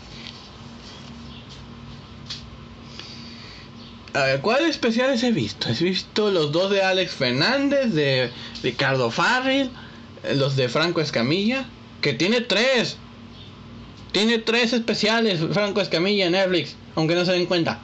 A 4.14 4.22
ver, 4.22 4.41
¿cuáles 4.41 4.70
especiales 4.70 5.22
he 5.24 5.30
visto? 5.30 5.68
He 5.68 5.74
visto 5.74 6.30
los 6.30 6.53
dos 6.53 6.70
de 6.70 6.80
Alex 6.80 7.12
Fernández, 7.12 7.93
de 7.93 8.32
Ricardo 8.62 9.11
Farril, 9.11 9.70
los 10.36 10.57
de 10.57 10.70
Franco 10.70 11.03
Escamilla, 11.03 11.66
que 12.01 12.12
tiene 12.12 12.40
tres. 12.40 12.96
Tiene 14.12 14.38
tres 14.38 14.72
especiales 14.72 15.40
Franco 15.53 15.80
Escamilla 15.80 16.26
en 16.26 16.32
Netflix, 16.32 16.76
aunque 16.94 17.14
no 17.14 17.24
se 17.24 17.32
den 17.32 17.46
cuenta. 17.46 17.80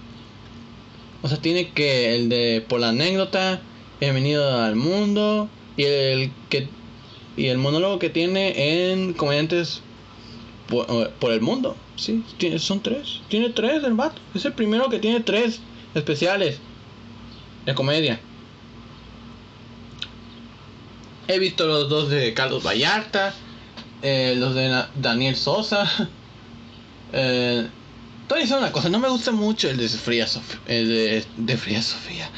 O 1.23 1.29
sea, 1.29 1.39
tiene 1.39 1.71
que 1.71 2.15
el 2.15 2.29
de 2.29 2.65
por 2.67 2.81
la 2.81 2.91
anécdota, 2.91 3.61
bienvenido 4.01 4.62
al 4.62 4.77
mundo 4.77 5.49
y 5.77 5.85
el 5.85 6.33
que 6.49 6.69
y 7.37 7.47
el 7.47 7.59
monólogo 7.59 7.99
que 7.99 8.11
tiene 8.11 8.93
en 8.93 9.12
comediantes 9.12 9.81
por, 10.69 11.33
el 11.33 11.41
mundo. 11.41 11.77
Sí, 11.97 12.25
tiene, 12.39 12.59
son 12.59 12.83
tres. 12.83 13.21
Tiene 13.29 13.51
tres 13.51 13.83
el 13.85 13.95
vato. 13.95 14.21
Es 14.35 14.45
el 14.45 14.53
primero 14.53 14.89
que 14.89 14.99
tiene 14.99 15.21
tres 15.21 15.61
especiales 15.95 16.59
de 17.67 17.75
comedia. 17.75 18.21
He 21.27 21.39
visto 21.39 21.67
los 21.67 21.89
dos 21.89 22.11
de 22.11 22.35
Carlos 22.35 22.65
Vallarta, 22.65 23.35
eh, 24.05 24.35
los 24.37 24.55
de 24.55 24.85
Daniel 24.97 25.35
Sosa. 25.37 25.91
Eh, 27.17 27.69
te 28.27 28.55
una 28.57 28.73
cosa, 28.73 28.89
no 28.89 28.99
me 28.99 29.09
gusta 29.09 29.31
mucho 29.31 29.71
el 29.71 29.77
de 29.77 29.89
Fría 29.89 30.27
Sofía. 30.27 30.59
El 30.67 31.25
de, 31.37 31.57
Fría 31.57 31.81
Sofía. 31.81 32.29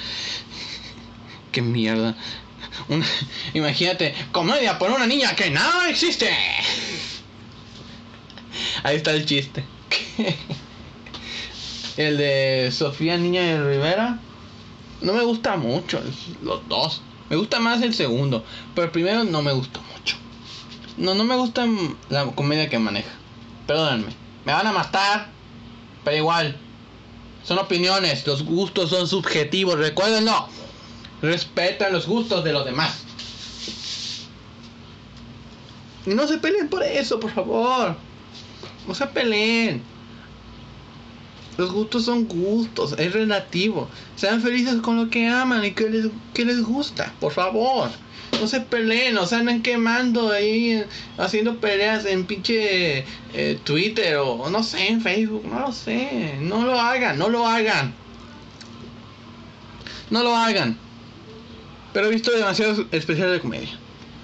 Qué 1.52 1.62
mierda. 1.62 2.14
imagínate, 3.54 4.14
comedia 4.32 4.78
por 4.78 4.90
una 4.90 5.06
niña 5.06 5.34
que 5.34 5.48
no 5.48 5.82
existe. 5.86 6.28
Ahí 8.82 8.96
está 8.96 9.12
el 9.12 9.24
chiste. 9.24 9.64
el 11.96 12.18
de 12.18 12.68
Sofía 12.70 13.16
Niña 13.16 13.40
de 13.40 13.64
Rivera. 13.66 14.18
No 15.00 15.14
me 15.14 15.22
gusta 15.22 15.56
mucho, 15.56 16.02
los 16.42 16.68
dos. 16.68 17.00
Me 17.30 17.36
gusta 17.36 17.60
más 17.60 17.80
el 17.80 17.94
segundo, 17.94 18.44
pero 18.74 18.86
el 18.88 18.90
primero 18.90 19.24
no 19.24 19.40
me 19.40 19.52
gustó 19.52 19.80
mucho. 19.80 19.95
No, 20.96 21.14
no 21.14 21.24
me 21.24 21.36
gusta 21.36 21.66
la 22.08 22.24
comedia 22.26 22.70
que 22.70 22.78
maneja. 22.78 23.10
Perdónenme. 23.66 24.12
Me 24.44 24.52
van 24.52 24.66
a 24.66 24.72
matar, 24.72 25.28
pero 26.04 26.16
igual. 26.16 26.56
Son 27.42 27.58
opiniones, 27.58 28.26
los 28.26 28.44
gustos 28.44 28.90
son 28.90 29.06
subjetivos, 29.06 29.78
recuérdenlo. 29.78 30.48
Respetan 31.22 31.92
los 31.92 32.06
gustos 32.06 32.44
de 32.44 32.52
los 32.52 32.64
demás. 32.64 33.04
Y 36.06 36.10
no 36.10 36.26
se 36.26 36.38
peleen 36.38 36.68
por 36.68 36.82
eso, 36.82 37.20
por 37.20 37.32
favor. 37.32 37.96
No 38.86 38.94
se 38.94 39.06
peleen. 39.06 39.82
Los 41.58 41.72
gustos 41.72 42.04
son 42.04 42.26
gustos, 42.26 42.94
es 42.98 43.12
relativo. 43.12 43.88
Sean 44.14 44.40
felices 44.42 44.80
con 44.82 44.96
lo 44.96 45.10
que 45.10 45.26
aman 45.26 45.64
y 45.64 45.72
que 45.72 45.88
les, 45.88 46.06
que 46.34 46.44
les 46.44 46.62
gusta, 46.62 47.12
por 47.18 47.32
favor. 47.32 47.90
No 48.40 48.46
se 48.46 48.60
peleen, 48.60 49.14
no 49.14 49.26
se 49.26 49.36
anden 49.36 49.62
quemando 49.62 50.30
ahí, 50.30 50.84
haciendo 51.16 51.58
peleas 51.58 52.04
en 52.04 52.26
pinche 52.26 53.04
eh, 53.34 53.58
Twitter 53.64 54.16
o 54.16 54.50
no 54.50 54.62
sé, 54.62 54.88
en 54.88 55.00
Facebook, 55.00 55.46
no 55.46 55.60
lo 55.60 55.72
sé. 55.72 56.36
No 56.40 56.64
lo 56.64 56.78
hagan, 56.78 57.18
no 57.18 57.28
lo 57.28 57.46
hagan. 57.46 57.94
No 60.10 60.22
lo 60.22 60.36
hagan. 60.36 60.78
Pero 61.92 62.08
he 62.08 62.10
visto 62.10 62.30
demasiados 62.30 62.86
especiales 62.92 63.32
de 63.34 63.40
comedia. 63.40 63.78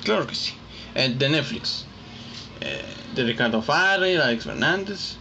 Claro 0.04 0.26
que 0.26 0.34
sí. 0.34 0.52
Eh, 0.94 1.14
de 1.16 1.28
Netflix. 1.28 1.86
Eh, 2.60 2.84
de 3.14 3.24
Ricardo 3.24 3.62
Farrell, 3.62 4.20
Alex 4.20 4.44
Fernández. 4.44 5.16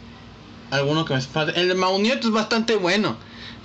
Alguno 0.70 1.06
que 1.06 1.14
me 1.14 1.22
falta. 1.22 1.60
El 1.60 1.74
Maunieto 1.76 2.28
es 2.28 2.34
bastante 2.34 2.76
bueno. 2.76 3.18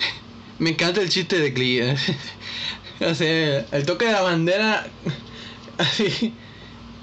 me 0.59 0.70
encanta 0.70 1.01
el 1.01 1.09
chiste 1.09 1.39
de 1.39 1.51
Glee. 1.51 1.97
o 3.01 3.14
sea, 3.14 3.66
el 3.72 3.86
toque 3.86 4.07
de 4.07 4.12
la 4.12 4.22
bandera. 4.22 4.86
Así. 5.78 6.32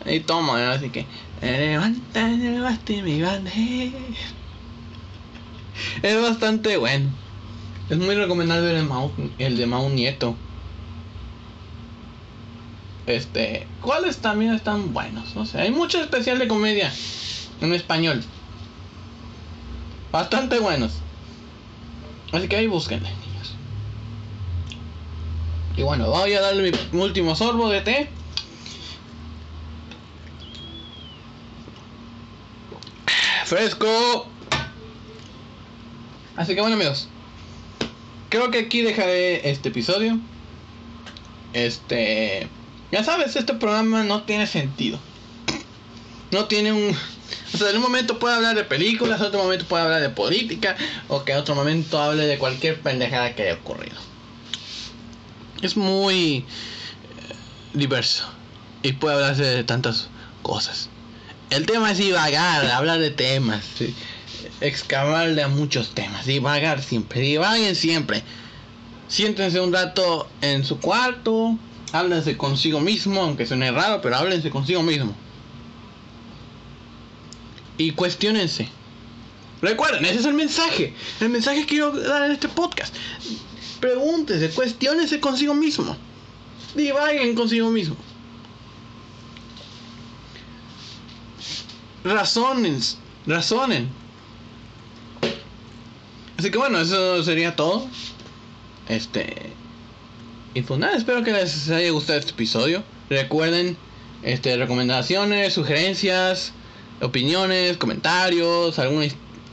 Ahí 0.05 0.19
toma, 0.19 0.73
así 0.73 0.89
que. 0.89 1.05
Levanta, 1.41 2.27
levantaste 2.27 3.01
mi 3.03 3.21
bandera. 3.21 3.99
Es 6.01 6.21
bastante 6.21 6.77
bueno. 6.77 7.09
Es 7.89 7.97
muy 7.97 8.15
recomendable 8.15 8.77
el, 8.77 8.85
Mau, 8.85 9.11
el 9.37 9.57
de 9.57 9.65
Mau 9.65 9.89
Nieto. 9.89 10.35
Este. 13.05 13.67
¿Cuáles 13.81 14.17
también 14.17 14.53
están 14.53 14.93
buenos? 14.93 15.35
No 15.35 15.45
sé. 15.45 15.61
Hay 15.61 15.71
mucho 15.71 16.01
especial 16.01 16.39
de 16.39 16.47
comedia 16.47 16.91
en 17.61 17.73
español. 17.73 18.23
Bastante 20.11 20.59
buenos. 20.59 20.93
Así 22.31 22.47
que 22.47 22.55
ahí 22.55 22.67
búsquenle. 22.67 23.09
Y 25.76 25.82
bueno, 25.82 26.09
voy 26.09 26.34
a 26.34 26.41
darle 26.41 26.71
mi 26.71 26.99
último 26.99 27.36
sorbo 27.36 27.69
de 27.69 27.82
té. 27.82 28.09
Fresco. 33.45 34.28
Así 36.36 36.55
que 36.55 36.61
bueno 36.61 36.76
amigos. 36.76 37.07
Creo 38.30 38.51
que 38.51 38.59
aquí 38.59 38.82
dejaré 38.82 39.49
este 39.49 39.69
episodio. 39.69 40.19
Este... 41.53 42.47
Ya 42.91 43.03
sabes, 43.03 43.36
este 43.36 43.53
programa 43.55 44.03
no 44.03 44.24
tiene 44.24 44.45
sentido. 44.45 44.99
No 46.32 46.45
tiene 46.45 46.71
un 46.74 46.95
o 47.53 47.57
sea, 47.57 47.69
en 47.69 47.78
un 47.78 47.84
momento 47.84 48.17
puede 48.17 48.36
hablar 48.36 48.55
de 48.55 48.63
películas, 48.63 49.19
en 49.19 49.28
otro 49.28 49.43
momento 49.43 49.65
puede 49.65 49.84
hablar 49.84 50.01
de 50.01 50.09
política, 50.09 50.76
o 51.07 51.24
que 51.24 51.34
en 51.34 51.38
otro 51.38 51.53
momento 51.53 52.01
hable 52.01 52.26
de 52.26 52.38
cualquier 52.39 52.82
pendejada 52.82 53.36
que 53.36 53.43
haya 53.43 53.53
ocurrido. 53.55 54.12
Es 55.64 55.76
muy 55.76 56.38
eh, 56.38 56.43
diverso 57.74 58.26
y 58.84 58.93
puede 58.93 59.16
hablarse 59.16 59.43
de 59.43 59.64
tantas 59.64 60.09
cosas. 60.43 60.89
El 61.49 61.66
tema 61.66 61.91
es 61.91 61.97
divagar, 61.97 62.66
hablar 62.68 62.99
de 62.99 63.09
temas, 63.09 63.64
excavarle 64.61 65.41
a 65.41 65.47
muchos 65.47 65.95
temas, 65.95 66.26
divagar 66.26 66.82
siempre, 66.84 67.22
divaguen 67.22 67.76
siempre. 67.76 68.24
Siéntense 69.07 69.59
un 69.59 69.74
rato 69.74 70.28
en 70.41 70.64
su 70.64 70.80
cuarto, 70.80 71.57
háblense 71.91 72.38
consigo 72.38 72.80
mismo, 72.80 73.22
aunque 73.22 73.45
suene 73.45 73.72
raro, 73.72 74.01
pero 74.01 74.18
háblense 74.18 74.49
consigo 74.49 74.84
mismo 74.84 75.16
y 77.78 77.91
cuestionense. 77.91 78.68
Recuerden, 79.61 80.03
ese 80.05 80.20
es 80.20 80.26
el 80.26 80.34
mensaje. 80.34 80.93
El 81.22 81.30
mensaje 81.30 81.61
que 81.61 81.66
quiero 81.66 81.91
dar 81.91 82.24
en 82.26 82.32
este 82.32 82.49
podcast. 82.49 82.93
Pregúntense, 83.84 84.49
cuestionense 84.51 85.19
consigo 85.19 85.53
mismo. 85.53 85.97
Divaguen 86.73 87.36
consigo 87.36 87.69
mismo. 87.69 87.97
Razonen, 92.05 92.79
razonen. 93.27 93.89
Así 96.38 96.49
que 96.49 96.57
bueno, 96.57 96.79
eso 96.79 97.21
sería 97.23 97.57
todo. 97.57 97.86
Este. 98.88 99.51
Y 100.53 100.61
pues 100.61 100.79
nada, 100.79 100.95
espero 100.95 101.21
que 101.25 101.34
les 101.34 101.69
haya 101.69 101.91
gustado 101.91 102.19
este 102.19 102.31
episodio. 102.31 102.86
Recuerden, 103.09 103.75
este, 104.21 104.55
recomendaciones, 104.55 105.53
sugerencias, 105.53 106.53
opiniones, 107.01 107.75
comentarios, 107.75 108.79
alguna 108.79 109.07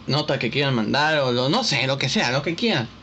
nota 0.07 0.39
que 0.39 0.53
quieran 0.53 0.77
mandar 0.77 1.19
o 1.19 1.33
lo, 1.33 1.49
no 1.49 1.65
sé, 1.65 1.89
lo 1.89 1.99
que 1.99 2.09
sea, 2.09 2.31
lo 2.31 2.43
que 2.43 2.55
quieran. 2.55 3.00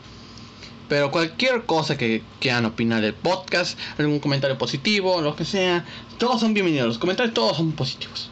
Pero 0.88 1.10
cualquier 1.10 1.64
cosa 1.66 1.98
que 1.98 2.22
quieran 2.40 2.64
opinar 2.64 3.02
del 3.02 3.14
podcast, 3.14 3.78
algún 3.98 4.20
comentario 4.20 4.56
positivo, 4.56 5.20
lo 5.20 5.36
que 5.36 5.44
sea, 5.44 5.84
todos 6.18 6.40
son 6.40 6.54
bienvenidos. 6.54 6.88
Los 6.88 6.98
comentarios 6.98 7.34
todos 7.34 7.58
son 7.58 7.72
positivos. 7.72 8.30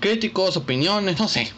Críticos, 0.00 0.56
opiniones, 0.56 1.18
no 1.18 1.28
sé. 1.28 1.52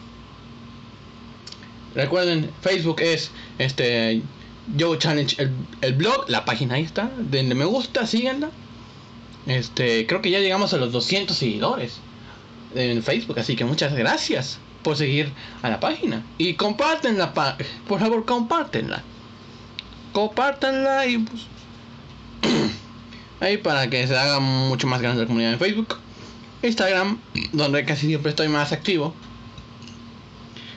Recuerden, 1.95 2.51
Facebook 2.61 3.01
es 3.01 3.31
este 3.57 4.21
Yo 4.75 4.95
Challenge 4.97 5.35
el, 5.81 5.93
blog, 5.93 6.29
la 6.29 6.45
página 6.45 6.75
ahí 6.75 6.83
está, 6.83 7.09
denle 7.17 7.55
me 7.55 7.65
gusta, 7.65 8.05
síganla. 8.05 8.49
Este, 9.47 10.05
creo 10.05 10.21
que 10.21 10.29
ya 10.29 10.39
llegamos 10.39 10.73
a 10.73 10.77
los 10.77 10.91
200 10.91 11.35
seguidores 11.35 11.99
en 12.75 13.01
Facebook, 13.01 13.39
así 13.39 13.55
que 13.55 13.65
muchas 13.65 13.95
gracias 13.95 14.59
por 14.83 14.97
seguir 14.97 15.31
a 15.61 15.69
la 15.69 15.79
página 15.79 16.23
y 16.37 16.53
compártenla, 16.53 17.33
por 17.87 17.99
favor, 17.99 18.25
compártenla. 18.25 19.03
Compártanla 20.19 21.07
y 21.07 21.17
pues 21.19 21.43
ahí 23.39 23.55
para 23.55 23.89
que 23.89 24.05
se 24.05 24.17
haga 24.17 24.41
mucho 24.41 24.85
más 24.85 25.01
grande 25.01 25.21
la 25.21 25.27
comunidad 25.27 25.53
en 25.53 25.59
Facebook. 25.59 25.95
Instagram, 26.61 27.21
donde 27.53 27.85
casi 27.85 28.07
siempre 28.07 28.31
estoy 28.31 28.49
más 28.49 28.73
activo. 28.73 29.15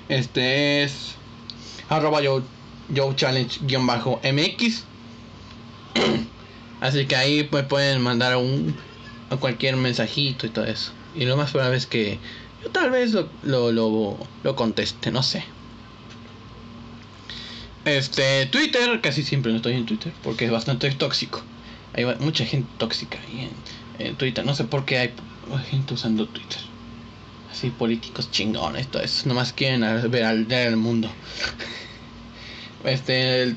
Este 0.09 0.85
es 0.85 1.17
arroba 1.89 2.23
yo, 2.23 2.45
yo 2.89 3.13
challenge-mx. 3.15 4.85
Así 6.81 7.07
que 7.07 7.17
ahí 7.17 7.43
pues 7.43 7.65
pueden 7.65 8.01
mandar 8.01 8.37
un 8.37 8.77
a 9.31 9.37
cualquier 9.39 9.75
mensajito 9.75 10.47
y 10.47 10.51
todo 10.51 10.67
eso. 10.67 10.93
Y 11.17 11.25
lo 11.25 11.37
más 11.37 11.51
probable 11.51 11.79
es 11.79 11.87
que 11.87 12.21
yo 12.63 12.71
tal 12.71 12.93
vez 12.93 13.13
lo, 13.13 13.29
lo, 13.43 13.73
lo, 13.73 14.19
lo 14.45 14.55
conteste, 14.55 15.11
no 15.11 15.25
sé. 15.25 15.45
Este, 17.85 18.47
Twitter, 18.47 19.01
casi 19.01 19.23
siempre 19.23 19.51
no 19.51 19.57
estoy 19.57 19.75
en 19.75 19.87
Twitter 19.87 20.13
porque 20.23 20.45
es 20.45 20.51
bastante 20.51 20.91
tóxico. 20.93 21.43
Hay 21.95 22.05
mucha 22.21 22.45
gente 22.45 22.69
tóxica 22.79 23.19
ahí 23.27 23.49
en, 23.99 24.17
Twitter. 24.17 24.45
No 24.45 24.55
sé 24.55 24.65
por 24.65 24.85
qué 24.85 24.99
hay 24.99 25.11
gente 25.71 25.95
usando 25.95 26.27
Twitter 26.27 26.59
así 27.53 27.71
políticos 27.71 28.31
chingones, 28.31 28.89
todo 28.89 29.03
eso. 29.03 29.29
Nomás 29.29 29.53
quieren 29.53 29.83
ver 30.11 30.25
al, 30.25 30.49
del 30.49 30.77
mundo. 30.77 31.09
Este, 32.85 33.55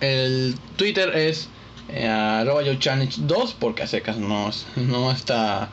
el, 0.00 0.56
Twitter 0.74 1.16
es 1.16 1.48
eh, 1.88 2.08
arroba 2.08 2.64
yo 2.64 2.74
challenge 2.74 3.18
2 3.20 3.54
porque 3.60 3.84
a 3.84 3.86
secas 3.86 4.16
no, 4.16 4.50
no 4.74 5.12
está, 5.12 5.70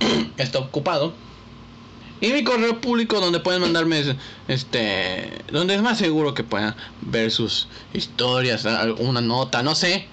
está 0.36 0.58
ocupado. 0.58 1.14
Y 2.24 2.32
mi 2.32 2.42
correo 2.42 2.80
público 2.80 3.20
donde 3.20 3.38
pueden 3.38 3.60
mandarme, 3.60 4.16
este, 4.48 5.30
donde 5.52 5.74
es 5.74 5.82
más 5.82 5.98
seguro 5.98 6.32
que 6.32 6.42
puedan 6.42 6.74
ver 7.02 7.30
sus 7.30 7.68
historias, 7.92 8.64
alguna 8.64 9.20
nota, 9.20 9.62
no 9.62 9.74
sé, 9.74 10.06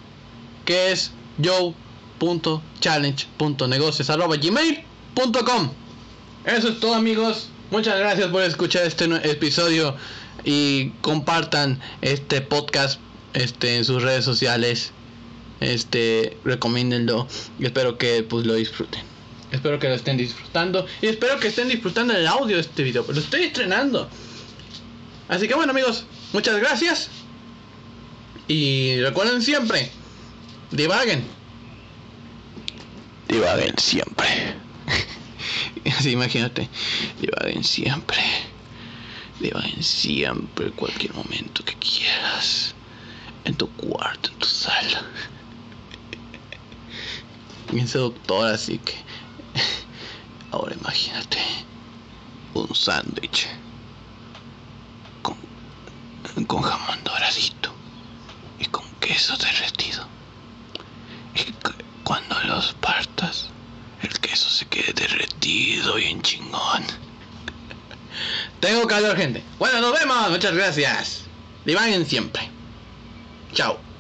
que 0.66 0.92
es 0.92 1.12
yo.challenge.negocios 1.38 4.10
arroba 4.10 4.36
gmail.com. 4.36 5.72
Eso 6.44 6.68
es 6.68 6.82
todo 6.82 6.96
amigos. 6.96 7.48
Muchas 7.72 7.98
gracias 7.98 8.28
por 8.28 8.42
escuchar 8.42 8.84
este 8.84 9.06
episodio 9.32 9.96
y 10.44 10.90
compartan 11.00 11.80
este 12.02 12.42
podcast 12.42 13.00
este 13.34 13.78
en 13.78 13.86
sus 13.86 14.04
redes 14.04 14.26
sociales. 14.26 14.92
Este, 15.62 16.38
recomiéndenlo 16.44 17.30
y 17.58 17.68
espero 17.68 17.98
que 17.98 18.22
pues 18.24 18.46
lo 18.46 18.56
disfruten. 18.56 19.11
Espero 19.52 19.80
que 19.80 19.90
lo 19.90 19.96
estén 19.96 20.18
disfrutando 20.18 20.86
y 21.02 21.08
espero 21.08 21.40
que 21.40 21.50
estén 21.50 21.68
disfrutando 21.68 22.14
el 22.14 22.26
audio 22.26 22.56
de 22.56 22.62
este 22.62 22.84
video, 22.84 23.06
lo 23.08 23.20
estoy 23.20 23.44
estrenando. 23.44 24.10
Así 25.28 25.48
que 25.48 25.56
bueno 25.56 25.72
amigos, 25.72 26.06
muchas 26.32 26.58
gracias. 26.58 27.10
Y 28.48 29.00
recuerden 29.02 29.42
siempre, 29.42 29.92
divaguen. 30.72 31.24
Divaguen 33.28 33.78
siempre. 33.78 34.56
Así 35.98 36.12
imagínate, 36.12 36.70
divaguen 37.20 37.64
siempre. 37.64 38.20
Divaguen 39.40 39.84
siempre, 39.84 40.72
cualquier 40.72 41.14
momento 41.14 41.64
que 41.66 41.76
quieras. 41.76 42.74
En 43.44 43.56
tu 43.56 43.68
cuarto, 43.72 44.30
en 44.30 44.40
tu 44.40 44.46
sala. 44.46 45.04
Piensa 47.72 48.00
doctor, 48.00 48.54
así 48.54 48.78
que... 48.78 49.11
Ahora 50.52 50.76
imagínate 50.76 51.40
un 52.54 52.76
sándwich 52.76 53.48
con, 55.22 55.38
con 56.46 56.62
jamón 56.62 57.04
doradito 57.04 57.74
y 58.60 58.66
con 58.66 58.86
queso 59.00 59.38
derretido. 59.38 60.06
Y 61.36 61.54
cuando 62.04 62.40
los 62.44 62.74
partas 62.74 63.50
el 64.02 64.20
queso 64.20 64.50
se 64.50 64.66
quede 64.66 64.94
derretido 64.94 66.00
y 66.00 66.06
en 66.06 66.22
chingón. 66.22 66.84
Tengo 68.60 68.88
calor, 68.88 69.16
gente. 69.16 69.44
Bueno, 69.60 69.80
nos 69.80 69.98
vemos. 69.98 70.30
Muchas 70.30 70.54
gracias. 70.54 71.22
Divaguen 71.66 72.06
siempre. 72.06 72.50
Chao. 73.54 73.91